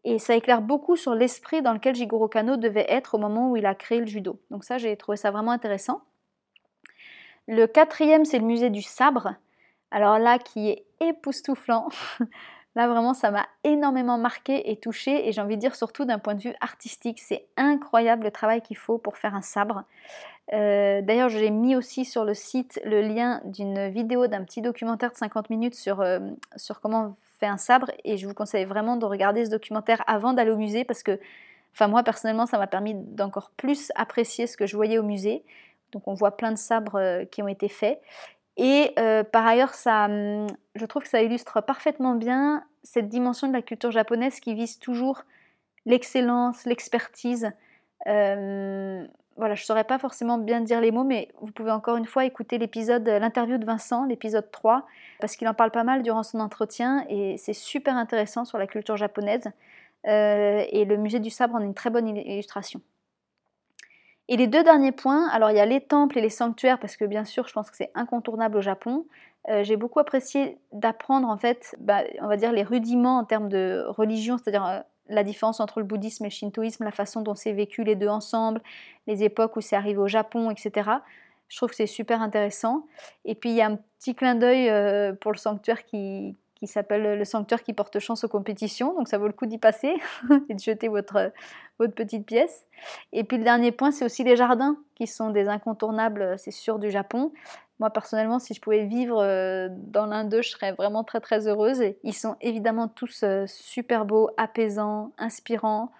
Et 0.04 0.18
ça 0.18 0.34
éclaire 0.34 0.62
beaucoup 0.62 0.96
sur 0.96 1.14
l'esprit 1.14 1.62
dans 1.62 1.72
lequel 1.72 1.94
Jigoro 1.94 2.28
Kano 2.28 2.56
devait 2.56 2.86
être 2.88 3.14
au 3.14 3.18
moment 3.18 3.50
où 3.50 3.56
il 3.56 3.66
a 3.66 3.74
créé 3.74 4.00
le 4.00 4.06
judo. 4.06 4.40
Donc 4.50 4.64
ça, 4.64 4.78
j'ai 4.78 4.96
trouvé 4.96 5.16
ça 5.16 5.30
vraiment 5.30 5.52
intéressant. 5.52 6.00
Le 7.46 7.66
quatrième, 7.66 8.24
c'est 8.24 8.38
le 8.38 8.46
musée 8.46 8.70
du 8.70 8.82
sabre. 8.82 9.34
Alors 9.90 10.18
là, 10.18 10.38
qui 10.38 10.70
est 10.70 10.86
époustouflant. 11.00 11.88
Là, 12.76 12.86
vraiment, 12.86 13.14
ça 13.14 13.32
m'a 13.32 13.48
énormément 13.64 14.16
marqué 14.16 14.70
et 14.70 14.76
touché. 14.76 15.26
Et 15.26 15.32
j'ai 15.32 15.40
envie 15.40 15.56
de 15.56 15.60
dire, 15.60 15.74
surtout 15.74 16.04
d'un 16.04 16.20
point 16.20 16.36
de 16.36 16.42
vue 16.42 16.54
artistique, 16.60 17.18
c'est 17.18 17.48
incroyable 17.56 18.22
le 18.22 18.30
travail 18.30 18.62
qu'il 18.62 18.76
faut 18.76 18.96
pour 18.96 19.16
faire 19.16 19.34
un 19.34 19.42
sabre. 19.42 19.82
Euh, 20.52 21.02
d'ailleurs, 21.02 21.28
j'ai 21.28 21.50
mis 21.50 21.74
aussi 21.74 22.04
sur 22.04 22.24
le 22.24 22.34
site 22.34 22.80
le 22.84 23.02
lien 23.02 23.40
d'une 23.44 23.88
vidéo, 23.88 24.28
d'un 24.28 24.44
petit 24.44 24.62
documentaire 24.62 25.10
de 25.10 25.16
50 25.16 25.50
minutes 25.50 25.74
sur, 25.74 26.00
euh, 26.00 26.20
sur 26.54 26.80
comment 26.80 27.16
un 27.46 27.56
sabre. 27.56 27.90
Et 28.04 28.16
je 28.16 28.26
vous 28.26 28.34
conseille 28.34 28.64
vraiment 28.64 28.96
de 28.96 29.04
regarder 29.04 29.44
ce 29.44 29.50
documentaire 29.50 30.02
avant 30.06 30.32
d'aller 30.32 30.50
au 30.50 30.56
musée 30.56 30.84
parce 30.84 31.02
que, 31.02 31.18
enfin, 31.74 31.88
moi 31.88 32.02
personnellement, 32.02 32.46
ça 32.46 32.58
m'a 32.58 32.66
permis 32.66 32.94
d'encore 32.94 33.50
plus 33.56 33.92
apprécier 33.94 34.46
ce 34.46 34.56
que 34.56 34.66
je 34.66 34.76
voyais 34.76 34.98
au 34.98 35.02
musée. 35.02 35.44
Donc, 35.92 36.06
on 36.06 36.14
voit 36.14 36.36
plein 36.36 36.52
de 36.52 36.58
sabres 36.58 36.96
euh, 36.96 37.24
qui 37.24 37.42
ont 37.42 37.48
été 37.48 37.68
faits. 37.68 38.00
Et 38.56 38.92
euh, 38.98 39.24
par 39.24 39.46
ailleurs, 39.46 39.74
ça, 39.74 40.04
hum, 40.04 40.46
je 40.74 40.86
trouve 40.86 41.02
que 41.02 41.08
ça 41.08 41.22
illustre 41.22 41.60
parfaitement 41.62 42.14
bien 42.14 42.64
cette 42.82 43.08
dimension 43.08 43.48
de 43.48 43.52
la 43.52 43.62
culture 43.62 43.90
japonaise 43.90 44.40
qui 44.40 44.54
vise 44.54 44.78
toujours 44.78 45.22
l'excellence, 45.86 46.64
l'expertise. 46.64 47.50
Euh, 48.06 49.06
voilà, 49.36 49.54
je 49.54 49.62
ne 49.62 49.66
saurais 49.66 49.84
pas 49.84 49.98
forcément 49.98 50.38
bien 50.38 50.60
dire 50.60 50.80
les 50.80 50.90
mots, 50.90 51.04
mais 51.04 51.28
vous 51.40 51.50
pouvez 51.52 51.70
encore 51.70 51.96
une 51.96 52.06
fois 52.06 52.24
écouter 52.24 52.58
l'épisode, 52.58 53.06
l'interview 53.06 53.58
de 53.58 53.64
Vincent, 53.64 54.04
l'épisode 54.04 54.50
3, 54.50 54.86
parce 55.20 55.36
qu'il 55.36 55.48
en 55.48 55.54
parle 55.54 55.70
pas 55.70 55.84
mal 55.84 56.02
durant 56.02 56.22
son 56.22 56.40
entretien 56.40 57.04
et 57.08 57.36
c'est 57.38 57.54
super 57.54 57.96
intéressant 57.96 58.44
sur 58.44 58.58
la 58.58 58.66
culture 58.66 58.96
japonaise. 58.96 59.50
Euh, 60.06 60.64
et 60.70 60.84
le 60.84 60.96
musée 60.96 61.20
du 61.20 61.30
sabre 61.30 61.54
en 61.54 61.60
est 61.60 61.64
une 61.64 61.74
très 61.74 61.90
bonne 61.90 62.08
illustration. 62.08 62.80
Et 64.28 64.36
les 64.36 64.46
deux 64.46 64.62
derniers 64.62 64.92
points, 64.92 65.28
alors 65.28 65.50
il 65.50 65.56
y 65.56 65.60
a 65.60 65.66
les 65.66 65.80
temples 65.80 66.18
et 66.18 66.20
les 66.20 66.30
sanctuaires, 66.30 66.78
parce 66.78 66.96
que 66.96 67.04
bien 67.04 67.24
sûr, 67.24 67.48
je 67.48 67.52
pense 67.52 67.70
que 67.70 67.76
c'est 67.76 67.90
incontournable 67.94 68.58
au 68.58 68.60
Japon. 68.60 69.06
Euh, 69.48 69.64
j'ai 69.64 69.76
beaucoup 69.76 69.98
apprécié 69.98 70.58
d'apprendre 70.72 71.28
en 71.28 71.36
fait, 71.36 71.74
bah, 71.80 72.02
on 72.20 72.28
va 72.28 72.36
dire 72.36 72.52
les 72.52 72.62
rudiments 72.62 73.18
en 73.18 73.24
termes 73.24 73.48
de 73.48 73.84
religion, 73.88 74.38
c'est-à-dire 74.38 74.66
euh, 74.66 74.80
la 75.10 75.24
différence 75.24 75.60
entre 75.60 75.80
le 75.80 75.86
bouddhisme 75.86 76.24
et 76.24 76.28
le 76.28 76.32
shintoïsme, 76.32 76.84
la 76.84 76.90
façon 76.90 77.20
dont 77.20 77.34
c'est 77.34 77.52
vécu 77.52 77.84
les 77.84 77.96
deux 77.96 78.08
ensemble, 78.08 78.62
les 79.06 79.22
époques 79.24 79.56
où 79.56 79.60
c'est 79.60 79.76
arrivé 79.76 79.98
au 79.98 80.08
Japon, 80.08 80.50
etc. 80.50 80.90
Je 81.48 81.56
trouve 81.56 81.70
que 81.70 81.76
c'est 81.76 81.86
super 81.86 82.22
intéressant. 82.22 82.86
Et 83.24 83.34
puis 83.34 83.50
il 83.50 83.56
y 83.56 83.62
a 83.62 83.66
un 83.66 83.76
petit 83.98 84.14
clin 84.14 84.36
d'œil 84.36 84.70
euh, 84.70 85.12
pour 85.12 85.32
le 85.32 85.38
sanctuaire 85.38 85.84
qui, 85.84 86.36
qui 86.60 86.66
s'appelle 86.66 87.18
le 87.18 87.24
sanctuaire 87.24 87.62
qui 87.62 87.72
porte 87.72 87.98
chance 87.98 88.22
aux 88.22 88.28
compétitions. 88.28 88.94
Donc 88.94 89.08
ça 89.08 89.16
vaut 89.16 89.26
le 89.26 89.32
coup 89.32 89.46
d'y 89.46 89.58
passer 89.58 89.94
et 90.48 90.54
de 90.54 90.60
jeter 90.60 90.88
votre, 90.88 91.32
votre 91.78 91.94
petite 91.94 92.26
pièce. 92.26 92.66
Et 93.12 93.24
puis 93.24 93.38
le 93.38 93.44
dernier 93.44 93.72
point, 93.72 93.90
c'est 93.90 94.04
aussi 94.04 94.22
les 94.22 94.36
jardins 94.36 94.76
qui 94.94 95.06
sont 95.06 95.30
des 95.30 95.48
incontournables, 95.48 96.38
c'est 96.38 96.50
sûr, 96.50 96.78
du 96.78 96.90
Japon. 96.90 97.32
Moi 97.78 97.88
personnellement, 97.88 98.38
si 98.38 98.52
je 98.52 98.60
pouvais 98.60 98.84
vivre 98.84 99.22
euh, 99.22 99.68
dans 99.70 100.04
l'un 100.04 100.24
d'eux, 100.24 100.42
je 100.42 100.50
serais 100.50 100.72
vraiment 100.72 101.02
très 101.02 101.20
très 101.20 101.48
heureuse. 101.48 101.82
ils 102.04 102.14
sont 102.14 102.36
évidemment 102.42 102.88
tous 102.88 103.22
euh, 103.22 103.46
super 103.46 104.04
beaux, 104.04 104.28
apaisants, 104.36 105.12
inspirants. 105.16 105.90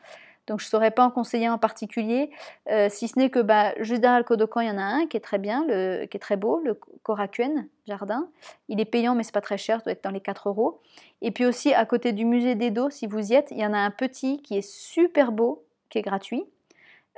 Donc 0.51 0.59
je 0.59 0.67
ne 0.67 0.71
saurais 0.71 0.91
pas 0.91 1.05
en 1.05 1.13
conseiller 1.13 1.49
en 1.49 1.59
particulier, 1.59 2.33
euh, 2.71 2.89
si 2.91 3.07
ce 3.07 3.17
n'est 3.17 3.31
que 3.31 3.39
bah, 3.39 3.73
juste 3.79 4.01
derrière 4.01 4.19
le 4.19 4.25
Kodokan, 4.25 4.63
il 4.63 4.67
y 4.67 4.71
en 4.71 4.79
a 4.79 4.83
un 4.83 5.07
qui 5.07 5.17
est 5.17 5.21
très 5.21 5.39
bien, 5.39 5.65
qui 5.69 6.17
est 6.17 6.21
très 6.21 6.37
beau, 6.37 6.61
le 6.65 6.75
Korakuen 7.05 7.69
Jardin. 7.87 8.29
Il 8.69 8.81
est 8.81 8.85
payant 8.85 9.15
mais 9.15 9.23
c'est 9.23 9.33
pas 9.33 9.41
très 9.41 9.59
cher, 9.59 9.79
ça 9.79 9.85
doit 9.85 9.93
être 9.93 10.03
dans 10.03 10.11
les 10.11 10.21
4 10.21 10.49
euros. 10.49 10.81
Et 11.23 11.31
puis 11.31 11.47
aussi 11.47 11.73
à 11.73 11.87
côté 11.87 12.13
du 12.13 12.25
musée 12.25 12.57
d'Edo, 12.57 12.91
si 12.91 13.07
vous 13.07 13.31
y 13.31 13.35
êtes, 13.35 13.53
il 13.53 13.59
y 13.59 13.65
en 13.65 13.73
a 13.73 13.79
un 13.79 13.93
petit 13.93 14.43
qui 14.43 14.59
est 14.59 14.69
super 14.69 15.31
beau, 15.31 15.65
qui 15.89 15.99
est 15.99 16.03
gratuit. 16.03 16.45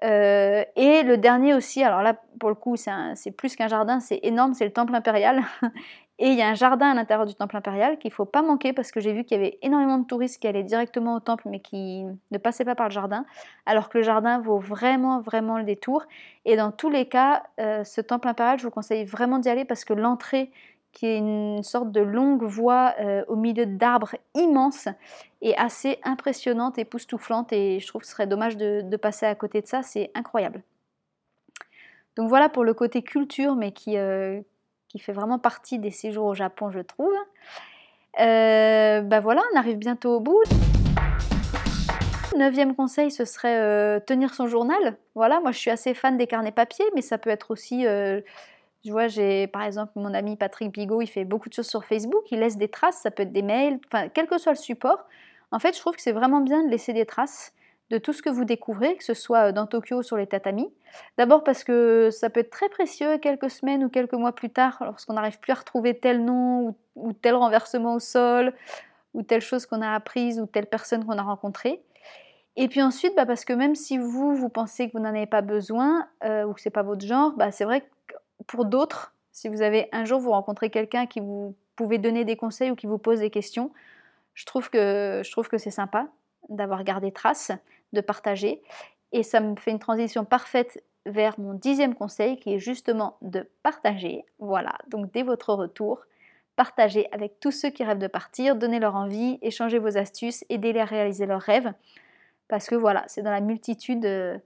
Euh, 0.05 0.65
et 0.77 1.03
le 1.03 1.17
dernier 1.17 1.55
aussi, 1.55 1.83
alors 1.83 2.03
là 2.03 2.17
pour 2.39 2.51
le 2.51 2.55
coup 2.55 2.77
c'est 2.77 3.31
plus 3.31 3.57
qu'un 3.57 3.69
jardin, 3.69 3.99
c'est 4.01 4.21
énorme, 4.25 4.53
c'est 4.53 4.67
le 4.67 4.73
temple 4.73 4.95
impérial. 4.95 5.43
Et 6.19 6.29
il 6.29 6.39
y 6.39 6.43
a 6.43 6.49
un 6.49 6.55
jardin 6.55 6.91
à 6.91 6.95
l'intérieur 6.95 7.27
du 7.27 7.35
temple 7.35 7.57
impérial 7.57 7.99
qu'il 7.99 8.11
ne 8.11 8.15
faut 8.15 8.27
pas 8.27 8.43
manquer 8.43 8.73
parce 8.73 8.93
que 8.93 9.01
j'ai 9.01 9.13
vu 9.13 9.25
qu'il 9.25 9.39
y 9.39 9.41
avait 9.41 9.59
énormément 9.63 9.99
de 9.99 10.07
touristes 10.07 10.41
qui 10.41 10.47
allaient 10.47 10.63
directement 10.63 11.17
au 11.17 11.21
temple 11.21 11.49
mais 11.49 11.61
qui 11.61 12.05
ne 12.31 12.39
passaient 12.39 12.65
pas 12.65 12.75
par 12.75 12.89
le 12.89 12.93
jardin, 12.93 13.25
alors 13.67 13.89
que 13.89 13.99
le 13.99 14.05
jardin 14.05 14.39
vaut 14.39 14.59
vraiment, 14.59 15.21
vraiment 15.21 15.59
le 15.59 15.65
détour. 15.65 16.05
Et 16.45 16.57
dans 16.57 16.71
tous 16.71 16.91
les 16.91 17.07
cas, 17.07 17.43
euh, 17.59 17.83
ce 17.85 18.01
temple 18.01 18.29
impérial, 18.29 18.59
je 18.59 18.65
vous 18.65 18.71
conseille 18.71 19.05
vraiment 19.05 19.39
d'y 19.39 19.49
aller 19.49 19.65
parce 19.65 19.85
que 19.85 19.95
l'entrée, 19.95 20.53
qui 20.93 21.07
est 21.07 21.19
une 21.19 21.63
sorte 21.63 21.91
de 21.91 22.01
longue 22.01 22.45
voie 22.45 22.95
euh, 23.01 23.25
au 23.27 23.37
milieu 23.37 23.67
d'arbres 23.67 24.15
immenses, 24.35 24.89
est 25.41 25.57
assez 25.57 25.99
impressionnante, 26.05 26.79
et 26.79 26.83
époustouflante, 26.83 27.53
et 27.53 27.81
je 27.81 27.87
trouve 27.87 28.03
que 28.03 28.07
ce 28.07 28.13
serait 28.13 28.27
dommage 28.27 28.57
de, 28.57 28.97
passer 28.97 29.27
à 29.27 29.35
côté 29.35 29.61
de 29.61 29.67
ça, 29.67 29.83
c'est 29.83 30.11
incroyable. 30.15 30.63
Donc 32.17 32.29
voilà 32.29 32.49
pour 32.49 32.63
le 32.63 32.75
côté 32.75 33.03
culture, 33.03 33.57
mais 33.57 33.73
qui, 33.73 33.97
euh, 33.97 34.41
qui 34.93 34.99
fait 34.99 35.13
vraiment 35.13 35.39
partie 35.39 35.79
des 35.79 35.91
séjours 35.91 36.27
au 36.27 36.35
Japon, 36.35 36.71
je 36.71 36.81
trouve. 36.81 37.15
Bah 38.19 39.21
voilà, 39.21 39.41
on 39.55 39.59
arrive 39.59 39.79
bientôt 39.79 40.17
au 40.17 40.21
bout. 40.21 40.43
Neuvième 42.37 42.75
conseil, 42.75 43.11
ce 43.11 43.25
serait 43.25 43.59
euh, 43.59 44.01
tenir 44.01 44.35
son 44.35 44.47
journal. 44.47 44.97
Voilà, 45.15 45.41
moi 45.41 45.51
je 45.51 45.59
suis 45.59 45.71
assez 45.71 45.95
fan 45.95 46.19
des 46.19 46.27
carnets 46.27 46.53
papier, 46.53 46.85
mais 46.95 47.01
ça 47.01 47.17
peut 47.17 47.31
être 47.31 47.51
aussi, 47.51 47.87
euh, 47.87 48.21
je 48.85 48.93
vois, 48.93 49.09
j'ai 49.09 49.47
par 49.47 49.63
exemple 49.63 49.93
mon 49.97 50.13
ami 50.13 50.37
Patrick 50.37 50.73
Bigot, 50.73 51.01
il 51.01 51.07
fait 51.07 51.25
beaucoup 51.25 51.49
de 51.49 51.55
choses 51.55 51.69
sur 51.69 51.85
Facebook, 51.85 52.25
il 52.31 52.41
laisse 52.41 52.59
des 52.59 52.69
traces, 52.69 52.99
ça 52.99 53.11
peut 53.11 53.23
être 53.23 53.33
des 53.33 53.43
mails, 53.43 53.81
enfin 53.87 54.09
quel 54.09 54.27
que 54.27 54.39
soit 54.39 54.53
le 54.53 54.59
support. 54.59 55.05
En 55.53 55.59
fait, 55.59 55.75
je 55.75 55.81
trouve 55.81 55.95
que 55.95 56.03
c'est 56.03 56.13
vraiment 56.13 56.41
bien 56.41 56.65
de 56.65 56.71
laisser 56.71 56.93
des 56.93 57.07
traces 57.07 57.53
de 57.93 57.99
tout 57.99 58.15
ce 58.15 58.23
que 58.23 58.31
vous 58.31 58.47
découvrez, 58.47 58.97
que 58.97 59.05
ce 59.05 59.13
soit 59.13 59.49
euh, 59.49 59.53
dans 59.53 59.67
Tokyo 59.67 60.03
sur 60.03 60.17
les 60.17 60.27
tatamis. 60.27 60.73
D'abord 61.19 61.45
parce 61.45 61.63
que 61.63 62.09
ça 62.11 62.31
peut 62.31 62.41
être 62.41 62.51
très 62.51 62.71
précieux 62.71 63.19
quelques 63.19 63.51
semaines 63.51 63.85
ou 63.85 63.91
quelques 63.91 64.15
mois 64.15 64.33
plus 64.33 64.49
tard, 64.49 64.79
lorsqu'on 64.81 65.13
n'arrive 65.13 65.39
plus 65.39 65.53
à 65.53 65.57
retrouver 65.57 65.99
tel 65.99 66.25
nom 66.25 66.75
ou, 66.97 67.13
tel 67.13 67.35
renversement 67.35 67.95
au 67.95 67.99
sol, 67.99 68.55
ou 69.13 69.23
telle 69.23 69.43
chose 69.43 69.67
qu'on 69.67 69.83
a 69.83 69.95
apprise, 69.95 70.41
ou 70.41 70.47
telle 70.47 70.67
personne 70.67 71.05
qu'on 71.05 71.19
a 71.19 71.23
rencontrée. 71.23 71.83
Et 72.57 72.69
puis 72.69 72.83
ensuite, 72.83 73.15
bah, 73.15 73.27
parce 73.27 73.45
que 73.45 73.53
même 73.53 73.75
si 73.75 73.99
vous, 73.99 74.35
vous 74.35 74.49
pensez 74.49 74.89
que 74.89 74.93
vous 74.95 75.03
n'en 75.03 75.11
avez 75.11 75.27
pas 75.27 75.43
besoin, 75.43 76.09
euh, 76.25 76.45
ou 76.45 76.55
que 76.55 76.63
ce 76.63 76.69
n'est 76.69 76.73
pas 76.73 76.83
votre 76.83 77.07
genre, 77.07 77.33
bah, 77.37 77.53
c'est 77.53 77.65
vrai 77.65 77.83
que 77.83 78.15
pour 78.47 78.65
d'autres, 78.65 79.15
si 79.33 79.49
vous 79.49 79.61
avez 79.61 79.91
un 79.93 80.07
jour 80.07 80.19
vous 80.19 80.31
rencontrez 80.31 80.71
quelqu'un 80.71 81.05
qui 81.05 81.21
vous 81.21 81.55
pouvez 81.77 81.99
donner 81.99 82.25
des 82.25 82.37
conseils 82.37 82.71
ou 82.71 82.75
qui 82.75 82.87
vous 82.87 82.99
pose 82.99 83.21
des 83.21 83.31
questions, 83.31 83.71
je 84.33 84.47
trouve 84.47 84.71
que, 84.71 85.21
je 85.23 85.31
trouve 85.31 85.49
que 85.49 85.59
c'est 85.59 85.71
sympa 85.71 86.09
d'avoir 86.49 86.85
gardé 86.85 87.13
trace 87.13 87.53
de 87.93 88.01
partager. 88.01 88.63
Et 89.13 89.23
ça 89.23 89.41
me 89.41 89.57
fait 89.57 89.71
une 89.71 89.79
transition 89.79 90.25
parfaite 90.25 90.83
vers 91.07 91.39
mon 91.39 91.55
dixième 91.55 91.95
conseil 91.95 92.39
qui 92.39 92.55
est 92.55 92.59
justement 92.59 93.17
de 93.23 93.49
partager. 93.63 94.25
Voilà, 94.39 94.77
donc 94.89 95.13
dès 95.13 95.23
votre 95.23 95.53
retour, 95.53 96.01
partagez 96.57 97.09
avec 97.13 97.41
tous 97.41 97.51
ceux 97.51 97.71
qui 97.71 97.85
rêvent 97.85 97.99
de 97.99 98.07
partir, 98.07 98.57
donnez 98.57 98.79
leur 98.79 98.95
envie, 98.95 99.39
échangez 99.43 99.79
vos 99.79 99.99
astuces, 99.99 100.45
aidez-les 100.49 100.81
à 100.81 100.85
réaliser 100.85 101.27
leurs 101.27 101.41
rêves. 101.41 101.73
Parce 102.49 102.69
que 102.69 102.75
voilà, 102.75 103.05
c'est 103.07 103.23
dans 103.23 103.31
la 103.31 103.41
multitude 103.41 104.05
euh, 104.05 104.39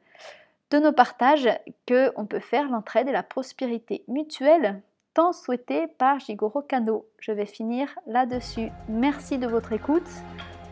de 0.71 0.79
nos 0.79 0.93
partages 0.93 1.49
que 1.87 2.13
on 2.17 2.27
peut 2.27 2.41
faire 2.41 2.69
l'entraide 2.71 3.09
et 3.09 3.13
la 3.13 3.23
prospérité 3.23 4.05
mutuelle 4.09 4.81
tant 5.15 5.33
souhaitée 5.33 5.87
par 5.87 6.21
Jigoro 6.21 6.63
Kano. 6.63 7.07
Je 7.19 7.33
vais 7.33 7.47
finir 7.47 7.89
là-dessus. 8.07 8.69
Merci 8.89 9.39
de 9.39 9.47
votre 9.47 9.73
écoute. 9.73 10.09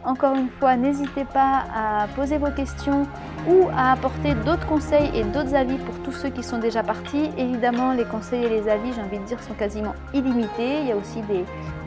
Encore 0.04 0.34
une 0.34 0.50
fois, 0.50 0.76
n'hésitez 0.76 1.24
pas 1.24 1.64
à 1.74 2.06
poser 2.08 2.36
vos 2.36 2.50
questions 2.50 3.06
ou 3.48 3.68
à 3.74 3.92
apporter 3.92 4.34
d'autres 4.34 4.66
conseils 4.66 5.10
et 5.14 5.24
d'autres 5.24 5.54
avis 5.54 5.78
pour 5.78 5.94
tous 6.02 6.12
ceux 6.12 6.28
qui 6.28 6.42
sont 6.42 6.58
déjà 6.58 6.82
partis. 6.82 7.30
Évidemment, 7.38 7.92
les 7.94 8.04
conseils 8.04 8.44
et 8.44 8.48
les 8.50 8.68
avis, 8.68 8.92
j'ai 8.92 9.00
envie 9.00 9.18
de 9.18 9.24
dire, 9.24 9.42
sont 9.42 9.54
quasiment 9.54 9.94
illimités. 10.12 10.80
Il 10.80 10.88
y 10.88 10.92
a 10.92 10.96
aussi 10.96 11.22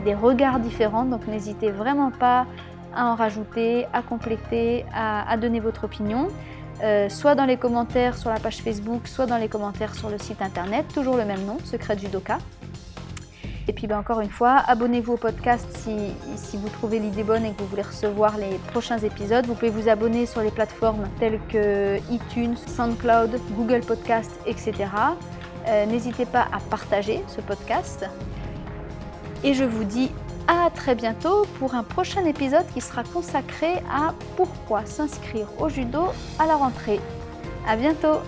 des, 0.04 0.14
regards 0.14 0.58
différents, 0.58 1.04
donc 1.04 1.26
n'hésitez 1.28 1.70
vraiment 1.70 2.10
pas 2.10 2.46
à 2.94 3.06
en 3.06 3.14
rajouter, 3.14 3.86
à 3.92 4.02
compléter, 4.02 4.84
à, 4.92 5.36
donner 5.36 5.60
votre 5.60 5.84
opinion. 5.84 6.28
Euh, 6.82 7.08
soit 7.08 7.34
dans 7.34 7.44
les 7.44 7.56
commentaires 7.56 8.16
sur 8.16 8.30
la 8.30 8.40
page 8.40 8.58
Facebook, 8.58 9.06
soit 9.06 9.26
dans 9.26 9.36
les 9.36 9.48
commentaires 9.48 9.94
sur 9.94 10.10
le 10.10 10.18
site 10.18 10.42
internet, 10.42 10.86
toujours 10.92 11.16
le 11.16 11.24
même 11.24 11.44
nom, 11.44 11.58
Secret 11.64 11.98
Judoka. 11.98 12.38
Et 13.68 13.74
puis 13.74 13.86
ben, 13.86 13.98
encore 13.98 14.20
une 14.20 14.30
fois, 14.30 14.62
abonnez-vous 14.66 15.12
au 15.12 15.16
podcast 15.18 15.68
si, 15.76 16.56
vous 16.56 16.68
trouvez 16.70 16.98
l'idée 16.98 17.22
bonne 17.22 17.44
et 17.44 17.52
que 17.52 17.58
vous 17.60 17.66
voulez 17.66 17.82
recevoir 17.82 18.38
les 18.38 18.56
prochains 18.72 18.98
épisodes. 18.98 19.46
Vous 19.46 19.54
pouvez 19.54 19.70
vous 19.70 19.90
abonner 19.90 20.24
sur 20.24 20.40
les 20.40 20.50
plateformes 20.50 21.06
telles 21.20 21.38
que 21.50 21.98
iTunes, 22.10 22.56
SoundCloud, 22.66 23.38
Google 23.50 23.80
Podcast, 23.80 24.32
etc. 24.46 24.72
Euh, 25.66 25.84
n'hésitez 25.84 26.24
pas 26.24 26.48
à 26.50 26.60
partager 26.70 27.22
ce 27.28 27.42
podcast. 27.42 28.06
Et 29.44 29.52
je 29.52 29.64
vous 29.64 29.84
dis 29.84 30.10
à 30.48 30.70
très 30.70 30.94
bientôt 30.94 31.44
pour 31.58 31.74
un 31.74 31.82
prochain 31.82 32.24
épisode 32.24 32.66
qui 32.72 32.80
sera 32.80 33.04
consacré 33.04 33.74
à 33.92 34.14
pourquoi 34.36 34.86
s'inscrire 34.86 35.46
au 35.60 35.68
judo 35.68 36.06
à 36.38 36.46
la 36.46 36.56
rentrée. 36.56 37.00
À 37.68 37.76
bientôt 37.76 38.20